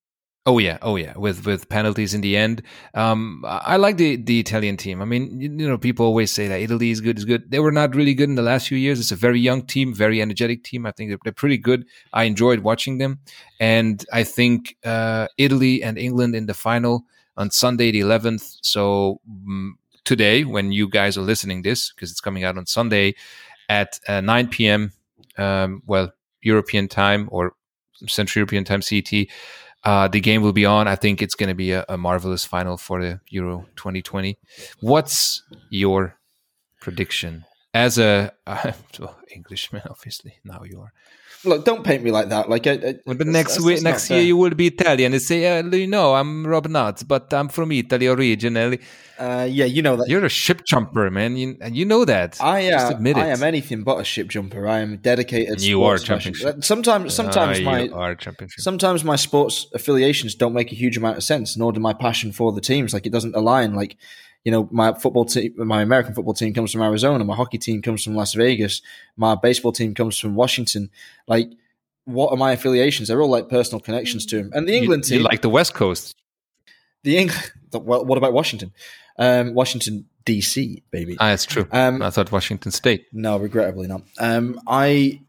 Oh 0.48 0.58
yeah, 0.58 0.78
oh 0.80 0.94
yeah, 0.94 1.12
with 1.18 1.44
with 1.44 1.68
penalties 1.68 2.14
in 2.14 2.20
the 2.20 2.36
end. 2.36 2.62
Um, 2.94 3.44
I 3.44 3.76
like 3.78 3.96
the 3.96 4.14
the 4.14 4.38
Italian 4.38 4.76
team. 4.76 5.02
I 5.02 5.04
mean, 5.04 5.40
you, 5.40 5.50
you, 5.50 5.68
know, 5.68 5.76
people 5.76 6.06
always 6.06 6.30
say 6.30 6.46
that 6.46 6.60
Italy 6.60 6.92
is 6.92 7.00
good, 7.00 7.18
is 7.18 7.24
good. 7.24 7.50
They 7.50 7.58
were 7.58 7.72
not 7.72 7.96
really 7.96 8.14
good 8.14 8.28
in 8.28 8.36
the 8.36 8.42
last 8.42 8.68
few 8.68 8.78
years. 8.78 9.00
It's 9.00 9.10
a 9.10 9.16
very 9.16 9.40
young 9.40 9.62
team, 9.62 9.92
very 9.92 10.22
energetic 10.22 10.62
team. 10.62 10.86
I 10.86 10.92
think 10.92 11.10
they're, 11.10 11.18
they're 11.24 11.32
pretty 11.32 11.58
good. 11.58 11.84
I 12.12 12.24
enjoyed 12.24 12.60
watching 12.60 12.98
them, 12.98 13.18
and 13.58 14.04
I 14.12 14.22
think 14.22 14.76
uh, 14.84 15.26
Italy 15.36 15.82
and 15.82 15.98
England 15.98 16.36
in 16.36 16.46
the 16.46 16.54
final 16.54 17.04
on 17.36 17.50
Sunday 17.50 17.90
the 17.90 18.02
11th. 18.02 18.58
So 18.62 19.20
um, 19.28 19.78
today, 20.04 20.44
when 20.44 20.70
you 20.70 20.88
guys 20.88 21.18
are 21.18 21.22
listening 21.22 21.62
this, 21.62 21.92
because 21.92 22.12
it's 22.12 22.20
coming 22.20 22.44
out 22.44 22.56
on 22.56 22.66
Sunday 22.66 23.16
at 23.68 23.98
uh, 24.06 24.20
9 24.20 24.46
p.m. 24.48 24.92
Um, 25.38 25.82
well, 25.86 26.12
European 26.42 26.88
time 26.88 27.28
or 27.30 27.54
Central 28.06 28.40
European 28.40 28.64
time 28.64 28.82
CET 28.82 29.28
uh, 29.86 30.08
the 30.08 30.20
game 30.20 30.42
will 30.42 30.52
be 30.52 30.66
on. 30.66 30.88
I 30.88 30.96
think 30.96 31.22
it's 31.22 31.36
going 31.36 31.48
to 31.48 31.54
be 31.54 31.70
a, 31.70 31.84
a, 31.88 31.96
marvelous 31.96 32.44
final 32.44 32.76
for 32.76 33.00
the 33.00 33.20
Euro 33.28 33.66
2020. 33.76 34.36
What's 34.80 35.42
your 35.70 36.18
prediction 36.80 37.44
as 37.76 37.98
a 37.98 38.32
uh, 38.46 38.72
well, 38.98 39.16
Englishman? 39.34 39.82
Obviously, 39.90 40.34
now 40.44 40.62
you 40.64 40.80
are. 40.80 40.92
Look, 41.44 41.64
don't 41.64 41.84
paint 41.84 42.02
me 42.02 42.10
like 42.10 42.28
that. 42.30 42.48
Like, 42.48 42.66
I, 42.66 42.72
I, 42.72 42.94
well, 43.06 43.16
but 43.16 43.26
next 43.26 43.60
week, 43.60 43.82
next 43.82 44.10
year, 44.10 44.22
you 44.22 44.36
will 44.36 44.50
be 44.50 44.66
Italian. 44.68 45.12
You 45.12 45.20
say, 45.20 45.58
uh, 45.58 45.62
you 45.62 45.86
know, 45.86 46.14
I'm 46.14 46.46
Rob 46.46 46.66
Nudds, 46.66 47.06
but 47.06 47.32
I'm 47.32 47.48
from 47.48 47.70
Italy 47.70 48.08
originally. 48.08 48.80
Uh, 49.18 49.46
yeah, 49.48 49.66
you 49.66 49.80
know 49.80 49.96
that. 49.96 50.08
You're 50.08 50.24
a 50.24 50.30
ship 50.30 50.62
jumper, 50.66 51.08
man. 51.10 51.36
You, 51.36 51.56
and 51.60 51.76
you 51.76 51.84
know 51.84 52.04
that. 52.04 52.38
I, 52.40 52.72
uh, 52.72 52.98
I 52.98 53.28
am 53.28 53.42
anything 53.42 53.84
but 53.84 54.00
a 54.00 54.04
ship 54.04 54.28
jumper. 54.28 54.66
I 54.66 54.80
am 54.80 54.96
dedicated. 54.96 55.60
You 55.60 55.84
are 55.84 55.98
championship. 55.98 56.64
Sometimes, 56.64 57.14
sometimes 57.14 57.60
my 57.60 58.16
sometimes 58.58 59.04
my 59.04 59.16
sports 59.16 59.66
affiliations 59.72 60.34
don't 60.34 60.54
make 60.54 60.72
a 60.72 60.74
huge 60.74 60.96
amount 60.96 61.18
of 61.18 61.22
sense, 61.22 61.56
nor 61.56 61.70
do 61.70 61.80
my 61.80 61.92
passion 61.92 62.32
for 62.32 62.50
the 62.50 62.60
teams. 62.60 62.92
Like 62.92 63.06
it 63.06 63.12
doesn't 63.12 63.36
align. 63.36 63.74
Like 63.74 63.96
you 64.46 64.52
know, 64.52 64.68
my 64.70 64.94
football 64.94 65.24
team, 65.24 65.54
my 65.56 65.82
American 65.82 66.14
football 66.14 66.32
team 66.32 66.54
comes 66.54 66.70
from 66.70 66.80
Arizona. 66.80 67.24
My 67.24 67.34
hockey 67.34 67.58
team 67.58 67.82
comes 67.82 68.04
from 68.04 68.14
Las 68.14 68.32
Vegas. 68.34 68.80
My 69.16 69.34
baseball 69.34 69.72
team 69.72 69.92
comes 69.92 70.16
from 70.16 70.36
Washington. 70.36 70.88
Like, 71.26 71.50
what 72.04 72.30
are 72.30 72.36
my 72.36 72.52
affiliations? 72.52 73.08
They're 73.08 73.20
all 73.20 73.28
like 73.28 73.48
personal 73.48 73.80
connections 73.80 74.24
to 74.26 74.38
him. 74.38 74.52
And 74.54 74.68
the 74.68 74.76
England 74.76 75.02
you, 75.06 75.08
team, 75.08 75.18
you 75.18 75.24
like 75.24 75.42
the 75.42 75.48
West 75.48 75.74
Coast. 75.74 76.14
The 77.02 77.18
England. 77.18 77.52
Well, 77.72 78.06
what 78.06 78.16
about 78.16 78.32
Washington? 78.32 78.72
Um, 79.18 79.52
Washington 79.52 80.06
DC, 80.24 80.82
baby. 80.90 81.16
Ah, 81.20 81.28
that's 81.28 81.44
true. 81.44 81.66
Um, 81.72 82.00
I 82.00 82.08
thought 82.08 82.32
Washington 82.32 82.72
State. 82.72 83.04
No, 83.12 83.36
regrettably 83.36 83.86
not. 83.86 84.00
Um, 84.18 84.58
I 84.66 85.20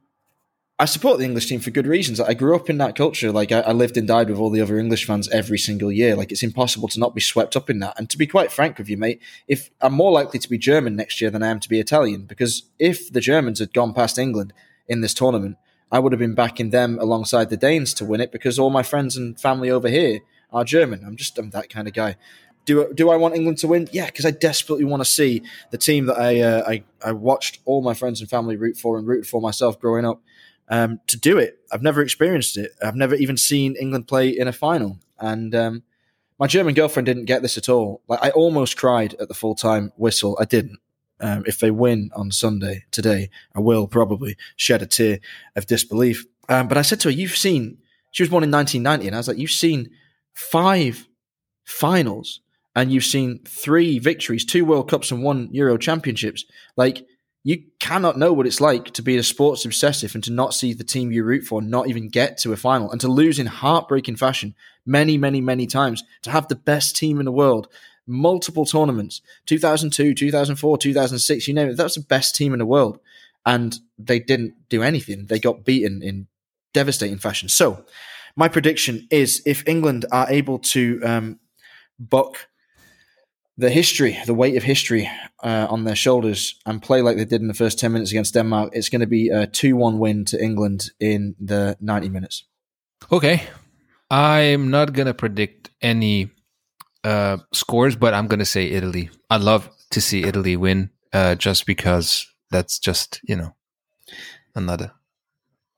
I 0.80 0.86
support 0.86 1.18
the 1.18 1.26
English 1.26 1.48
team 1.48 1.60
for 1.60 1.72
good 1.72 1.88
reasons. 1.88 2.20
I 2.20 2.36
grew 2.36 2.56
up 2.56 2.70
in 2.70 2.78
that 2.78 2.96
culture. 2.96 3.32
Like 3.32 3.52
I, 3.52 3.62
I, 3.62 3.72
lived 3.72 3.98
and 3.98 4.08
died 4.08 4.30
with 4.30 4.38
all 4.38 4.52
the 4.52 4.62
other 4.62 4.78
English 4.78 5.06
fans 5.06 5.28
every 5.30 5.58
single 5.58 5.92
year. 5.92 6.16
Like 6.16 6.32
it's 6.32 6.44
impossible 6.44 6.88
to 6.90 7.00
not 7.00 7.16
be 7.16 7.22
swept 7.22 7.56
up 7.56 7.68
in 7.72 7.80
that. 7.80 7.98
And 7.98 8.08
to 8.12 8.18
be 8.18 8.28
quite 8.28 8.52
frank 8.52 8.78
with 8.78 8.88
you, 8.88 8.96
mate, 8.96 9.20
if 9.48 9.72
I'm 9.82 9.94
more 9.94 10.12
likely 10.12 10.38
to 10.38 10.48
be 10.48 10.60
German 10.60 10.96
next 10.96 11.20
year 11.20 11.32
than 11.32 11.42
I 11.42 11.48
am 11.48 11.60
to 11.62 11.70
be 11.70 11.80
Italian, 11.80 12.26
because 12.26 12.64
if 12.78 13.12
the 13.12 13.22
Germans 13.22 13.58
had 13.58 13.74
gone 13.74 13.92
past 13.92 14.20
England 14.20 14.54
in 14.88 15.02
this 15.02 15.16
tournament, 15.16 15.58
I 15.92 15.98
would 15.98 16.12
have 16.12 16.20
been 16.20 16.36
backing 16.36 16.70
them 16.70 17.00
alongside 17.00 17.50
the 17.50 17.58
Danes 17.58 17.96
to 17.96 18.06
win 18.06 18.22
it 18.22 18.32
because 18.32 18.60
all 18.60 18.70
my 18.70 18.84
friends 18.84 19.18
and 19.18 19.40
family 19.40 19.72
over 19.72 19.90
here 19.90 20.20
are 20.54 20.64
German. 20.64 21.04
I'm 21.04 21.16
just 21.16 21.40
I'm 21.40 21.50
that 21.52 21.72
kind 21.72 21.88
of 21.88 21.96
guy. 21.96 22.18
Do, 22.66 22.94
do 22.94 23.10
I 23.10 23.16
want 23.16 23.34
England 23.34 23.58
to 23.60 23.68
win? 23.68 23.88
Yeah, 23.94 24.08
because 24.08 24.26
I 24.26 24.32
desperately 24.32 24.86
want 24.86 25.02
to 25.02 25.10
see 25.10 25.42
the 25.72 25.78
team 25.78 26.06
that 26.06 26.20
I, 26.20 26.42
uh, 26.42 26.64
I 26.68 26.84
I 27.04 27.14
watched 27.14 27.62
all 27.66 27.82
my 27.82 27.96
friends 27.96 28.20
and 28.20 28.30
family 28.30 28.58
root 28.58 28.78
for 28.78 29.00
and 29.00 29.08
rooted 29.08 29.26
for 29.26 29.42
myself 29.42 29.80
growing 29.80 30.06
up 30.06 30.22
um, 30.70 31.00
to 31.08 31.18
do 31.18 31.38
it. 31.38 31.60
I've 31.72 31.84
never 31.84 32.02
experienced 32.02 32.58
it. 32.58 32.72
I've 32.82 32.96
never 32.96 33.16
even 33.16 33.38
seen 33.38 33.76
England 33.76 34.08
play 34.08 34.30
in 34.30 34.48
a 34.48 34.54
final. 34.54 35.00
And 35.20 35.54
um, 35.56 35.84
my 36.40 36.48
German 36.48 36.74
girlfriend 36.74 37.06
didn't 37.06 37.26
get 37.26 37.42
this 37.42 37.58
at 37.58 37.70
all. 37.70 38.02
Like 38.08 38.20
I 38.22 38.30
almost 38.32 38.78
cried 38.78 39.16
at 39.16 39.28
the 39.28 39.34
full 39.34 39.56
time 39.56 39.92
whistle. 39.98 40.38
I 40.40 40.46
didn't. 40.46 40.80
Um, 41.20 41.44
if 41.48 41.60
they 41.60 41.72
win 41.72 42.12
on 42.16 42.32
Sunday 42.32 42.86
today, 42.92 43.32
I 43.56 43.60
will 43.60 43.88
probably 43.88 44.38
shed 44.56 44.84
a 44.84 44.86
tear 44.86 45.20
of 45.56 45.66
disbelief. 45.66 46.28
Um, 46.48 46.68
but 46.68 46.78
I 46.78 46.84
said 46.84 47.00
to 47.02 47.08
her, 47.10 47.14
"You've 47.14 47.36
seen." 47.36 47.80
She 48.12 48.24
was 48.24 48.30
born 48.30 48.44
in 48.44 48.52
1990, 48.52 49.08
and 49.08 49.16
I 49.16 49.20
was 49.20 49.28
like, 49.28 49.38
"You've 49.38 49.50
seen 49.50 49.90
five 50.34 51.08
finals, 51.66 52.42
and 52.76 52.92
you've 52.92 53.04
seen 53.04 53.40
three 53.46 53.98
victories, 53.98 54.46
two 54.46 54.64
World 54.64 54.90
Cups, 54.90 55.10
and 55.10 55.24
one 55.24 55.50
Euro 55.52 55.78
Championships. 55.78 56.46
Like 56.76 57.04
you 57.48 57.64
cannot 57.80 58.18
know 58.18 58.34
what 58.34 58.46
it's 58.46 58.60
like 58.60 58.92
to 58.92 59.02
be 59.02 59.16
a 59.16 59.24
sports 59.24 59.64
obsessive 59.64 60.14
and 60.14 60.22
to 60.26 60.34
not 60.34 60.54
see 60.54 60.74
the 60.74 60.84
team 60.84 61.14
you 61.14 61.24
root 61.24 61.46
for 61.46 61.62
not 61.62 61.88
even 61.88 62.10
get 62.10 62.38
to 62.38 62.52
a 62.52 62.58
final 62.58 62.92
and 62.92 63.00
to 63.00 63.08
lose 63.08 63.40
in 63.40 63.46
heartbreaking 63.46 64.18
fashion 64.18 64.54
many, 64.86 65.18
many, 65.18 65.40
many 65.40 65.66
times. 65.66 66.04
To 66.24 66.32
have 66.32 66.50
the 66.50 66.58
best 66.58 66.98
team 66.98 67.20
in 67.20 67.26
the 67.26 67.32
world, 67.32 67.70
multiple 68.06 68.66
tournaments, 68.66 69.22
2002, 69.46 70.14
2004, 70.14 70.78
2006, 70.78 71.48
you 71.48 71.54
name 71.54 71.70
it, 71.70 71.78
that's 71.78 71.96
the 71.96 72.02
best 72.02 72.36
team 72.36 72.52
in 72.52 72.60
the 72.60 72.66
world. 72.66 73.00
And 73.46 73.80
they 73.98 74.20
didn't 74.20 74.56
do 74.68 74.84
anything. 74.84 75.28
They 75.28 75.40
got 75.40 75.64
beaten 75.64 76.04
in 76.04 76.28
devastating 76.74 77.18
fashion. 77.18 77.48
So, 77.48 77.86
my 78.36 78.50
prediction 78.50 79.08
is 79.10 79.42
if 79.46 79.66
England 79.66 80.06
are 80.12 80.30
able 80.30 80.60
to 80.60 81.02
um, 81.02 81.40
buck 81.98 82.50
the 83.58 83.70
history, 83.70 84.18
the 84.26 84.34
weight 84.34 84.56
of 84.56 84.64
history 84.64 85.10
uh, 85.44 85.68
on 85.70 85.84
their 85.84 85.96
shoulders 85.96 86.56
and 86.66 86.82
play 86.82 87.02
like 87.02 87.18
they 87.18 87.26
did 87.26 87.42
in 87.42 87.48
the 87.48 87.54
first 87.54 87.80
10 87.80 87.92
minutes 87.92 88.12
against 88.12 88.34
Denmark, 88.34 88.70
it's 88.74 88.90
going 88.90 89.02
to 89.02 89.08
be 89.08 89.30
a 89.30 89.48
2 89.48 89.76
1 89.76 90.00
win 90.00 90.26
to 90.26 90.42
England 90.42 90.92
in 91.00 91.36
the 91.40 91.76
90 91.82 92.10
minutes. 92.10 92.46
Okay. 93.12 93.44
I'm 94.10 94.70
not 94.70 94.94
going 94.94 95.08
to 95.08 95.14
predict 95.14 95.72
any 95.82 96.30
uh, 97.04 97.38
scores, 97.52 97.96
but 97.96 98.14
I'm 98.14 98.28
going 98.28 98.40
to 98.40 98.46
say 98.46 98.68
Italy. 98.68 99.10
I'd 99.30 99.42
love 99.42 99.70
to 99.92 100.02
see 100.02 100.24
Italy 100.24 100.56
win 100.56 100.92
uh, 101.12 101.36
just 101.36 101.66
because 101.66 102.28
that's 102.52 102.80
just, 102.80 103.20
you 103.24 103.36
know, 103.36 103.56
another 104.56 104.92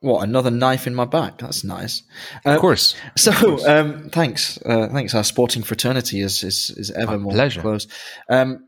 what 0.01 0.23
another 0.23 0.51
knife 0.51 0.87
in 0.87 0.95
my 0.95 1.05
back? 1.05 1.39
That's 1.39 1.63
nice. 1.63 2.03
Uh, 2.45 2.51
of 2.51 2.61
course. 2.61 2.95
So, 3.17 3.31
of 3.31 3.37
course. 3.37 3.67
Um, 3.67 4.09
thanks, 4.09 4.57
uh, 4.65 4.87
thanks. 4.91 5.13
Our 5.13 5.23
sporting 5.23 5.63
fraternity 5.63 6.21
is 6.21 6.43
is, 6.43 6.69
is 6.71 6.91
ever 6.91 7.11
My 7.11 7.17
more 7.17 7.33
pleasure. 7.33 7.61
close. 7.61 7.87
Um, 8.29 8.67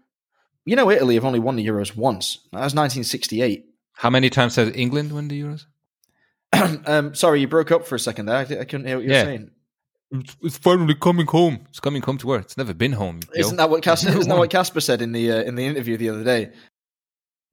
you 0.66 0.76
know, 0.76 0.92
Italy 0.92 1.16
have 1.16 1.26
only 1.26 1.40
won 1.40 1.56
the 1.56 1.66
Euros 1.66 1.96
once. 1.96 2.36
That 2.52 2.60
was 2.60 2.76
1968. 2.76 3.66
How 3.94 4.10
many 4.10 4.30
times 4.30 4.56
has 4.58 4.72
England 4.76 5.12
won 5.12 5.28
the 5.28 5.42
Euros? 5.42 5.66
um, 6.88 7.16
sorry, 7.16 7.42
you 7.42 7.48
broke 7.48 7.72
up 7.72 7.86
for 7.86 7.96
a 7.96 8.00
second 8.00 8.26
there. 8.26 8.38
I, 8.38 8.42
I 8.42 8.66
couldn't 8.66 8.86
hear 8.86 8.98
what 8.98 9.04
you 9.04 9.10
were 9.10 9.16
yeah. 9.16 9.24
saying. 9.24 9.52
It's, 10.42 10.58
finally 10.58 10.94
coming 10.96 11.26
home. 11.26 11.66
It's 11.70 11.80
coming 11.80 12.02
home 12.02 12.18
to 12.18 12.28
work. 12.28 12.42
It's 12.44 12.58
never 12.58 12.74
been 12.74 12.92
home. 12.92 13.22
Isn't 13.34 13.56
that 13.58 13.70
what 13.70 13.82
Kasper, 13.82 14.10
isn't 14.18 14.28
that 14.28 14.38
what 14.38 14.50
Kasper 14.50 14.82
said 14.82 15.02
in 15.02 15.14
the 15.14 15.32
uh, 15.32 15.44
in 15.44 15.56
the 15.56 15.66
interview 15.66 15.96
the 15.96 16.10
other 16.10 16.24
day? 16.24 16.52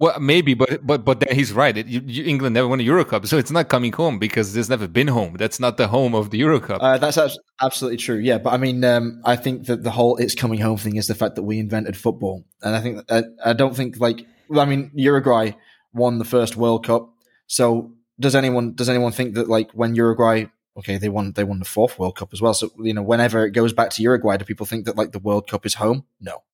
Well, 0.00 0.20
maybe, 0.20 0.54
but 0.54 0.86
but 0.86 1.04
but 1.04 1.18
then 1.18 1.34
he's 1.34 1.52
right. 1.52 1.76
It, 1.76 1.88
you, 1.88 2.24
England 2.24 2.54
never 2.54 2.68
won 2.68 2.78
a 2.78 2.84
Euro 2.84 3.04
Cup, 3.04 3.26
so 3.26 3.36
it's 3.36 3.50
not 3.50 3.68
coming 3.68 3.92
home 3.92 4.20
because 4.20 4.54
there's 4.54 4.70
never 4.70 4.86
been 4.86 5.08
home. 5.08 5.34
That's 5.36 5.58
not 5.58 5.76
the 5.76 5.88
home 5.88 6.14
of 6.14 6.30
the 6.30 6.38
Euro 6.38 6.60
Cup. 6.60 6.80
Uh, 6.80 6.98
that's 6.98 7.18
absolutely 7.60 7.96
true. 7.96 8.16
Yeah, 8.16 8.38
but 8.38 8.52
I 8.52 8.58
mean, 8.58 8.84
um, 8.84 9.20
I 9.24 9.34
think 9.34 9.66
that 9.66 9.82
the 9.82 9.90
whole 9.90 10.16
"it's 10.16 10.36
coming 10.36 10.60
home" 10.60 10.78
thing 10.78 10.94
is 10.94 11.08
the 11.08 11.16
fact 11.16 11.34
that 11.34 11.42
we 11.42 11.58
invented 11.58 11.96
football, 11.96 12.44
and 12.62 12.76
I 12.76 12.80
think 12.80 13.04
I, 13.10 13.24
I 13.44 13.52
don't 13.54 13.74
think 13.74 13.98
like 13.98 14.24
I 14.56 14.64
mean 14.66 14.92
Uruguay 14.94 15.52
won 15.92 16.18
the 16.18 16.24
first 16.24 16.56
World 16.56 16.86
Cup, 16.86 17.12
so 17.48 17.92
does 18.20 18.36
anyone 18.36 18.74
does 18.74 18.88
anyone 18.88 19.10
think 19.10 19.34
that 19.34 19.48
like 19.48 19.72
when 19.72 19.96
Uruguay 19.96 20.44
okay 20.76 20.98
they 20.98 21.08
won 21.08 21.32
they 21.32 21.42
won 21.42 21.58
the 21.58 21.64
fourth 21.64 21.98
World 21.98 22.14
Cup 22.14 22.32
as 22.32 22.40
well, 22.40 22.54
so 22.54 22.70
you 22.78 22.94
know 22.94 23.02
whenever 23.02 23.44
it 23.44 23.50
goes 23.50 23.72
back 23.72 23.90
to 23.90 24.02
Uruguay, 24.02 24.36
do 24.36 24.44
people 24.44 24.64
think 24.66 24.84
that 24.84 24.96
like 24.96 25.10
the 25.10 25.18
World 25.18 25.48
Cup 25.48 25.66
is 25.66 25.74
home? 25.74 26.04
No, 26.20 26.44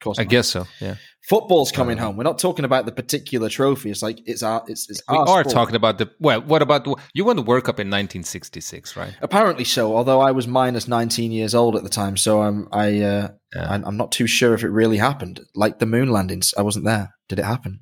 course, 0.00 0.18
I 0.18 0.22
not. 0.22 0.30
guess 0.30 0.48
so. 0.48 0.66
Yeah, 0.80 0.96
football's 1.28 1.72
coming 1.72 1.98
uh, 1.98 2.04
home. 2.04 2.16
We're 2.16 2.24
not 2.24 2.38
talking 2.38 2.64
about 2.64 2.86
the 2.86 2.92
particular 2.92 3.48
trophy. 3.48 3.90
It's 3.90 4.02
like 4.02 4.20
it's 4.26 4.42
our. 4.42 4.62
It's, 4.66 4.88
it's 4.90 5.02
we 5.08 5.16
our 5.16 5.28
are 5.28 5.42
sport. 5.42 5.54
talking 5.54 5.76
about 5.76 5.98
the. 5.98 6.10
Well, 6.18 6.42
what 6.42 6.62
about 6.62 6.84
the, 6.84 6.96
you 7.14 7.24
won 7.24 7.36
the 7.36 7.42
World 7.42 7.64
Cup 7.64 7.78
in 7.78 7.88
1966, 7.88 8.96
right? 8.96 9.14
Apparently 9.20 9.64
so. 9.64 9.96
Although 9.96 10.20
I 10.20 10.32
was 10.32 10.46
minus 10.46 10.88
19 10.88 11.32
years 11.32 11.54
old 11.54 11.76
at 11.76 11.82
the 11.82 11.88
time, 11.88 12.16
so 12.16 12.42
I'm 12.42 12.68
I 12.72 13.00
uh, 13.00 13.28
yeah. 13.54 13.82
I'm 13.84 13.96
not 13.96 14.12
too 14.12 14.26
sure 14.26 14.54
if 14.54 14.64
it 14.64 14.70
really 14.70 14.98
happened. 14.98 15.40
Like 15.54 15.78
the 15.78 15.86
moon 15.86 16.10
landings, 16.10 16.54
I 16.56 16.62
wasn't 16.62 16.84
there. 16.84 17.14
Did 17.28 17.38
it 17.38 17.44
happen? 17.44 17.80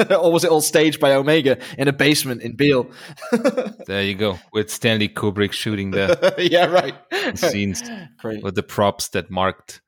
or 0.10 0.32
was 0.32 0.44
it 0.44 0.50
all 0.50 0.60
staged 0.60 1.00
by 1.00 1.12
Omega 1.12 1.58
in 1.78 1.88
a 1.88 1.92
basement 1.92 2.42
in 2.42 2.56
Biel? 2.56 2.90
there 3.86 4.02
you 4.02 4.14
go, 4.14 4.38
with 4.52 4.70
Stanley 4.70 5.08
Kubrick 5.08 5.52
shooting 5.52 5.90
the 5.90 6.34
yeah 6.50 6.66
right 6.66 6.94
scenes 7.36 7.82
Great. 8.18 8.42
with 8.42 8.54
the 8.54 8.62
props 8.62 9.08
that 9.08 9.30
marked 9.30 9.80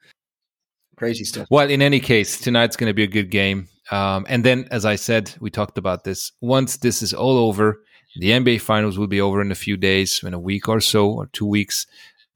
crazy 1.02 1.24
stuff. 1.24 1.48
Well, 1.50 1.68
in 1.68 1.82
any 1.82 1.98
case, 1.98 2.40
tonight's 2.40 2.76
going 2.76 2.90
to 2.90 2.94
be 2.94 3.02
a 3.02 3.14
good 3.18 3.30
game. 3.30 3.68
Um, 3.90 4.24
and 4.28 4.44
then, 4.44 4.68
as 4.70 4.84
I 4.84 4.96
said, 4.96 5.34
we 5.40 5.50
talked 5.50 5.76
about 5.76 6.04
this. 6.04 6.30
Once 6.40 6.76
this 6.76 7.02
is 7.02 7.12
all 7.12 7.38
over, 7.48 7.82
the 8.16 8.30
NBA 8.30 8.60
Finals 8.60 8.98
will 8.98 9.08
be 9.08 9.20
over 9.20 9.42
in 9.42 9.50
a 9.50 9.56
few 9.66 9.76
days, 9.76 10.22
in 10.22 10.32
a 10.32 10.38
week 10.38 10.68
or 10.68 10.80
so, 10.80 11.10
or 11.10 11.26
two 11.26 11.46
weeks. 11.46 11.86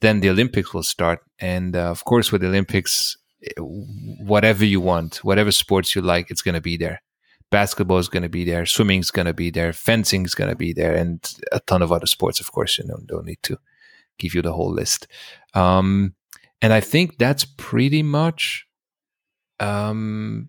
Then 0.01 0.19
the 0.21 0.31
Olympics 0.31 0.75
will 0.75 0.83
start, 0.83 1.21
and 1.39 1.77
uh, 1.77 1.91
of 1.91 2.05
course, 2.05 2.33
with 2.33 2.41
the 2.43 2.49
Olympics, 2.49 3.17
whatever 3.57 4.65
you 4.65 4.81
want, 4.81 5.19
whatever 5.23 5.53
sports 5.53 5.95
you 5.95 6.03
like, 6.03 6.31
it's 6.31 6.43
going 6.43 6.57
to 6.57 6.61
be 6.73 6.77
there. 6.77 7.01
Basketball 7.51 7.99
is 7.99 8.09
going 8.09 8.25
to 8.25 8.29
be 8.29 8.45
there, 8.45 8.67
swimming 8.67 9.01
is 9.01 9.13
going 9.13 9.27
to 9.27 9.33
be 9.45 9.51
there, 9.51 9.73
fencing 9.73 10.25
is 10.25 10.35
going 10.35 10.51
to 10.51 10.57
be 10.57 10.73
there, 10.73 10.95
and 10.95 11.19
a 11.53 11.61
ton 11.61 11.83
of 11.83 11.93
other 11.93 12.07
sports. 12.07 12.41
Of 12.41 12.51
course, 12.51 12.79
you 12.79 12.85
know, 12.85 12.99
don't 13.07 13.27
need 13.27 13.43
to 13.45 13.59
give 14.19 14.35
you 14.35 14.43
the 14.43 14.53
whole 14.53 14.73
list. 14.73 15.07
Um, 15.55 16.16
and 16.63 16.73
I 16.73 16.81
think 16.81 17.19
that's 17.19 17.45
pretty 17.45 18.03
much, 18.03 18.67
um, 19.61 20.49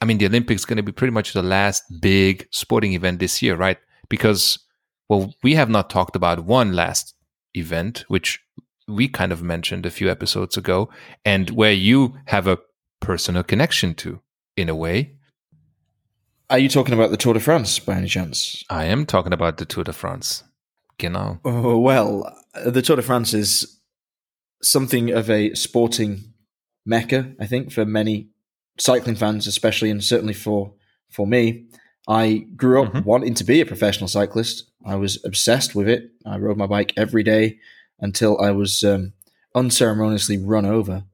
I 0.00 0.04
mean, 0.04 0.18
the 0.18 0.26
Olympics 0.26 0.64
going 0.64 0.76
to 0.76 0.82
be 0.82 0.92
pretty 0.92 1.12
much 1.12 1.32
the 1.32 1.42
last 1.42 1.84
big 2.00 2.48
sporting 2.50 2.92
event 2.92 3.18
this 3.18 3.42
year, 3.42 3.56
right? 3.56 3.78
Because, 4.08 4.58
well, 5.08 5.34
we 5.42 5.54
have 5.54 5.68
not 5.68 5.90
talked 5.90 6.16
about 6.16 6.44
one 6.44 6.72
last 6.74 7.14
event, 7.54 8.04
which 8.08 8.40
we 8.88 9.08
kind 9.08 9.32
of 9.32 9.42
mentioned 9.42 9.84
a 9.84 9.90
few 9.90 10.10
episodes 10.10 10.56
ago, 10.56 10.88
and 11.24 11.50
where 11.50 11.72
you 11.72 12.16
have 12.26 12.46
a 12.46 12.58
personal 13.00 13.42
connection 13.42 13.94
to, 13.94 14.20
in 14.56 14.68
a 14.68 14.74
way. 14.74 15.16
Are 16.48 16.58
you 16.58 16.68
talking 16.68 16.94
about 16.94 17.10
the 17.10 17.16
Tour 17.16 17.34
de 17.34 17.40
France 17.40 17.78
by 17.80 17.96
any 17.96 18.06
chance? 18.08 18.64
I 18.70 18.84
am 18.84 19.04
talking 19.04 19.32
about 19.32 19.56
the 19.56 19.64
Tour 19.64 19.84
de 19.84 19.92
France. 19.92 20.44
Genau. 20.98 21.40
Oh, 21.44 21.78
well, 21.78 22.32
the 22.64 22.82
Tour 22.82 22.96
de 22.96 23.02
France 23.02 23.34
is 23.34 23.75
something 24.62 25.10
of 25.10 25.30
a 25.30 25.54
sporting 25.54 26.32
mecca, 26.84 27.32
I 27.40 27.46
think, 27.46 27.72
for 27.72 27.84
many 27.84 28.28
cycling 28.78 29.16
fans, 29.16 29.46
especially, 29.46 29.90
and 29.90 30.02
certainly 30.02 30.34
for 30.34 30.74
for 31.10 31.26
me. 31.26 31.66
I 32.08 32.46
grew 32.54 32.82
up 32.82 32.92
mm-hmm. 32.92 33.08
wanting 33.08 33.34
to 33.34 33.44
be 33.44 33.60
a 33.60 33.66
professional 33.66 34.08
cyclist. 34.08 34.70
I 34.84 34.94
was 34.94 35.18
obsessed 35.24 35.74
with 35.74 35.88
it. 35.88 36.10
I 36.24 36.38
rode 36.38 36.56
my 36.56 36.66
bike 36.66 36.92
every 36.96 37.24
day 37.24 37.58
until 37.98 38.40
I 38.40 38.52
was 38.52 38.84
um, 38.84 39.12
unceremoniously 39.54 40.38
run 40.38 40.66
over 40.66 41.04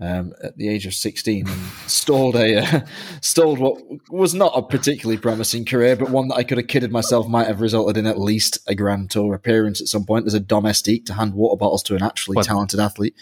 um, 0.00 0.32
at 0.42 0.56
the 0.56 0.68
age 0.68 0.86
of 0.86 0.94
16 0.94 1.48
and 1.48 1.60
stalled 1.86 2.34
a 2.34 2.58
uh, 2.58 2.80
stalled 3.20 3.58
what 3.58 3.80
was 4.10 4.34
not 4.34 4.52
a 4.54 4.62
particularly 4.62 5.18
promising 5.18 5.64
career, 5.64 5.96
but 5.96 6.10
one 6.10 6.28
that 6.28 6.36
I 6.36 6.44
could 6.44 6.58
have 6.58 6.66
kidded 6.66 6.90
myself 6.90 7.28
might 7.28 7.46
have 7.46 7.60
resulted 7.60 7.96
in 7.96 8.06
at 8.06 8.18
least 8.18 8.58
a 8.66 8.74
Grand 8.74 9.10
Tour 9.10 9.34
appearance 9.34 9.80
at 9.80 9.88
some 9.88 10.04
point 10.04 10.26
as 10.26 10.34
a 10.34 10.40
domestique 10.40 11.06
to 11.06 11.14
hand 11.14 11.34
water 11.34 11.56
bottles 11.56 11.82
to 11.84 11.94
an 11.94 12.02
actually 12.02 12.36
what? 12.36 12.46
talented 12.46 12.80
athlete. 12.80 13.14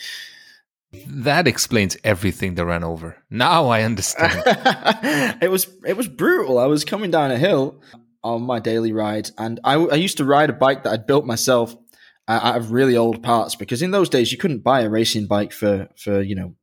That 1.06 1.46
explains 1.46 1.96
everything 2.04 2.54
that 2.54 2.66
ran 2.66 2.84
over. 2.84 3.16
Now 3.30 3.68
I 3.68 3.82
understand. 3.82 4.42
it 5.42 5.50
was 5.50 5.66
it 5.86 5.96
was 5.96 6.08
brutal. 6.08 6.58
I 6.58 6.66
was 6.66 6.84
coming 6.84 7.10
down 7.10 7.30
a 7.30 7.38
hill 7.38 7.82
on 8.22 8.42
my 8.42 8.60
daily 8.60 8.92
ride, 8.92 9.30
and 9.36 9.58
I, 9.64 9.74
I 9.74 9.94
used 9.94 10.18
to 10.18 10.24
ride 10.24 10.50
a 10.50 10.54
bike 10.54 10.84
that 10.84 10.92
I'd 10.92 11.06
built 11.06 11.24
myself 11.24 11.76
uh, 12.28 12.40
out 12.42 12.56
of 12.56 12.72
really 12.72 12.96
old 12.96 13.22
parts 13.22 13.56
because 13.56 13.82
in 13.82 13.90
those 13.90 14.08
days 14.08 14.32
you 14.32 14.38
couldn't 14.38 14.62
buy 14.62 14.82
a 14.82 14.88
racing 14.88 15.26
bike 15.26 15.52
for 15.52 15.88
for 15.96 16.20
you 16.20 16.34
know 16.34 16.54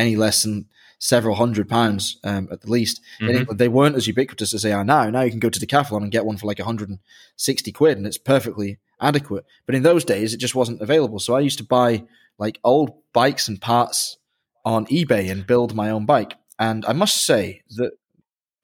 any 0.00 0.16
less 0.16 0.42
than 0.42 0.66
several 0.98 1.34
hundred 1.34 1.68
pounds 1.68 2.18
um, 2.24 2.48
at 2.52 2.60
the 2.60 2.70
least. 2.70 3.00
Mm-hmm. 3.16 3.28
In 3.28 3.36
England, 3.36 3.58
they 3.58 3.68
weren't 3.68 3.96
as 3.96 4.06
ubiquitous 4.06 4.54
as 4.54 4.62
they 4.62 4.72
are 4.72 4.84
now. 4.84 5.08
Now 5.10 5.22
you 5.22 5.30
can 5.30 5.40
go 5.40 5.50
to 5.50 5.60
Decathlon 5.60 6.02
and 6.02 6.12
get 6.12 6.26
one 6.26 6.36
for 6.36 6.46
like 6.46 6.58
160 6.58 7.72
quid, 7.72 7.96
and 7.96 8.06
it's 8.06 8.18
perfectly 8.18 8.78
adequate. 9.00 9.44
But 9.66 9.74
in 9.74 9.82
those 9.82 10.04
days, 10.04 10.34
it 10.34 10.38
just 10.38 10.54
wasn't 10.54 10.82
available. 10.82 11.18
So 11.18 11.34
I 11.34 11.40
used 11.40 11.58
to 11.58 11.64
buy 11.64 12.04
like 12.38 12.58
old 12.64 12.92
bikes 13.12 13.48
and 13.48 13.60
parts 13.60 14.18
on 14.64 14.86
eBay 14.86 15.30
and 15.30 15.46
build 15.46 15.74
my 15.74 15.90
own 15.90 16.06
bike. 16.06 16.34
And 16.58 16.84
I 16.86 16.92
must 16.92 17.24
say 17.24 17.62
that 17.76 17.92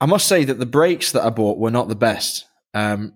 I 0.01 0.07
must 0.07 0.27
say 0.27 0.45
that 0.45 0.59
the 0.59 0.67
brakes 0.67 1.13
that 1.13 1.25
I 1.25 1.31
bought 1.31 1.59
were 1.59 1.71
not 1.71 1.89
the 1.89 1.95
best. 1.95 2.45
Um, 2.75 3.15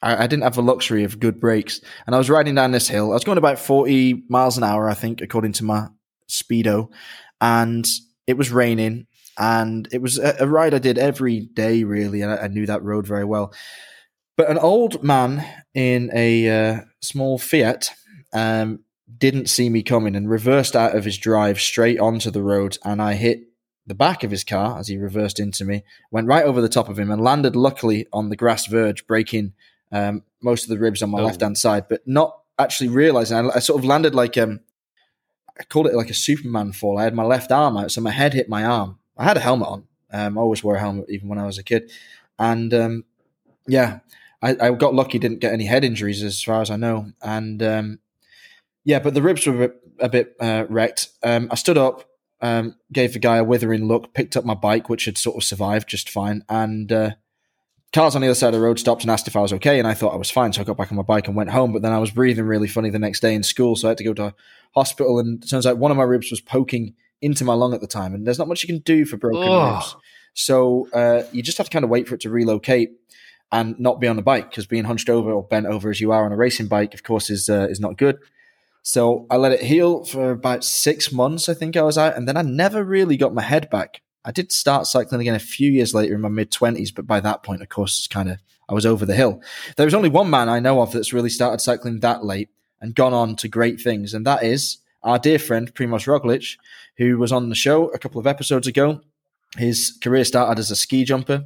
I, 0.00 0.24
I, 0.24 0.26
didn't 0.28 0.44
have 0.44 0.54
the 0.54 0.62
luxury 0.62 1.02
of 1.02 1.18
good 1.18 1.40
brakes, 1.40 1.80
and 2.06 2.14
I 2.14 2.18
was 2.18 2.30
riding 2.30 2.54
down 2.54 2.70
this 2.70 2.86
hill. 2.86 3.10
I 3.10 3.14
was 3.14 3.24
going 3.24 3.38
about 3.38 3.58
40 3.58 4.24
miles 4.28 4.56
an 4.56 4.62
hour, 4.62 4.88
I 4.88 4.94
think, 4.94 5.20
according 5.20 5.52
to 5.54 5.64
my 5.64 5.88
speedo, 6.28 6.90
and 7.42 7.84
it 8.26 8.38
was 8.38 8.50
raining 8.50 9.06
and 9.36 9.88
it 9.92 10.00
was 10.00 10.18
a, 10.18 10.36
a 10.40 10.46
ride 10.46 10.72
I 10.72 10.78
did 10.78 10.96
every 10.96 11.40
day 11.40 11.84
really, 11.84 12.22
and 12.22 12.30
I, 12.30 12.44
I, 12.44 12.48
knew 12.48 12.66
that 12.66 12.82
road 12.82 13.06
very 13.06 13.24
well. 13.24 13.52
But 14.36 14.50
an 14.50 14.58
old 14.58 15.02
man 15.02 15.44
in 15.74 16.10
a 16.14 16.48
uh, 16.48 16.80
small 17.00 17.38
Fiat 17.38 17.90
um, 18.32 18.80
didn't 19.18 19.50
see 19.50 19.68
me 19.68 19.82
coming 19.82 20.16
and 20.16 20.30
reversed 20.30 20.76
out 20.76 20.96
of 20.96 21.04
his 21.04 21.18
drive 21.18 21.60
straight 21.60 21.98
onto 21.98 22.30
the 22.30 22.42
road, 22.42 22.78
and 22.84 23.02
I 23.02 23.14
hit 23.14 23.40
the 23.86 23.94
back 23.94 24.22
of 24.22 24.30
his 24.30 24.44
car 24.44 24.78
as 24.78 24.88
he 24.88 24.96
reversed 24.96 25.40
into 25.40 25.64
me, 25.64 25.82
went 26.10 26.28
right 26.28 26.44
over 26.44 26.60
the 26.60 26.68
top 26.68 26.88
of 26.88 26.98
him, 26.98 27.10
and 27.10 27.22
landed 27.22 27.56
luckily 27.56 28.06
on 28.12 28.28
the 28.28 28.36
grass 28.36 28.66
verge, 28.66 29.06
breaking 29.06 29.54
um, 29.90 30.22
most 30.42 30.64
of 30.64 30.68
the 30.68 30.78
ribs 30.78 31.02
on 31.02 31.10
my 31.10 31.20
oh. 31.20 31.24
left 31.24 31.40
hand 31.40 31.58
side, 31.58 31.86
but 31.88 32.02
not 32.06 32.38
actually 32.58 32.88
realizing. 32.88 33.36
I, 33.36 33.56
I, 33.56 33.58
sort 33.58 33.78
of 33.78 33.84
landed 33.84 34.14
like 34.14 34.38
um, 34.38 34.60
I 35.62 35.64
called 35.66 35.86
it 35.86 35.94
like 35.94 36.10
a 36.10 36.14
Superman 36.14 36.72
fall. 36.72 36.98
I 36.98 37.04
had 37.04 37.14
my 37.14 37.22
left 37.22 37.52
arm 37.52 37.76
out, 37.76 37.92
so 37.92 38.00
my 38.00 38.10
head 38.10 38.34
hit 38.34 38.48
my 38.48 38.64
arm. 38.64 38.98
I 39.16 39.22
had 39.22 39.36
a 39.36 39.40
helmet 39.40 39.68
on. 39.68 39.84
Um, 40.12 40.36
I 40.36 40.40
always 40.40 40.64
wore 40.64 40.74
a 40.74 40.80
helmet 40.80 41.06
even 41.08 41.28
when 41.28 41.38
I 41.38 41.46
was 41.46 41.56
a 41.56 41.62
kid, 41.62 41.92
and 42.36 42.74
um, 42.74 43.04
yeah, 43.68 44.00
I, 44.42 44.56
I, 44.60 44.70
got 44.72 44.92
lucky. 44.92 45.20
Didn't 45.20 45.38
get 45.38 45.52
any 45.52 45.66
head 45.66 45.84
injuries 45.84 46.20
as 46.24 46.42
far 46.42 46.60
as 46.60 46.70
I 46.70 46.76
know, 46.76 47.12
and 47.22 47.62
um, 47.62 48.00
yeah, 48.84 48.98
but 48.98 49.14
the 49.14 49.22
ribs 49.22 49.46
were 49.46 49.72
a 50.00 50.08
bit, 50.08 50.34
uh, 50.40 50.64
wrecked. 50.68 51.10
Um, 51.22 51.46
I 51.52 51.54
stood 51.54 51.78
up, 51.78 52.10
um, 52.40 52.74
gave 52.92 53.12
the 53.12 53.20
guy 53.20 53.36
a 53.36 53.44
withering 53.44 53.86
look, 53.86 54.12
picked 54.14 54.36
up 54.36 54.44
my 54.44 54.54
bike, 54.54 54.88
which 54.88 55.04
had 55.04 55.16
sort 55.16 55.36
of 55.36 55.44
survived 55.44 55.88
just 55.88 56.10
fine, 56.10 56.42
and 56.48 56.90
uh, 56.90 57.10
cars 57.92 58.14
on 58.14 58.22
the 58.22 58.28
other 58.28 58.34
side 58.34 58.48
of 58.48 58.54
the 58.54 58.60
road 58.60 58.78
stopped 58.78 59.02
and 59.02 59.10
asked 59.10 59.28
if 59.28 59.36
I 59.36 59.40
was 59.40 59.52
okay, 59.54 59.78
and 59.78 59.86
I 59.86 59.94
thought 59.94 60.14
I 60.14 60.16
was 60.16 60.30
fine, 60.30 60.52
so 60.52 60.60
I 60.60 60.64
got 60.64 60.76
back 60.76 60.90
on 60.90 60.96
my 60.96 61.02
bike 61.02 61.26
and 61.26 61.36
went 61.36 61.50
home. 61.50 61.72
But 61.72 61.82
then 61.82 61.92
I 61.92 61.98
was 61.98 62.10
breathing 62.10 62.46
really 62.46 62.68
funny 62.68 62.90
the 62.90 62.98
next 62.98 63.20
day 63.20 63.34
in 63.34 63.42
school, 63.42 63.76
so 63.76 63.88
I 63.88 63.90
had 63.90 63.98
to 63.98 64.04
go 64.04 64.14
to 64.14 64.34
hospital. 64.74 65.18
And 65.18 65.42
it 65.42 65.48
turns 65.48 65.66
out 65.66 65.78
one 65.78 65.90
of 65.90 65.96
my 65.96 66.02
ribs 66.02 66.30
was 66.30 66.40
poking 66.40 66.94
into 67.20 67.44
my 67.44 67.54
lung 67.54 67.74
at 67.74 67.80
the 67.80 67.86
time, 67.86 68.14
and 68.14 68.26
there's 68.26 68.38
not 68.38 68.48
much 68.48 68.62
you 68.62 68.66
can 68.66 68.78
do 68.78 69.04
for 69.04 69.16
broken 69.16 69.42
oh. 69.42 69.74
ribs. 69.74 69.96
So 70.34 70.88
uh, 70.92 71.24
you 71.32 71.42
just 71.42 71.58
have 71.58 71.66
to 71.68 71.72
kind 71.72 71.84
of 71.84 71.90
wait 71.90 72.08
for 72.08 72.14
it 72.14 72.22
to 72.22 72.30
relocate 72.30 72.90
and 73.50 73.78
not 73.78 74.00
be 74.00 74.08
on 74.08 74.16
the 74.16 74.22
bike 74.22 74.48
because 74.48 74.66
being 74.66 74.84
hunched 74.84 75.10
over 75.10 75.30
or 75.30 75.42
bent 75.42 75.66
over 75.66 75.90
as 75.90 76.00
you 76.00 76.10
are 76.10 76.24
on 76.24 76.32
a 76.32 76.36
racing 76.36 76.68
bike, 76.68 76.94
of 76.94 77.02
course, 77.02 77.28
is 77.28 77.50
uh, 77.50 77.66
is 77.68 77.80
not 77.80 77.98
good. 77.98 78.18
So 78.82 79.26
I 79.30 79.36
let 79.36 79.52
it 79.52 79.62
heal 79.62 80.04
for 80.04 80.30
about 80.30 80.64
six 80.64 81.12
months. 81.12 81.48
I 81.48 81.54
think 81.54 81.76
I 81.76 81.82
was 81.82 81.98
out, 81.98 82.16
and 82.16 82.26
then 82.26 82.36
I 82.36 82.42
never 82.42 82.82
really 82.82 83.16
got 83.16 83.34
my 83.34 83.42
head 83.42 83.68
back 83.70 84.00
I 84.24 84.30
did 84.30 84.52
start 84.52 84.86
cycling 84.86 85.20
again 85.20 85.34
a 85.34 85.40
few 85.40 85.70
years 85.70 85.94
later 85.94 86.14
in 86.14 86.20
my 86.20 86.28
mid 86.28 86.50
20s, 86.50 86.94
but 86.94 87.06
by 87.06 87.20
that 87.20 87.42
point, 87.42 87.62
of 87.62 87.68
course, 87.68 87.98
it's 87.98 88.06
kind 88.06 88.30
of, 88.30 88.38
I 88.68 88.74
was 88.74 88.86
over 88.86 89.04
the 89.04 89.14
hill. 89.14 89.42
There 89.76 89.86
was 89.86 89.94
only 89.94 90.08
one 90.08 90.30
man 90.30 90.48
I 90.48 90.60
know 90.60 90.80
of 90.80 90.92
that's 90.92 91.12
really 91.12 91.28
started 91.28 91.60
cycling 91.60 92.00
that 92.00 92.24
late 92.24 92.48
and 92.80 92.94
gone 92.94 93.12
on 93.12 93.36
to 93.36 93.48
great 93.48 93.80
things, 93.80 94.14
and 94.14 94.26
that 94.26 94.42
is 94.42 94.78
our 95.02 95.18
dear 95.18 95.38
friend 95.38 95.74
Primoz 95.74 96.06
Roglic, 96.06 96.56
who 96.98 97.18
was 97.18 97.32
on 97.32 97.48
the 97.48 97.54
show 97.54 97.88
a 97.88 97.98
couple 97.98 98.20
of 98.20 98.26
episodes 98.26 98.66
ago. 98.66 99.00
His 99.56 99.98
career 100.02 100.24
started 100.24 100.58
as 100.58 100.70
a 100.70 100.76
ski 100.76 101.04
jumper, 101.04 101.44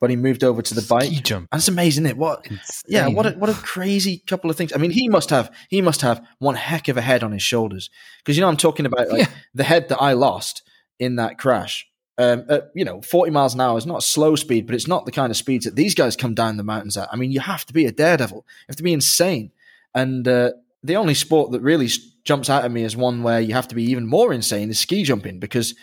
but 0.00 0.10
he 0.10 0.16
moved 0.16 0.44
over 0.44 0.62
to 0.62 0.74
the 0.74 0.82
ski 0.82 0.88
bike. 0.88 1.24
Jump. 1.24 1.48
That's 1.50 1.68
amazing, 1.68 2.04
isn't 2.04 2.16
it? 2.16 2.18
What? 2.18 2.46
Insane. 2.46 2.84
Yeah, 2.86 3.08
what 3.08 3.26
a, 3.26 3.30
what 3.30 3.50
a 3.50 3.54
crazy 3.54 4.18
couple 4.26 4.50
of 4.50 4.56
things. 4.56 4.72
I 4.72 4.76
mean, 4.76 4.90
he 4.90 5.08
must 5.08 5.30
have 5.30 5.50
he 5.68 5.80
must 5.80 6.02
have 6.02 6.24
one 6.38 6.54
heck 6.54 6.88
of 6.88 6.96
a 6.96 7.02
head 7.02 7.24
on 7.24 7.32
his 7.32 7.42
shoulders 7.42 7.90
because 8.18 8.36
you 8.36 8.42
know 8.42 8.48
I'm 8.48 8.56
talking 8.56 8.86
about 8.86 9.08
like 9.08 9.22
yeah. 9.22 9.34
the 9.54 9.64
head 9.64 9.88
that 9.88 10.00
I 10.00 10.12
lost 10.12 10.62
in 10.98 11.16
that 11.16 11.38
crash 11.38 11.88
um, 12.18 12.44
at, 12.48 12.70
you 12.74 12.84
know, 12.84 13.00
40 13.00 13.30
miles 13.30 13.54
an 13.54 13.60
hour 13.60 13.78
is 13.78 13.86
not 13.86 13.98
a 13.98 14.02
slow 14.02 14.34
speed, 14.34 14.66
but 14.66 14.74
it's 14.74 14.88
not 14.88 15.06
the 15.06 15.12
kind 15.12 15.30
of 15.30 15.36
speeds 15.36 15.64
that 15.64 15.76
these 15.76 15.94
guys 15.94 16.16
come 16.16 16.34
down 16.34 16.56
the 16.56 16.64
mountains 16.64 16.96
at. 16.96 17.08
I 17.12 17.16
mean, 17.16 17.30
you 17.30 17.38
have 17.38 17.64
to 17.66 17.72
be 17.72 17.86
a 17.86 17.92
daredevil. 17.92 18.38
You 18.38 18.64
have 18.68 18.76
to 18.76 18.82
be 18.82 18.92
insane. 18.92 19.52
And 19.94 20.26
uh, 20.26 20.50
the 20.82 20.96
only 20.96 21.14
sport 21.14 21.52
that 21.52 21.60
really 21.60 21.88
jumps 22.24 22.50
out 22.50 22.64
at 22.64 22.72
me 22.72 22.82
as 22.82 22.96
one 22.96 23.22
where 23.22 23.40
you 23.40 23.54
have 23.54 23.68
to 23.68 23.74
be 23.76 23.84
even 23.84 24.06
more 24.06 24.32
insane 24.32 24.68
is 24.68 24.80
ski 24.80 25.04
jumping 25.04 25.38
because, 25.38 25.76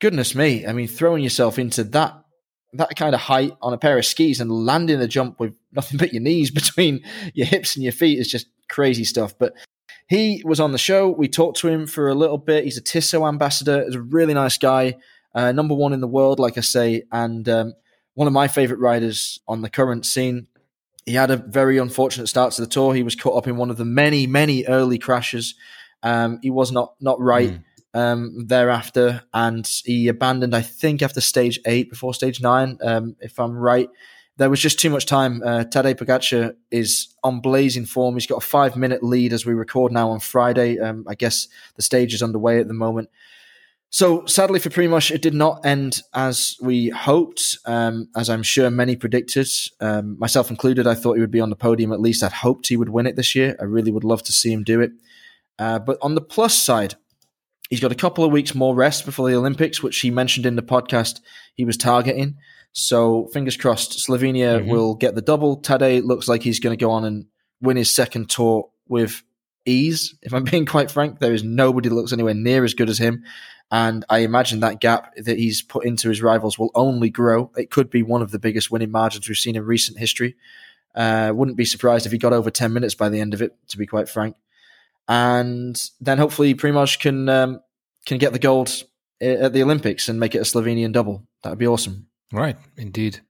goodness 0.00 0.34
me, 0.34 0.66
I 0.66 0.72
mean, 0.72 0.88
throwing 0.88 1.22
yourself 1.22 1.58
into 1.58 1.84
that 1.84 2.14
that 2.74 2.96
kind 2.96 3.14
of 3.14 3.20
height 3.22 3.52
on 3.62 3.72
a 3.72 3.78
pair 3.78 3.96
of 3.96 4.04
skis 4.04 4.40
and 4.40 4.50
landing 4.50 4.98
the 4.98 5.08
jump 5.08 5.40
with 5.40 5.54
nothing 5.72 5.96
but 5.96 6.12
your 6.12 6.22
knees 6.22 6.50
between 6.50 7.02
your 7.32 7.46
hips 7.46 7.76
and 7.76 7.82
your 7.82 7.92
feet 7.92 8.18
is 8.18 8.28
just 8.28 8.46
crazy 8.68 9.04
stuff. 9.04 9.38
But 9.38 9.54
he 10.08 10.42
was 10.44 10.60
on 10.60 10.72
the 10.72 10.78
show. 10.78 11.10
We 11.10 11.28
talked 11.28 11.58
to 11.58 11.68
him 11.68 11.86
for 11.86 12.08
a 12.08 12.14
little 12.14 12.38
bit. 12.38 12.64
He's 12.64 12.78
a 12.78 12.82
Tissot 12.82 13.22
ambassador. 13.22 13.84
He's 13.84 13.94
a 13.94 14.00
really 14.00 14.34
nice 14.34 14.56
guy 14.56 14.96
uh, 15.34 15.52
number 15.52 15.74
one 15.74 15.92
in 15.92 16.00
the 16.00 16.08
world, 16.08 16.38
like 16.38 16.58
I 16.58 16.62
say, 16.62 17.02
and 17.12 17.48
um, 17.48 17.74
one 18.14 18.26
of 18.26 18.32
my 18.32 18.48
favorite 18.48 18.80
riders 18.80 19.40
on 19.46 19.62
the 19.62 19.70
current 19.70 20.04
scene. 20.04 20.48
He 21.06 21.14
had 21.14 21.30
a 21.30 21.36
very 21.36 21.78
unfortunate 21.78 22.26
start 22.26 22.52
to 22.54 22.62
the 22.62 22.66
tour. 22.66 22.94
He 22.94 23.02
was 23.02 23.14
caught 23.14 23.36
up 23.36 23.46
in 23.46 23.56
one 23.56 23.70
of 23.70 23.76
the 23.76 23.84
many, 23.84 24.26
many 24.26 24.66
early 24.66 24.98
crashes. 24.98 25.54
Um, 26.02 26.38
he 26.42 26.50
was 26.50 26.70
not 26.70 26.94
not 27.00 27.20
right 27.20 27.50
mm. 27.50 27.62
um, 27.94 28.46
thereafter, 28.46 29.22
and 29.32 29.66
he 29.84 30.08
abandoned. 30.08 30.54
I 30.54 30.62
think 30.62 31.02
after 31.02 31.20
stage 31.20 31.60
eight, 31.64 31.90
before 31.90 32.12
stage 32.12 32.40
nine, 32.40 32.78
um, 32.82 33.16
if 33.20 33.38
I'm 33.38 33.56
right. 33.56 33.88
There 34.36 34.50
was 34.50 34.60
just 34.60 34.78
too 34.78 34.90
much 34.90 35.06
time. 35.06 35.42
Uh, 35.42 35.64
Tadej 35.64 35.96
Pogacar 35.96 36.54
is 36.70 37.08
on 37.24 37.40
blazing 37.40 37.86
form. 37.86 38.14
He's 38.14 38.28
got 38.28 38.36
a 38.36 38.46
five 38.46 38.76
minute 38.76 39.02
lead 39.02 39.32
as 39.32 39.44
we 39.44 39.52
record 39.52 39.90
now 39.90 40.10
on 40.10 40.20
Friday. 40.20 40.78
Um, 40.78 41.04
I 41.08 41.16
guess 41.16 41.48
the 41.74 41.82
stage 41.82 42.14
is 42.14 42.22
underway 42.22 42.60
at 42.60 42.68
the 42.68 42.74
moment. 42.74 43.10
So 43.90 44.26
sadly 44.26 44.60
for 44.60 44.68
Primoz, 44.68 45.10
it 45.10 45.22
did 45.22 45.34
not 45.34 45.64
end 45.64 46.02
as 46.12 46.56
we 46.60 46.90
hoped, 46.90 47.58
um, 47.64 48.08
as 48.14 48.28
I'm 48.28 48.42
sure 48.42 48.70
many 48.70 48.96
predicted, 48.96 49.48
um, 49.80 50.18
myself 50.18 50.50
included. 50.50 50.86
I 50.86 50.94
thought 50.94 51.14
he 51.14 51.20
would 51.20 51.30
be 51.30 51.40
on 51.40 51.50
the 51.50 51.56
podium 51.56 51.92
at 51.92 52.00
least. 52.00 52.22
I'd 52.22 52.32
hoped 52.32 52.68
he 52.68 52.76
would 52.76 52.90
win 52.90 53.06
it 53.06 53.16
this 53.16 53.34
year. 53.34 53.56
I 53.58 53.64
really 53.64 53.90
would 53.90 54.04
love 54.04 54.22
to 54.24 54.32
see 54.32 54.52
him 54.52 54.62
do 54.62 54.80
it. 54.80 54.92
Uh, 55.58 55.78
but 55.78 55.96
on 56.02 56.14
the 56.14 56.20
plus 56.20 56.54
side, 56.54 56.96
he's 57.70 57.80
got 57.80 57.92
a 57.92 57.96
couple 57.96 58.24
of 58.24 58.30
weeks 58.30 58.54
more 58.54 58.74
rest 58.74 59.06
before 59.06 59.28
the 59.28 59.36
Olympics, 59.36 59.82
which 59.82 59.98
he 60.00 60.10
mentioned 60.10 60.44
in 60.44 60.56
the 60.56 60.62
podcast 60.62 61.20
he 61.54 61.64
was 61.64 61.78
targeting. 61.78 62.36
So 62.72 63.28
fingers 63.32 63.56
crossed, 63.56 64.06
Slovenia 64.06 64.60
mm-hmm. 64.60 64.68
will 64.68 64.94
get 64.94 65.14
the 65.14 65.22
double. 65.22 65.60
Tadej 65.60 66.04
looks 66.04 66.28
like 66.28 66.42
he's 66.42 66.60
going 66.60 66.76
to 66.76 66.84
go 66.84 66.90
on 66.90 67.04
and 67.04 67.24
win 67.60 67.78
his 67.78 67.90
second 67.90 68.28
tour 68.28 68.68
with 68.86 69.22
ease. 69.64 70.14
If 70.22 70.32
I'm 70.34 70.44
being 70.50 70.66
quite 70.66 70.90
frank, 70.90 71.18
there 71.18 71.32
is 71.32 71.42
nobody 71.42 71.88
that 71.88 71.94
looks 71.94 72.12
anywhere 72.12 72.34
near 72.34 72.64
as 72.64 72.74
good 72.74 72.90
as 72.90 72.98
him. 72.98 73.24
And 73.70 74.04
I 74.08 74.18
imagine 74.18 74.60
that 74.60 74.80
gap 74.80 75.14
that 75.16 75.38
he's 75.38 75.60
put 75.60 75.84
into 75.84 76.08
his 76.08 76.22
rivals 76.22 76.58
will 76.58 76.70
only 76.74 77.10
grow. 77.10 77.50
It 77.56 77.70
could 77.70 77.90
be 77.90 78.02
one 78.02 78.22
of 78.22 78.30
the 78.30 78.38
biggest 78.38 78.70
winning 78.70 78.90
margins 78.90 79.28
we've 79.28 79.36
seen 79.36 79.56
in 79.56 79.64
recent 79.64 79.98
history. 79.98 80.36
Uh, 80.94 81.32
wouldn't 81.34 81.56
be 81.56 81.66
surprised 81.66 82.06
if 82.06 82.12
he 82.12 82.18
got 82.18 82.32
over 82.32 82.50
10 82.50 82.72
minutes 82.72 82.94
by 82.94 83.08
the 83.08 83.20
end 83.20 83.34
of 83.34 83.42
it, 83.42 83.54
to 83.68 83.76
be 83.76 83.86
quite 83.86 84.08
frank. 84.08 84.36
And 85.06 85.78
then 86.00 86.18
hopefully 86.18 86.54
Primoz 86.54 86.98
can 86.98 87.28
um, 87.28 87.60
can 88.06 88.18
get 88.18 88.32
the 88.32 88.38
gold 88.38 88.84
at 89.20 89.52
the 89.52 89.62
Olympics 89.62 90.08
and 90.08 90.20
make 90.20 90.34
it 90.34 90.38
a 90.38 90.42
Slovenian 90.42 90.92
double. 90.92 91.26
That 91.42 91.50
would 91.50 91.58
be 91.58 91.66
awesome. 91.66 92.08
Right, 92.32 92.56
indeed. 92.76 93.20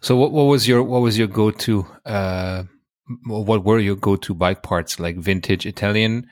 So 0.00 0.16
what, 0.16 0.32
what 0.32 0.44
was 0.44 0.68
your 0.68 0.82
what 0.82 1.00
was 1.00 1.18
your 1.18 1.26
go 1.26 1.50
to 1.50 1.86
uh, 2.04 2.64
what 3.24 3.64
were 3.64 3.78
your 3.78 3.96
go 3.96 4.16
to 4.16 4.34
bike 4.34 4.62
parts 4.62 5.00
like 5.00 5.16
vintage 5.16 5.66
Italian 5.66 6.28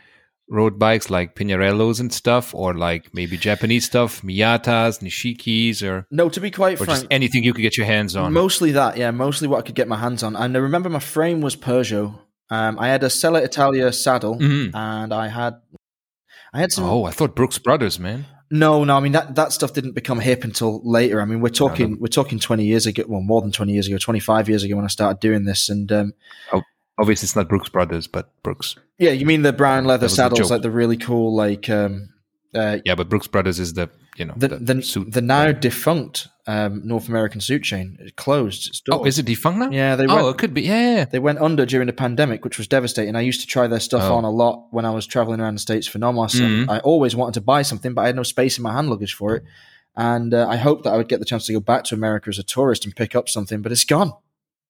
road 0.48 0.78
bikes 0.78 1.10
like 1.10 1.34
Pinarellos 1.34 2.00
and 2.00 2.12
stuff, 2.12 2.54
or 2.54 2.74
like 2.74 3.14
maybe 3.14 3.36
Japanese 3.36 3.86
stuff, 3.86 4.22
Miyatas, 4.22 5.00
Nishikis, 5.02 5.82
or 5.82 6.06
no? 6.10 6.28
To 6.28 6.40
be 6.40 6.50
quite 6.50 6.78
frank, 6.78 6.90
just 6.90 7.06
anything 7.10 7.44
you 7.44 7.52
could 7.52 7.62
get 7.62 7.76
your 7.76 7.86
hands 7.86 8.14
on. 8.16 8.32
Mostly 8.32 8.72
that, 8.72 8.96
yeah. 8.96 9.10
Mostly 9.10 9.48
what 9.48 9.58
I 9.58 9.62
could 9.62 9.74
get 9.74 9.88
my 9.88 9.98
hands 9.98 10.22
on. 10.22 10.36
And 10.36 10.56
I 10.56 10.60
remember 10.60 10.88
my 10.88 11.00
frame 11.00 11.40
was 11.40 11.56
Peugeot. 11.56 12.18
Um, 12.50 12.78
I 12.78 12.88
had 12.88 13.02
a 13.02 13.10
Selle 13.10 13.36
Italia 13.36 13.92
saddle, 13.92 14.36
mm-hmm. 14.36 14.76
and 14.76 15.14
I 15.14 15.28
had, 15.28 15.54
I 16.52 16.60
had 16.60 16.72
some. 16.72 16.84
Oh, 16.84 17.04
I 17.04 17.10
thought 17.10 17.34
Brooks 17.34 17.58
Brothers, 17.58 17.98
man. 17.98 18.26
No, 18.50 18.84
no. 18.84 18.96
I 18.96 19.00
mean 19.00 19.12
that, 19.12 19.34
that 19.34 19.52
stuff 19.52 19.72
didn't 19.72 19.92
become 19.92 20.20
hip 20.20 20.44
until 20.44 20.80
later. 20.88 21.20
I 21.20 21.24
mean, 21.24 21.40
we're 21.40 21.48
talking 21.48 21.90
no, 21.90 21.94
no. 21.94 22.00
we're 22.02 22.08
talking 22.08 22.38
twenty 22.38 22.66
years 22.66 22.86
ago. 22.86 23.04
Well, 23.08 23.22
more 23.22 23.40
than 23.40 23.50
twenty 23.50 23.72
years 23.72 23.88
ago, 23.88 23.98
twenty 23.98 24.20
five 24.20 24.48
years 24.48 24.62
ago 24.62 24.76
when 24.76 24.84
I 24.84 24.88
started 24.88 25.18
doing 25.18 25.44
this. 25.44 25.68
And 25.68 25.90
um, 25.90 26.12
oh, 26.52 26.62
Obviously, 26.98 27.26
it's 27.26 27.36
not 27.36 27.48
Brooks 27.48 27.68
Brothers, 27.68 28.06
but 28.06 28.30
Brooks. 28.42 28.76
Yeah, 28.98 29.10
you 29.10 29.26
mean 29.26 29.42
the 29.42 29.52
brown 29.52 29.84
leather 29.84 30.08
saddles, 30.08 30.50
like 30.50 30.62
the 30.62 30.70
really 30.70 30.96
cool, 30.96 31.34
like. 31.34 31.68
Um, 31.68 32.10
uh, 32.54 32.78
yeah, 32.84 32.94
but 32.94 33.08
Brooks 33.08 33.26
Brothers 33.26 33.58
is 33.58 33.74
the 33.74 33.90
you 34.16 34.24
know 34.24 34.34
the 34.36 34.48
the, 34.48 34.74
the, 34.74 35.06
the 35.08 35.20
now 35.20 35.50
defunct 35.50 36.28
um, 36.46 36.86
North 36.86 37.08
American 37.08 37.40
suit 37.40 37.64
chain. 37.64 37.96
It 38.00 38.14
closed. 38.14 38.68
Its 38.68 38.80
doors. 38.80 39.00
Oh, 39.02 39.04
is 39.06 39.18
it 39.18 39.26
defunct 39.26 39.58
now? 39.58 39.70
Yeah, 39.70 39.96
they. 39.96 40.06
Oh, 40.06 40.16
went, 40.16 40.28
it 40.28 40.38
could 40.38 40.54
be. 40.54 40.62
Yeah, 40.62 41.04
they 41.04 41.18
went 41.18 41.40
under 41.40 41.66
during 41.66 41.86
the 41.86 41.92
pandemic, 41.92 42.44
which 42.44 42.58
was 42.58 42.68
devastating. 42.68 43.16
I 43.16 43.22
used 43.22 43.40
to 43.40 43.46
try 43.46 43.66
their 43.66 43.80
stuff 43.80 44.04
oh. 44.04 44.14
on 44.14 44.24
a 44.24 44.30
lot 44.30 44.68
when 44.70 44.84
I 44.84 44.90
was 44.90 45.06
traveling 45.06 45.40
around 45.40 45.54
the 45.54 45.60
states 45.60 45.88
for 45.88 45.98
Nomos. 45.98 46.34
Mm-hmm. 46.34 46.70
I 46.70 46.78
always 46.80 47.16
wanted 47.16 47.34
to 47.34 47.40
buy 47.40 47.62
something, 47.62 47.92
but 47.92 48.02
I 48.02 48.06
had 48.06 48.16
no 48.16 48.22
space 48.22 48.56
in 48.56 48.62
my 48.62 48.72
hand 48.72 48.88
luggage 48.88 49.14
for 49.14 49.34
it. 49.34 49.44
And 49.96 50.34
uh, 50.34 50.46
I 50.48 50.56
hoped 50.56 50.84
that 50.84 50.92
I 50.92 50.96
would 50.96 51.08
get 51.08 51.20
the 51.20 51.24
chance 51.24 51.46
to 51.46 51.52
go 51.52 51.60
back 51.60 51.84
to 51.84 51.94
America 51.94 52.28
as 52.28 52.38
a 52.38 52.42
tourist 52.42 52.84
and 52.84 52.94
pick 52.94 53.14
up 53.14 53.28
something, 53.28 53.62
but 53.62 53.70
it's 53.70 53.84
gone, 53.84 54.12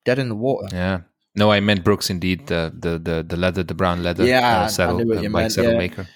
dead 0.04 0.18
in 0.18 0.28
the 0.28 0.34
water. 0.34 0.68
Yeah, 0.74 1.00
no, 1.34 1.50
I 1.50 1.60
meant 1.60 1.84
Brooks 1.84 2.10
indeed. 2.10 2.46
The 2.46 2.72
the 2.76 2.98
the, 2.98 3.22
the 3.22 3.36
leather, 3.36 3.62
the 3.62 3.74
brown 3.74 4.02
leather. 4.02 4.24
Yeah, 4.24 4.62
uh, 4.62 4.68
saddle, 4.68 4.96
I 4.96 5.02
knew 5.02 5.08
what 5.08 5.22
you 5.22 5.28
uh, 5.28 5.32
meant. 5.32 5.52
Saddle 5.52 5.72
yeah. 5.72 5.78
maker. 5.78 6.08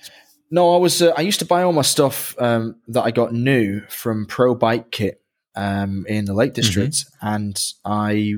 No, 0.51 0.75
I 0.75 0.79
was. 0.79 1.03
Uh, 1.03 1.13
I 1.17 1.23
used 1.23 1.41
to 1.41 1.45
buy 1.45 1.63
all 1.63 1.73
my 1.73 1.83
stuff 1.83 2.35
um, 2.39 2.77
that 2.89 3.03
I 3.03 3.11
got 3.11 3.33
new 3.33 3.83
from 3.89 4.27
Pro 4.27 4.55
Bike 4.55 4.91
Kit 4.91 5.21
um, 5.55 6.07
in 6.09 6.25
the 6.25 6.35
Lake 6.35 6.55
District, 6.55 6.95
mm-hmm. 6.95 7.27
and 7.27 7.61
I 7.85 8.35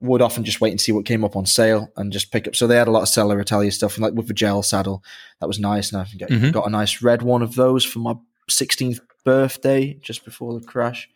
would 0.00 0.22
often 0.22 0.44
just 0.44 0.60
wait 0.60 0.70
and 0.70 0.80
see 0.80 0.92
what 0.92 1.06
came 1.06 1.24
up 1.24 1.34
on 1.34 1.44
sale 1.44 1.90
and 1.96 2.12
just 2.12 2.30
pick 2.30 2.46
up. 2.46 2.54
So 2.54 2.66
they 2.66 2.76
had 2.76 2.88
a 2.88 2.92
lot 2.92 3.02
of 3.02 3.08
Selle 3.08 3.32
Italia 3.32 3.72
stuff, 3.72 3.98
like 3.98 4.12
with 4.12 4.28
the 4.28 4.34
gel 4.34 4.62
saddle. 4.62 5.02
That 5.40 5.48
was 5.48 5.58
nice, 5.58 5.92
and 5.92 6.00
I 6.00 6.06
got, 6.18 6.28
mm-hmm. 6.28 6.50
got 6.50 6.66
a 6.66 6.70
nice 6.70 7.02
red 7.02 7.22
one 7.22 7.42
of 7.42 7.54
those 7.54 7.84
for 7.84 7.98
my 7.98 8.14
16th 8.48 9.00
birthday 9.24 9.94
just 9.94 10.24
before 10.24 10.58
the 10.58 10.64
crash. 10.64 11.08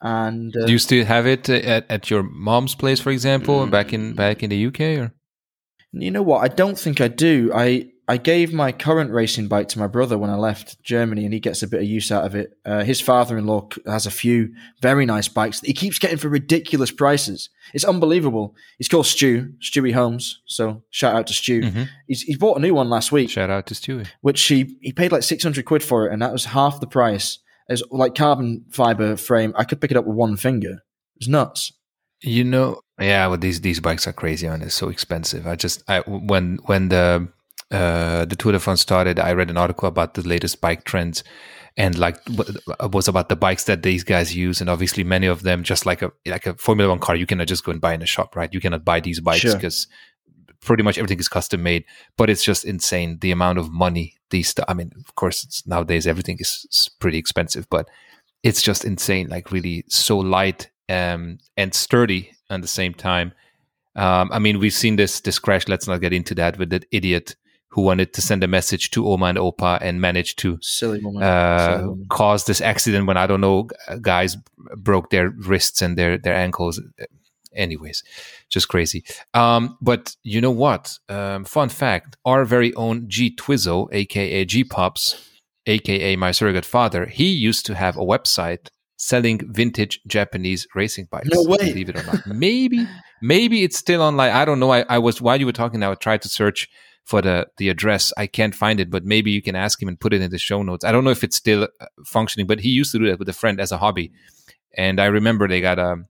And 0.00 0.54
uh, 0.56 0.66
do 0.66 0.72
you 0.72 0.78
still 0.78 1.04
have 1.04 1.26
it 1.26 1.48
at, 1.48 1.86
at 1.90 2.10
your 2.10 2.22
mom's 2.22 2.74
place, 2.74 3.00
for 3.00 3.10
example, 3.10 3.66
mm, 3.66 3.70
back 3.70 3.92
in 3.92 4.14
back 4.14 4.42
in 4.42 4.50
the 4.50 4.66
UK? 4.66 4.80
Or 4.80 5.12
you 5.92 6.10
know 6.10 6.22
what? 6.22 6.44
I 6.44 6.48
don't 6.48 6.78
think 6.78 7.00
I 7.00 7.08
do. 7.08 7.50
I 7.54 7.90
I 8.10 8.16
gave 8.16 8.54
my 8.54 8.72
current 8.72 9.10
racing 9.10 9.48
bike 9.48 9.68
to 9.68 9.78
my 9.78 9.86
brother 9.86 10.16
when 10.16 10.30
I 10.30 10.36
left 10.36 10.82
Germany, 10.82 11.24
and 11.24 11.34
he 11.34 11.40
gets 11.40 11.62
a 11.62 11.68
bit 11.68 11.80
of 11.80 11.86
use 11.86 12.10
out 12.10 12.24
of 12.24 12.34
it. 12.34 12.54
Uh, 12.64 12.82
his 12.82 13.02
father-in-law 13.02 13.68
has 13.86 14.06
a 14.06 14.10
few 14.10 14.54
very 14.80 15.04
nice 15.04 15.28
bikes 15.28 15.60
that 15.60 15.66
he 15.66 15.74
keeps 15.74 15.98
getting 15.98 16.16
for 16.16 16.28
ridiculous 16.28 16.90
prices. 16.90 17.50
It's 17.74 17.84
unbelievable. 17.84 18.54
He's 18.78 18.88
called 18.88 19.06
Stu, 19.06 19.52
Stewie 19.60 19.92
Holmes. 19.92 20.40
So 20.46 20.84
shout 20.88 21.16
out 21.16 21.26
to 21.26 21.34
Stu. 21.34 21.60
Mm-hmm. 21.60 21.82
He's, 22.06 22.22
he 22.22 22.36
bought 22.36 22.56
a 22.56 22.62
new 22.62 22.74
one 22.74 22.88
last 22.88 23.12
week. 23.12 23.28
Shout 23.28 23.50
out 23.50 23.66
to 23.66 23.74
Stewie. 23.74 24.06
Which 24.22 24.40
he 24.42 24.78
he 24.80 24.92
paid 24.92 25.12
like 25.12 25.22
six 25.22 25.42
hundred 25.42 25.66
quid 25.66 25.82
for 25.82 26.06
it, 26.06 26.12
and 26.12 26.22
that 26.22 26.32
was 26.32 26.46
half 26.46 26.80
the 26.80 26.86
price 26.86 27.40
as 27.68 27.82
like 27.90 28.14
carbon 28.14 28.64
fiber 28.70 29.16
frame. 29.16 29.52
I 29.56 29.64
could 29.64 29.80
pick 29.80 29.90
it 29.90 29.96
up 29.96 30.06
with 30.06 30.16
one 30.16 30.36
finger. 30.36 30.78
It's 31.16 31.28
nuts. 31.28 31.72
You 32.20 32.44
know, 32.44 32.80
yeah. 33.00 33.26
Well, 33.28 33.38
these 33.38 33.60
these 33.60 33.80
bikes 33.80 34.06
are 34.06 34.12
crazy 34.12 34.46
and 34.46 34.62
it's 34.62 34.74
so 34.74 34.88
expensive. 34.88 35.46
I 35.46 35.56
just 35.56 35.82
I 35.88 36.00
when 36.00 36.58
when 36.66 36.88
the 36.88 37.28
uh, 37.70 38.24
the 38.24 38.36
Tour 38.36 38.52
de 38.52 38.58
France 38.58 38.80
started, 38.80 39.18
I 39.18 39.32
read 39.32 39.50
an 39.50 39.56
article 39.56 39.88
about 39.88 40.14
the 40.14 40.26
latest 40.26 40.60
bike 40.60 40.84
trends 40.84 41.22
and 41.78 41.96
like 41.96 42.18
was 42.90 43.08
about 43.08 43.28
the 43.28 43.36
bikes 43.36 43.64
that 43.64 43.82
these 43.82 44.02
guys 44.02 44.34
use 44.34 44.60
and 44.60 44.68
obviously 44.68 45.04
many 45.04 45.28
of 45.28 45.42
them 45.42 45.62
just 45.62 45.86
like 45.86 46.02
a 46.02 46.10
like 46.26 46.44
a 46.44 46.54
formula 46.54 46.90
one 46.90 46.98
car 46.98 47.14
you 47.14 47.24
cannot 47.24 47.46
just 47.46 47.64
go 47.64 47.70
and 47.70 47.80
buy 47.80 47.94
in 47.94 48.02
a 48.02 48.06
shop 48.06 48.34
right 48.34 48.52
you 48.52 48.60
cannot 48.60 48.84
buy 48.84 48.98
these 48.98 49.20
bikes 49.20 49.54
because 49.54 49.86
pretty 50.60 50.82
much 50.82 50.98
everything 50.98 51.18
is 51.18 51.28
custom 51.28 51.62
made, 51.62 51.84
but 52.16 52.30
it's 52.30 52.44
just 52.44 52.64
insane 52.64 53.18
the 53.20 53.30
amount 53.30 53.58
of 53.58 53.70
money 53.70 54.14
these. 54.30 54.48
St- 54.48 54.64
I 54.68 54.74
mean, 54.74 54.92
of 54.96 55.14
course, 55.14 55.62
nowadays 55.66 56.06
everything 56.06 56.38
is, 56.40 56.90
pretty 57.00 57.18
expensive, 57.18 57.68
but 57.70 57.88
it's 58.42 58.62
just 58.62 58.84
insane. 58.84 59.28
Like 59.28 59.52
really 59.52 59.84
so 59.88 60.18
light 60.18 60.70
um, 60.88 61.38
and 61.56 61.74
sturdy 61.74 62.32
at 62.50 62.62
the 62.62 62.68
same 62.68 62.94
time. 62.94 63.32
Um, 63.96 64.30
I 64.32 64.38
mean, 64.38 64.58
we've 64.58 64.74
seen 64.74 64.96
this 64.96 65.20
this 65.20 65.38
crash. 65.38 65.68
Let's 65.68 65.88
not 65.88 66.00
get 66.00 66.12
into 66.12 66.34
that 66.36 66.58
with 66.58 66.70
that 66.70 66.84
idiot 66.90 67.36
who 67.70 67.82
wanted 67.82 68.14
to 68.14 68.22
send 68.22 68.42
a 68.42 68.48
message 68.48 68.90
to 68.90 69.06
Oma 69.08 69.26
and 69.26 69.38
Opa 69.38 69.78
and 69.80 70.00
managed 70.00 70.38
to. 70.40 70.58
Uh, 71.22 71.94
cause 72.08 72.44
this 72.44 72.60
accident 72.60 73.06
when 73.06 73.16
I 73.16 73.26
don't 73.26 73.40
know 73.40 73.68
guys 74.00 74.36
broke 74.76 75.10
their 75.10 75.30
wrists 75.30 75.82
and 75.82 75.96
their 75.96 76.16
their 76.16 76.34
ankles 76.34 76.80
anyways, 77.58 78.02
just 78.48 78.68
crazy. 78.68 79.04
Um, 79.34 79.76
but 79.80 80.16
you 80.22 80.40
know 80.40 80.50
what? 80.50 80.98
Um, 81.08 81.44
fun 81.44 81.68
fact: 81.68 82.16
our 82.24 82.44
very 82.44 82.72
own 82.74 83.06
G 83.08 83.34
Twizzle, 83.34 83.90
aka 83.92 84.44
G 84.44 84.64
Pops, 84.64 85.28
aka 85.66 86.16
my 86.16 86.32
surrogate 86.32 86.64
father, 86.64 87.06
he 87.06 87.26
used 87.26 87.66
to 87.66 87.74
have 87.74 87.96
a 87.96 88.04
website 88.04 88.68
selling 88.96 89.40
vintage 89.52 90.00
Japanese 90.06 90.66
racing 90.74 91.06
bikes. 91.10 91.28
No 91.32 91.44
way. 91.44 91.58
Believe 91.58 91.88
it 91.90 91.98
or 91.98 92.02
not. 92.04 92.26
maybe, 92.26 92.86
maybe 93.22 93.62
it's 93.62 93.78
still 93.78 94.02
online. 94.02 94.32
I 94.32 94.44
don't 94.44 94.60
know. 94.60 94.72
I, 94.72 94.84
I 94.88 94.98
was 94.98 95.20
while 95.20 95.38
you 95.38 95.46
were 95.46 95.52
talking, 95.52 95.82
I 95.82 95.94
tried 95.94 96.22
to 96.22 96.28
search 96.28 96.68
for 97.04 97.22
the 97.22 97.46
the 97.56 97.68
address. 97.68 98.12
I 98.16 98.26
can't 98.26 98.54
find 98.54 98.80
it, 98.80 98.90
but 98.90 99.04
maybe 99.04 99.30
you 99.30 99.40
can 99.40 99.56
ask 99.56 99.80
him 99.80 99.88
and 99.88 99.98
put 99.98 100.12
it 100.12 100.20
in 100.20 100.30
the 100.30 100.38
show 100.38 100.62
notes. 100.62 100.84
I 100.84 100.92
don't 100.92 101.04
know 101.04 101.10
if 101.10 101.24
it's 101.24 101.36
still 101.36 101.68
uh, 101.80 101.86
functioning, 102.04 102.46
but 102.46 102.60
he 102.60 102.70
used 102.70 102.92
to 102.92 102.98
do 102.98 103.06
that 103.08 103.18
with 103.18 103.28
a 103.28 103.32
friend 103.32 103.60
as 103.60 103.72
a 103.72 103.78
hobby. 103.78 104.12
And 104.76 105.00
I 105.00 105.06
remember 105.06 105.48
they 105.48 105.60
got 105.60 105.78
a 105.78 106.04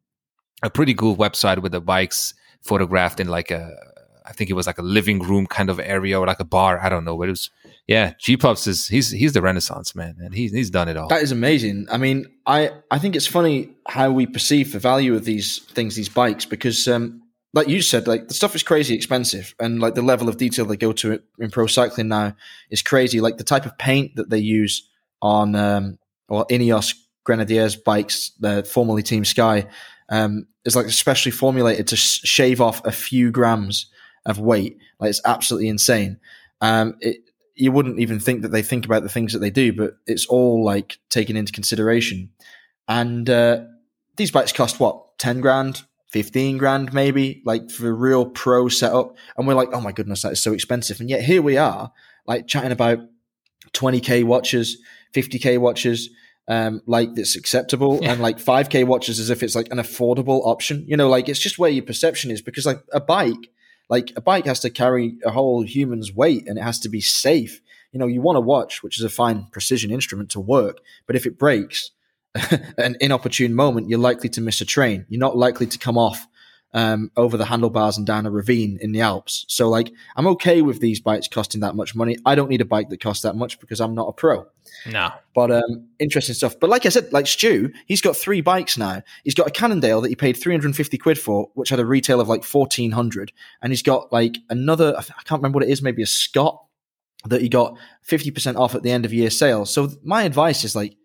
a 0.62 0.70
pretty 0.70 0.94
cool 0.94 1.16
website 1.16 1.62
with 1.62 1.72
the 1.72 1.80
bikes 1.80 2.34
photographed 2.62 3.20
in 3.20 3.28
like 3.28 3.50
a 3.50 3.74
I 4.28 4.32
think 4.32 4.50
it 4.50 4.54
was 4.54 4.66
like 4.66 4.78
a 4.78 4.82
living 4.82 5.20
room 5.20 5.46
kind 5.46 5.70
of 5.70 5.80
area 5.80 6.20
or 6.20 6.26
like 6.26 6.38
a 6.38 6.44
bar. 6.44 6.78
I 6.78 6.90
don't 6.90 7.04
know, 7.04 7.16
but 7.16 7.28
it 7.28 7.32
was 7.32 7.50
yeah. 7.86 8.12
G 8.18 8.36
Pups 8.36 8.66
is 8.66 8.86
he's 8.86 9.10
he's 9.10 9.32
the 9.32 9.40
Renaissance 9.40 9.94
man, 9.94 10.16
and 10.18 10.34
he's 10.34 10.52
he's 10.52 10.70
done 10.70 10.88
it 10.88 10.98
all. 10.98 11.08
That 11.08 11.22
is 11.22 11.32
amazing. 11.32 11.86
I 11.90 11.96
mean, 11.96 12.26
I 12.46 12.72
I 12.90 12.98
think 12.98 13.16
it's 13.16 13.26
funny 13.26 13.70
how 13.88 14.10
we 14.10 14.26
perceive 14.26 14.72
the 14.72 14.78
value 14.78 15.14
of 15.14 15.24
these 15.24 15.60
things, 15.72 15.96
these 15.96 16.10
bikes, 16.10 16.44
because 16.44 16.86
um, 16.86 17.22
like 17.54 17.68
you 17.68 17.80
said, 17.80 18.06
like 18.06 18.28
the 18.28 18.34
stuff 18.34 18.54
is 18.54 18.62
crazy 18.62 18.94
expensive, 18.94 19.54
and 19.58 19.80
like 19.80 19.94
the 19.94 20.02
level 20.02 20.28
of 20.28 20.36
detail 20.36 20.66
they 20.66 20.76
go 20.76 20.92
to 20.92 21.20
in 21.38 21.50
pro 21.50 21.66
cycling 21.66 22.08
now 22.08 22.36
is 22.70 22.82
crazy. 22.82 23.22
Like 23.22 23.38
the 23.38 23.44
type 23.44 23.64
of 23.64 23.78
paint 23.78 24.16
that 24.16 24.28
they 24.28 24.38
use 24.38 24.86
on 25.22 25.54
um, 25.56 25.98
or 26.28 26.46
Ineos 26.48 26.94
Grenadiers 27.24 27.76
bikes, 27.76 28.32
uh, 28.44 28.62
formerly 28.62 29.02
Team 29.02 29.24
Sky, 29.24 29.66
um, 30.08 30.46
is 30.64 30.76
like 30.76 30.86
especially 30.86 31.32
formulated 31.32 31.88
to 31.88 31.96
sh- 31.96 32.20
shave 32.24 32.60
off 32.60 32.84
a 32.84 32.92
few 32.92 33.30
grams 33.30 33.86
of 34.26 34.38
weight. 34.38 34.78
Like 34.98 35.10
it's 35.10 35.22
absolutely 35.24 35.68
insane. 35.68 36.18
Um, 36.60 36.96
it, 37.00 37.18
you 37.54 37.72
wouldn't 37.72 37.98
even 37.98 38.20
think 38.20 38.42
that 38.42 38.48
they 38.48 38.62
think 38.62 38.84
about 38.84 39.02
the 39.02 39.08
things 39.08 39.32
that 39.32 39.40
they 39.40 39.50
do, 39.50 39.72
but 39.72 39.96
it's 40.06 40.26
all 40.26 40.64
like 40.64 40.98
taken 41.10 41.36
into 41.36 41.52
consideration. 41.52 42.30
And 42.86 43.28
uh, 43.28 43.64
these 44.16 44.30
bikes 44.30 44.52
cost 44.52 44.78
what, 44.78 45.18
10 45.18 45.40
grand, 45.40 45.82
15 46.10 46.56
grand 46.58 46.92
maybe, 46.92 47.42
like 47.44 47.70
for 47.70 47.88
a 47.88 47.92
real 47.92 48.26
pro 48.26 48.68
setup. 48.68 49.16
And 49.36 49.46
we're 49.46 49.54
like, 49.54 49.70
oh 49.72 49.80
my 49.80 49.92
goodness, 49.92 50.22
that 50.22 50.32
is 50.32 50.40
so 50.40 50.52
expensive. 50.52 51.00
And 51.00 51.10
yet 51.10 51.22
here 51.22 51.42
we 51.42 51.56
are, 51.56 51.92
like 52.26 52.46
chatting 52.46 52.72
about 52.72 53.00
20k 53.72 54.24
watches, 54.24 54.78
50k 55.14 55.58
watches, 55.58 56.10
um, 56.48 56.82
like 56.86 57.14
that's 57.14 57.36
acceptable, 57.36 58.00
yeah. 58.02 58.12
and 58.12 58.20
like 58.20 58.38
5k 58.38 58.84
watches 58.86 59.20
as 59.20 59.30
if 59.30 59.42
it's 59.42 59.54
like 59.54 59.70
an 59.70 59.78
affordable 59.78 60.46
option. 60.46 60.84
You 60.88 60.96
know, 60.96 61.08
like 61.08 61.28
it's 61.28 61.38
just 61.38 61.58
where 61.58 61.70
your 61.70 61.84
perception 61.84 62.30
is 62.30 62.42
because 62.42 62.66
like 62.66 62.82
a 62.92 63.00
bike 63.00 63.50
like 63.88 64.12
a 64.16 64.20
bike 64.20 64.46
has 64.46 64.60
to 64.60 64.70
carry 64.70 65.16
a 65.24 65.30
whole 65.30 65.62
human's 65.62 66.12
weight 66.12 66.46
and 66.46 66.58
it 66.58 66.62
has 66.62 66.78
to 66.80 66.88
be 66.88 67.00
safe. 67.00 67.60
You 67.92 67.98
know, 67.98 68.06
you 68.06 68.20
want 68.20 68.38
a 68.38 68.42
watch, 68.42 68.82
which 68.82 68.98
is 68.98 69.04
a 69.04 69.08
fine 69.08 69.46
precision 69.50 69.90
instrument 69.90 70.30
to 70.30 70.40
work, 70.40 70.80
but 71.06 71.16
if 71.16 71.24
it 71.24 71.38
breaks 71.38 71.90
an 72.78 72.96
inopportune 73.00 73.54
moment, 73.54 73.88
you're 73.88 73.98
likely 73.98 74.28
to 74.30 74.40
miss 74.40 74.60
a 74.60 74.66
train. 74.66 75.06
You're 75.08 75.20
not 75.20 75.36
likely 75.36 75.66
to 75.66 75.78
come 75.78 75.96
off 75.96 76.26
um, 76.74 77.10
over 77.16 77.36
the 77.36 77.46
handlebars 77.46 77.96
and 77.96 78.06
down 78.06 78.26
a 78.26 78.30
ravine 78.30 78.78
in 78.80 78.92
the 78.92 79.00
Alps. 79.00 79.44
So, 79.48 79.68
like, 79.68 79.92
I'm 80.16 80.26
okay 80.28 80.62
with 80.62 80.80
these 80.80 81.00
bikes 81.00 81.28
costing 81.28 81.60
that 81.62 81.74
much 81.74 81.94
money. 81.94 82.16
I 82.26 82.34
don't 82.34 82.48
need 82.48 82.60
a 82.60 82.66
bike 82.66 82.88
that 82.90 83.00
costs 83.00 83.22
that 83.22 83.36
much 83.36 83.58
because 83.60 83.80
I'm 83.80 83.94
not 83.94 84.08
a 84.08 84.12
pro. 84.12 84.46
No. 84.86 85.10
But 85.34 85.50
um, 85.50 85.88
interesting 85.98 86.34
stuff. 86.34 86.58
But 86.60 86.70
like 86.70 86.86
I 86.86 86.90
said, 86.90 87.12
like 87.12 87.26
Stu, 87.26 87.72
he's 87.86 88.00
got 88.00 88.16
three 88.16 88.40
bikes 88.40 88.76
now. 88.76 89.02
He's 89.24 89.34
got 89.34 89.46
a 89.46 89.50
Cannondale 89.50 90.00
that 90.02 90.08
he 90.08 90.16
paid 90.16 90.34
350 90.34 90.98
quid 90.98 91.18
for, 91.18 91.50
which 91.54 91.70
had 91.70 91.80
a 91.80 91.86
retail 91.86 92.20
of 92.20 92.28
like 92.28 92.44
1400. 92.44 93.32
And 93.62 93.72
he's 93.72 93.82
got 93.82 94.12
like 94.12 94.36
another, 94.50 94.94
I 94.96 95.02
can't 95.02 95.40
remember 95.40 95.56
what 95.56 95.64
it 95.64 95.70
is, 95.70 95.82
maybe 95.82 96.02
a 96.02 96.06
Scott 96.06 96.62
that 97.24 97.40
he 97.40 97.48
got 97.48 97.76
50% 98.06 98.56
off 98.56 98.74
at 98.74 98.82
the 98.82 98.90
end 98.90 99.04
of 99.04 99.12
year 99.12 99.30
sale. 99.30 99.64
So 99.66 99.90
my 100.02 100.22
advice 100.22 100.64
is 100.64 100.76
like, 100.76 100.96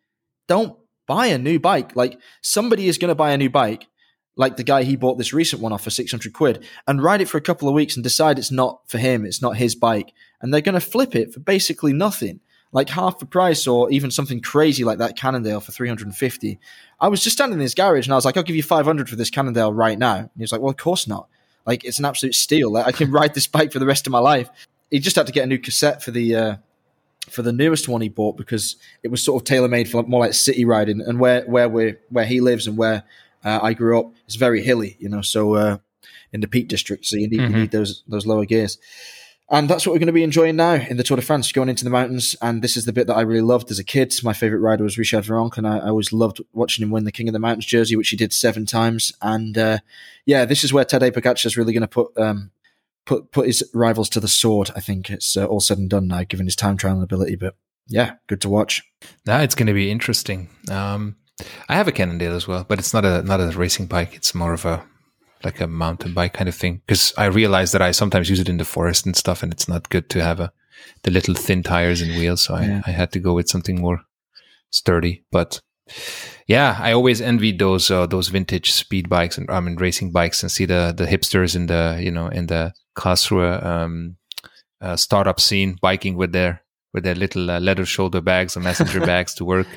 don't 0.47 0.77
buy 1.07 1.27
a 1.27 1.37
new 1.37 1.59
bike. 1.59 1.95
Like 1.95 2.19
somebody 2.41 2.87
is 2.87 2.97
going 2.97 3.09
to 3.09 3.15
buy 3.15 3.31
a 3.31 3.37
new 3.37 3.49
bike, 3.49 3.87
like 4.35 4.57
the 4.57 4.63
guy 4.63 4.83
he 4.83 4.95
bought 4.95 5.17
this 5.17 5.33
recent 5.33 5.61
one 5.61 5.71
off 5.71 5.83
for 5.83 5.89
600 5.89 6.33
quid 6.33 6.65
and 6.87 7.03
ride 7.03 7.21
it 7.21 7.29
for 7.29 7.37
a 7.37 7.41
couple 7.41 7.67
of 7.67 7.75
weeks 7.75 7.95
and 7.95 8.03
decide 8.03 8.39
it's 8.39 8.51
not 8.51 8.81
for 8.87 8.97
him. 8.97 9.25
It's 9.25 9.41
not 9.41 9.57
his 9.57 9.75
bike. 9.75 10.13
And 10.41 10.53
they're 10.53 10.61
going 10.61 10.73
to 10.73 10.81
flip 10.81 11.15
it 11.15 11.33
for 11.33 11.39
basically 11.39 11.93
nothing 11.93 12.39
like 12.73 12.89
half 12.89 13.19
the 13.19 13.25
price 13.25 13.67
or 13.67 13.89
even 13.91 14.11
something 14.11 14.41
crazy 14.41 14.83
like 14.83 14.97
that 14.97 15.15
Cannondale 15.15 15.61
for 15.61 15.71
350. 15.71 16.59
I 16.99 17.07
was 17.07 17.23
just 17.23 17.35
standing 17.37 17.59
in 17.59 17.61
his 17.61 17.75
garage 17.75 18.07
and 18.07 18.13
I 18.13 18.15
was 18.15 18.25
like, 18.25 18.35
I'll 18.35 18.43
give 18.43 18.55
you 18.55 18.63
500 18.63 19.07
for 19.09 19.15
this 19.15 19.29
Cannondale 19.29 19.71
right 19.71 19.97
now. 19.97 20.15
And 20.15 20.29
he 20.35 20.41
was 20.41 20.51
like, 20.51 20.59
well, 20.59 20.71
of 20.71 20.77
course 20.77 21.07
not. 21.07 21.27
Like, 21.65 21.85
it's 21.85 21.99
an 21.99 22.05
absolute 22.05 22.33
steal. 22.33 22.71
Like, 22.71 22.87
I 22.87 22.91
can 22.91 23.11
ride 23.11 23.35
this 23.35 23.47
bike 23.47 23.71
for 23.71 23.79
the 23.79 23.85
rest 23.85 24.07
of 24.07 24.11
my 24.11 24.19
life. 24.19 24.49
He 24.89 24.99
just 24.99 25.15
had 25.15 25.27
to 25.27 25.31
get 25.31 25.43
a 25.43 25.47
new 25.47 25.59
cassette 25.59 26.03
for 26.03 26.11
the, 26.11 26.35
uh, 26.35 26.55
for 27.29 27.43
the 27.43 27.53
newest 27.53 27.87
one 27.87 28.01
he 28.01 28.09
bought 28.09 28.37
because 28.37 28.75
it 29.03 29.09
was 29.09 29.21
sort 29.21 29.41
of 29.41 29.45
tailor 29.45 29.69
made 29.69 29.89
for 29.89 30.03
more 30.03 30.19
like 30.19 30.33
city 30.33 30.65
riding 30.65 30.99
and 30.99 31.19
where, 31.19 31.43
where 31.43 31.69
we 31.69 31.95
where 32.09 32.25
he 32.25 32.41
lives 32.41 32.67
and 32.67 32.75
where 32.75 33.03
uh, 33.43 33.59
I 33.61 33.73
grew 33.73 33.99
up 33.99 34.13
it's 34.25 34.35
very 34.35 34.63
hilly, 34.63 34.97
you 34.99 35.09
know, 35.09 35.21
so, 35.21 35.55
uh, 35.55 35.77
in 36.31 36.41
the 36.41 36.47
Peak 36.47 36.67
District. 36.67 37.05
So 37.05 37.15
you 37.15 37.29
need, 37.29 37.39
mm-hmm. 37.39 37.53
you 37.53 37.61
need 37.61 37.71
those, 37.71 38.03
those 38.07 38.25
lower 38.25 38.45
gears. 38.45 38.77
And 39.49 39.69
that's 39.69 39.85
what 39.85 39.93
we're 39.93 39.99
going 39.99 40.07
to 40.07 40.13
be 40.13 40.23
enjoying 40.23 40.55
now 40.55 40.73
in 40.73 40.97
the 40.97 41.03
Tour 41.03 41.17
de 41.17 41.21
France, 41.21 41.51
going 41.51 41.69
into 41.69 41.83
the 41.83 41.89
mountains. 41.89 42.35
And 42.41 42.61
this 42.61 42.75
is 42.75 42.85
the 42.85 42.93
bit 42.93 43.07
that 43.07 43.15
I 43.15 43.21
really 43.21 43.41
loved 43.41 43.69
as 43.69 43.77
a 43.77 43.83
kid. 43.83 44.15
My 44.23 44.33
favorite 44.33 44.61
rider 44.61 44.83
was 44.83 44.97
Richard 44.97 45.25
Virenque, 45.25 45.57
and 45.57 45.67
I, 45.67 45.77
I 45.77 45.89
always 45.89 46.13
loved 46.13 46.41
watching 46.53 46.81
him 46.81 46.91
win 46.91 47.03
the 47.03 47.11
King 47.11 47.27
of 47.27 47.33
the 47.33 47.39
Mountains 47.39 47.65
jersey, 47.65 47.95
which 47.95 48.09
he 48.09 48.17
did 48.17 48.33
seven 48.33 48.65
times. 48.65 49.11
And 49.21 49.55
uh, 49.57 49.79
yeah, 50.25 50.45
this 50.45 50.63
is 50.63 50.73
where 50.73 50.85
Tadej 50.85 51.11
Pogacar 51.11 51.45
is 51.45 51.57
really 51.57 51.73
going 51.73 51.81
to 51.81 51.87
put 51.87 52.17
um, 52.17 52.51
put 53.05 53.31
put 53.31 53.45
his 53.45 53.63
rivals 53.73 54.09
to 54.09 54.19
the 54.19 54.27
sword. 54.27 54.71
I 54.75 54.79
think 54.79 55.09
it's 55.09 55.35
uh, 55.37 55.45
all 55.45 55.59
said 55.59 55.77
and 55.77 55.89
done 55.89 56.07
now, 56.07 56.23
given 56.23 56.47
his 56.47 56.55
time 56.55 56.77
trial 56.77 57.03
ability. 57.03 57.35
But 57.35 57.55
yeah, 57.87 58.13
good 58.27 58.41
to 58.41 58.49
watch. 58.49 58.81
Now 59.25 59.41
it's 59.41 59.55
going 59.55 59.67
to 59.67 59.73
be 59.73 59.91
interesting. 59.91 60.49
Um, 60.71 61.17
I 61.67 61.75
have 61.75 61.87
a 61.87 61.91
Cannondale 61.91 62.35
as 62.35 62.47
well, 62.47 62.65
but 62.67 62.79
it's 62.79 62.93
not 62.93 63.05
a 63.05 63.21
not 63.23 63.41
a 63.41 63.47
racing 63.57 63.87
bike. 63.87 64.13
It's 64.13 64.35
more 64.35 64.53
of 64.53 64.65
a 64.65 64.83
like 65.43 65.59
a 65.59 65.67
mountain 65.67 66.13
bike 66.13 66.33
kind 66.33 66.47
of 66.47 66.55
thing. 66.55 66.81
Because 66.85 67.13
I 67.17 67.25
realize 67.25 67.71
that 67.71 67.81
I 67.81 67.91
sometimes 67.91 68.29
use 68.29 68.39
it 68.39 68.49
in 68.49 68.57
the 68.57 68.65
forest 68.65 69.05
and 69.05 69.15
stuff, 69.15 69.43
and 69.43 69.51
it's 69.51 69.67
not 69.67 69.89
good 69.89 70.09
to 70.11 70.23
have 70.23 70.39
a 70.39 70.51
the 71.03 71.11
little 71.11 71.35
thin 71.35 71.63
tires 71.63 72.01
and 72.01 72.11
wheels. 72.11 72.43
So 72.43 72.55
I, 72.55 72.65
yeah. 72.65 72.81
I 72.85 72.91
had 72.91 73.11
to 73.13 73.19
go 73.19 73.33
with 73.33 73.49
something 73.49 73.79
more 73.79 74.01
sturdy. 74.69 75.23
But 75.31 75.59
yeah, 76.47 76.77
I 76.79 76.93
always 76.93 77.21
envied 77.21 77.59
those 77.59 77.89
uh, 77.91 78.05
those 78.05 78.29
vintage 78.29 78.71
speed 78.71 79.09
bikes 79.09 79.37
and 79.37 79.49
I 79.49 79.59
mean 79.59 79.75
racing 79.75 80.11
bikes 80.11 80.43
and 80.43 80.51
see 80.51 80.65
the 80.65 80.93
the 80.95 81.05
hipsters 81.05 81.55
in 81.55 81.67
the 81.67 81.99
you 82.01 82.11
know 82.11 82.27
in 82.27 82.47
the 82.47 82.73
Karlsruhe 82.95 83.63
um, 83.65 84.17
uh, 84.81 84.95
startup 84.95 85.39
scene 85.39 85.77
biking 85.81 86.15
with 86.15 86.31
their 86.31 86.61
with 86.93 87.03
their 87.03 87.15
little 87.15 87.49
uh, 87.49 87.59
leather 87.59 87.85
shoulder 87.85 88.21
bags 88.21 88.55
or 88.55 88.61
messenger 88.61 88.99
bags 89.05 89.33
to 89.35 89.45
work. 89.45 89.67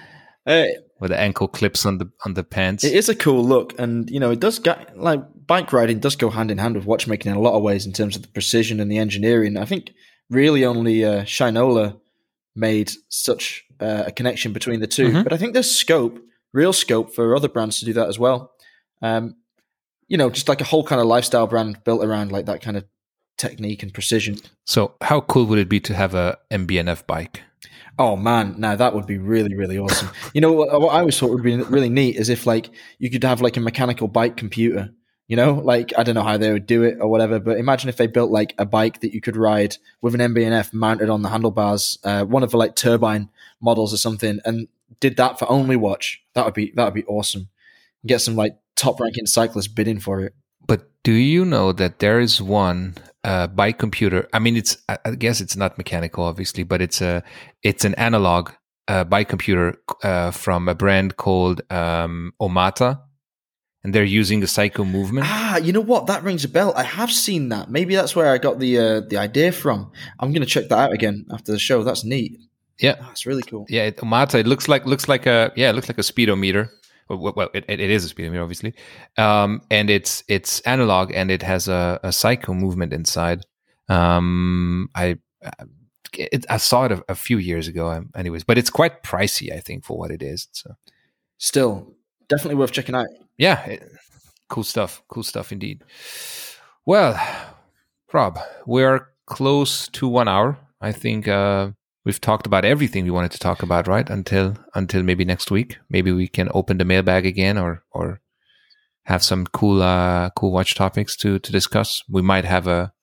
Hey, 0.44 0.76
with 0.99 1.11
the 1.11 1.18
ankle 1.18 1.49
clips 1.49 1.84
on 1.84 1.99
the 1.99 2.11
on 2.24 2.34
the 2.34 2.44
pants. 2.44 2.84
It 2.84 2.94
is 2.94 3.09
a 3.09 3.14
cool 3.14 3.44
look, 3.44 3.78
and 3.78 4.11
you 4.11 4.20
know 4.20 4.30
it 4.30 4.40
does 4.40 4.59
get 4.59 4.99
like 4.99 5.20
bike 5.47 5.72
riding 5.72 5.99
does 5.99 6.16
go 6.16 6.30
hand 6.30 6.51
in 6.51 6.59
hand 6.59 6.76
with 6.76 6.86
watchmaking 6.86 7.30
in 7.30 7.36
a 7.36 7.40
lot 7.40 7.55
of 7.55 7.62
ways 7.62 7.86
in 7.86 7.92
terms 7.92 8.16
of 8.16 8.22
the 8.22 8.28
precision 8.28 8.80
and 8.80 8.90
the 8.90 8.99
engineering. 8.99 9.57
I 9.57 9.64
think 9.64 9.92
really 10.30 10.64
only 10.64 11.05
uh, 11.05 11.22
Shinola 11.22 12.01
made 12.55 12.90
such 13.09 13.64
uh, 13.80 14.05
a 14.07 14.12
connection 14.12 14.53
between 14.53 14.80
the 14.80 14.86
2 14.86 15.09
mm-hmm. 15.09 15.22
but 15.22 15.32
I 15.32 15.36
think 15.36 15.53
there's 15.53 15.70
scope, 15.70 16.18
real 16.53 16.72
scope 16.72 17.14
for 17.14 17.36
other 17.36 17.49
brands 17.49 17.78
to 17.80 17.84
do 17.84 17.92
that 17.92 18.09
as 18.09 18.18
well. 18.18 18.53
Um, 19.03 19.36
you 20.09 20.16
know, 20.16 20.30
just 20.30 20.49
like 20.49 20.61
a 20.61 20.64
whole 20.64 20.84
kind 20.84 21.01
of 21.01 21.07
lifestyle 21.07 21.47
brand 21.47 21.84
built 21.84 22.05
around 22.05 22.32
like 22.32 22.47
that 22.47 22.62
kind 22.62 22.76
of 22.76 22.84
technique 23.36 23.82
and 23.82 23.92
precision. 23.92 24.38
So, 24.64 24.94
how 25.03 25.20
cool 25.20 25.47
would 25.47 25.59
it 25.59 25.68
be 25.68 25.80
to 25.80 25.94
have 25.94 26.14
a 26.14 26.38
MB&F 26.51 27.07
bike? 27.07 27.42
Oh 27.99 28.16
man, 28.16 28.57
now 28.59 28.76
that 28.76 28.94
would 28.94 29.07
be 29.07 29.18
really, 29.18 29.55
really 29.55 29.78
awesome. 29.78 30.11
you 30.34 30.40
know 30.40 30.53
what, 30.53 30.80
what 30.80 30.94
I 30.94 31.01
always 31.01 31.18
thought 31.18 31.30
would 31.30 31.42
be 31.42 31.57
really 31.57 31.88
neat 31.88 32.16
is 32.16 32.28
if 32.28 32.47
like 32.47 32.70
you 32.99 33.11
could 33.11 33.24
have 33.24 33.40
like 33.40 33.57
a 33.57 33.61
mechanical 33.61 34.09
bike 34.09 34.36
computer. 34.36 34.90
You 35.28 35.34
know, 35.34 35.55
like 35.55 35.92
I 35.99 36.05
don't 36.05 36.14
know 36.14 36.22
how 36.22 36.36
they 36.36 36.53
would 36.53 36.66
do 36.66 36.84
it 36.84 36.99
or 37.01 37.09
whatever, 37.09 37.40
but 37.40 37.59
imagine 37.59 37.88
if 37.88 37.97
they 37.97 38.07
built 38.07 38.30
like 38.30 38.55
a 38.59 38.64
bike 38.64 39.01
that 39.01 39.12
you 39.12 39.20
could 39.20 39.36
ride 39.36 39.76
with 40.01 40.14
an 40.14 40.20
MB&F 40.20 40.72
mounted 40.72 41.11
on 41.11 41.22
the 41.22 41.28
handlebars, 41.28 41.99
uh, 42.05 42.24
one 42.24 42.44
of 42.44 42.53
the 42.53 42.57
like 42.57 42.76
turbine 42.76 43.28
models 43.61 43.92
or 43.92 43.97
something, 43.97 44.38
and 44.44 44.68
did 45.01 45.16
that 45.16 45.38
for 45.38 45.51
only 45.51 45.74
watch. 45.74 46.22
That 46.34 46.44
would 46.44 46.55
be 46.55 46.72
that 46.76 46.84
would 46.84 46.94
be 46.94 47.05
awesome. 47.07 47.49
Get 48.07 48.20
some 48.20 48.36
like 48.36 48.57
top 48.76 49.01
ranking 49.01 49.26
cyclists 49.26 49.66
bidding 49.66 49.99
for 49.99 50.20
it. 50.20 50.32
But 50.64 50.88
do 51.03 51.12
you 51.12 51.44
know 51.44 51.72
that 51.72 51.99
there 51.99 52.20
is 52.20 52.40
one 52.40 52.94
uh, 53.27 53.47
bike 53.49 53.79
computer? 53.79 54.29
I 54.33 54.39
mean, 54.39 54.57
it's 54.57 54.79
I 54.89 55.11
guess 55.11 55.41
it's 55.41 55.57
not 55.57 55.77
mechanical, 55.77 56.24
obviously, 56.24 56.62
but 56.62 56.81
it's 56.81 57.03
a 57.03 57.22
it's 57.62 57.85
an 57.85 57.95
analog 57.97 58.51
uh, 58.89 59.05
bike 59.05 59.29
computer 59.29 59.74
uh, 60.03 60.31
from 60.31 60.68
a 60.68 60.74
brand 60.74 61.16
called 61.16 61.61
um, 61.70 62.33
Omata, 62.41 63.01
and 63.83 63.95
they're 63.95 64.05
using 64.05 64.41
the 64.41 64.47
Seiko 64.47 64.89
movement. 64.89 65.27
Ah, 65.29 65.57
you 65.57 65.72
know 65.72 65.81
what? 65.81 66.07
That 66.07 66.22
rings 66.22 66.45
a 66.45 66.49
bell. 66.49 66.72
I 66.77 66.85
have 66.85 67.11
seen 67.11 67.49
that. 67.49 67.68
Maybe 67.68 67.97
that's 67.97 68.14
where 68.14 68.33
I 68.33 68.39
got 68.39 68.61
the 68.61 68.79
uh, 68.79 69.01
the 69.01 69.18
idea 69.18 69.53
from. 69.53 69.91
I'm 70.20 70.33
going 70.33 70.43
to 70.43 70.49
check 70.49 70.68
that 70.68 70.79
out 70.79 70.93
again 70.93 71.27
after 71.33 71.53
the 71.53 71.59
show. 71.59 71.83
That's 71.83 72.05
neat. 72.05 72.39
Yeah, 72.79 72.95
that's 73.01 73.27
really 73.27 73.43
cool. 73.43 73.66
Yeah, 73.68 73.85
it, 73.85 73.97
Omata. 73.97 74.39
It 74.39 74.47
looks 74.47 74.68
like 74.68 74.87
looks 74.87 75.09
like 75.09 75.27
a 75.27 75.53
yeah, 75.57 75.70
it 75.70 75.74
looks 75.74 75.89
like 75.89 75.99
a 75.99 76.05
speedometer 76.05 76.70
well, 77.09 77.50
it, 77.54 77.64
it 77.68 77.80
is 77.80 78.04
a 78.04 78.09
speedometer, 78.09 78.42
obviously, 78.42 78.74
um, 79.16 79.62
and 79.70 79.90
it's 79.90 80.24
it's 80.28 80.61
analog 80.61 81.12
and 81.12 81.30
it 81.30 81.42
has 81.42 81.68
a, 81.68 82.00
a 82.02 82.09
Seiko 82.09 82.54
movement 82.57 82.92
inside. 82.92 83.44
Um, 83.88 84.90
I 84.94 85.18
it, 86.18 86.46
I 86.48 86.57
saw 86.57 86.84
it 86.84 86.92
a, 86.92 87.04
a, 87.09 87.14
few 87.14 87.38
years 87.38 87.68
ago, 87.68 87.90
um, 87.90 88.11
anyways, 88.14 88.44
but 88.44 88.59
it's 88.59 88.70
quite 88.70 89.02
pricey, 89.02 89.52
I 89.52 89.61
think, 89.61 89.84
for 89.84 89.98
what 89.98 90.11
it 90.11 90.22
is. 90.22 90.48
So, 90.52 90.76
still, 91.38 91.94
definitely 92.28 92.57
worth 92.57 92.72
checking 92.72 92.94
out. 92.94 93.07
Yeah, 93.36 93.64
it, 93.66 93.82
cool 94.48 94.64
stuff. 94.64 95.02
Cool 95.09 95.22
stuff 95.22 95.52
indeed. 95.52 95.82
Well, 96.84 97.20
Rob, 98.12 98.38
we're 98.66 99.09
close 99.26 99.88
to 99.88 100.09
one 100.09 100.28
hour. 100.28 100.59
I 100.80 100.92
think 100.92 101.28
uh, 101.28 101.70
we've 102.07 102.20
talked 102.20 102.46
about 102.46 102.64
everything 102.64 103.04
we 103.04 103.11
wanted 103.11 103.32
to 103.32 103.38
talk 103.38 103.62
about, 103.62 103.86
right? 103.86 104.09
Until 104.09 104.57
until 104.74 105.02
maybe 105.02 105.26
next 105.26 105.50
week. 105.50 105.76
Maybe 105.90 106.12
we 106.12 106.28
can 106.28 106.48
open 106.54 106.78
the 106.78 106.86
mailbag 106.86 107.26
again, 107.26 107.59
or 107.59 107.82
or 107.90 108.22
have 109.02 109.22
some 109.22 109.46
cool 109.46 109.82
uh, 109.82 110.30
cool 110.30 110.52
watch 110.52 110.74
topics 110.74 111.16
to 111.16 111.38
to 111.38 111.52
discuss. 111.52 112.02
We 112.09 112.22
might 112.22 112.46
have 112.46 112.66
a. 112.66 112.94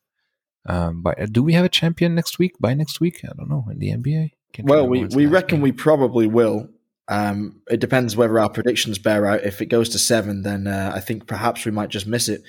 Um, 0.65 1.03
but 1.03 1.33
do 1.33 1.43
we 1.43 1.53
have 1.53 1.65
a 1.65 1.69
champion 1.69 2.15
next 2.15 2.39
week? 2.39 2.53
By 2.59 2.73
next 2.73 3.01
week, 3.01 3.19
I 3.25 3.33
don't 3.35 3.49
know 3.49 3.65
in 3.69 3.79
the 3.79 3.89
NBA. 3.89 4.31
Can't 4.53 4.69
well, 4.69 4.87
we, 4.87 5.03
we 5.05 5.25
reckon 5.25 5.57
game. 5.57 5.61
we 5.61 5.71
probably 5.73 6.25
will. 6.25 6.69
Um, 7.09 7.61
it 7.69 7.81
depends 7.81 8.15
whether 8.15 8.39
our 8.39 8.49
predictions 8.49 8.97
bear 8.97 9.25
out. 9.25 9.43
If 9.43 9.61
it 9.61 9.65
goes 9.65 9.89
to 9.89 9.99
seven, 9.99 10.43
then 10.43 10.67
uh, 10.67 10.93
I 10.95 11.01
think 11.01 11.27
perhaps 11.27 11.65
we 11.65 11.71
might 11.71 11.89
just 11.89 12.07
miss 12.07 12.29
it. 12.29 12.43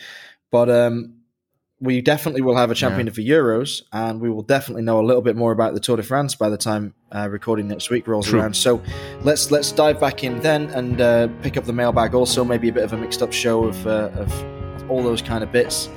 But 0.52 0.70
um, 0.70 1.23
we 1.80 2.00
definitely 2.00 2.40
will 2.40 2.56
have 2.56 2.70
a 2.70 2.74
champion 2.74 3.06
yeah. 3.06 3.12
for 3.12 3.20
Euros, 3.20 3.82
and 3.92 4.20
we 4.20 4.30
will 4.30 4.42
definitely 4.42 4.82
know 4.82 5.00
a 5.00 5.04
little 5.04 5.22
bit 5.22 5.36
more 5.36 5.52
about 5.52 5.74
the 5.74 5.80
Tour 5.80 5.96
de 5.96 6.02
France 6.02 6.34
by 6.34 6.48
the 6.48 6.56
time 6.56 6.94
uh, 7.12 7.28
recording 7.28 7.68
next 7.68 7.90
week 7.90 8.06
rolls 8.06 8.28
True. 8.28 8.40
around. 8.40 8.54
So 8.56 8.82
let's 9.22 9.50
let's 9.50 9.72
dive 9.72 10.00
back 10.00 10.22
in 10.24 10.40
then 10.40 10.70
and 10.70 11.00
uh, 11.00 11.28
pick 11.42 11.56
up 11.56 11.64
the 11.64 11.72
mailbag. 11.72 12.14
Also, 12.14 12.44
maybe 12.44 12.68
a 12.68 12.72
bit 12.72 12.84
of 12.84 12.92
a 12.92 12.96
mixed 12.96 13.22
up 13.22 13.32
show 13.32 13.64
of, 13.64 13.86
uh, 13.86 14.10
of, 14.14 14.32
of 14.82 14.90
all 14.90 15.02
those 15.02 15.20
kind 15.20 15.42
of 15.42 15.50
bits. 15.50 15.88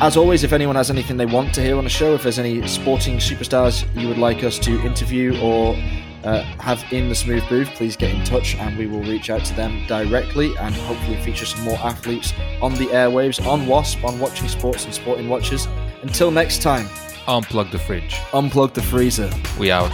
As 0.00 0.16
always, 0.16 0.44
if 0.44 0.52
anyone 0.52 0.76
has 0.76 0.90
anything 0.90 1.16
they 1.16 1.26
want 1.26 1.54
to 1.54 1.62
hear 1.62 1.76
on 1.76 1.84
the 1.84 1.90
show, 1.90 2.14
if 2.14 2.22
there's 2.22 2.38
any 2.38 2.66
sporting 2.66 3.18
superstars 3.18 3.84
you 4.00 4.08
would 4.08 4.18
like 4.18 4.42
us 4.42 4.58
to 4.60 4.80
interview 4.84 5.38
or 5.40 5.76
uh, 6.24 6.42
have 6.60 6.84
in 6.92 7.08
the 7.08 7.14
Smooth 7.14 7.46
Booth, 7.48 7.68
please 7.74 7.96
get 7.96 8.14
in 8.14 8.24
touch 8.24 8.56
and 8.56 8.76
we 8.76 8.86
will 8.86 9.02
reach 9.02 9.30
out 9.30 9.44
to 9.44 9.54
them 9.54 9.84
directly 9.86 10.56
and 10.56 10.74
hopefully 10.74 11.16
feature 11.22 11.46
some 11.46 11.62
more 11.62 11.78
athletes 11.78 12.32
on 12.60 12.74
the 12.74 12.86
airwaves, 12.86 13.44
on 13.46 13.66
WASP, 13.66 14.02
on 14.04 14.18
Watching 14.18 14.48
Sports 14.48 14.84
and 14.84 14.94
Sporting 14.94 15.28
Watchers. 15.28 15.66
Until 16.02 16.30
next 16.30 16.62
time, 16.62 16.86
unplug 17.26 17.70
the 17.70 17.78
fridge, 17.78 18.14
unplug 18.32 18.74
the 18.74 18.82
freezer. 18.82 19.30
We 19.58 19.70
out. 19.70 19.92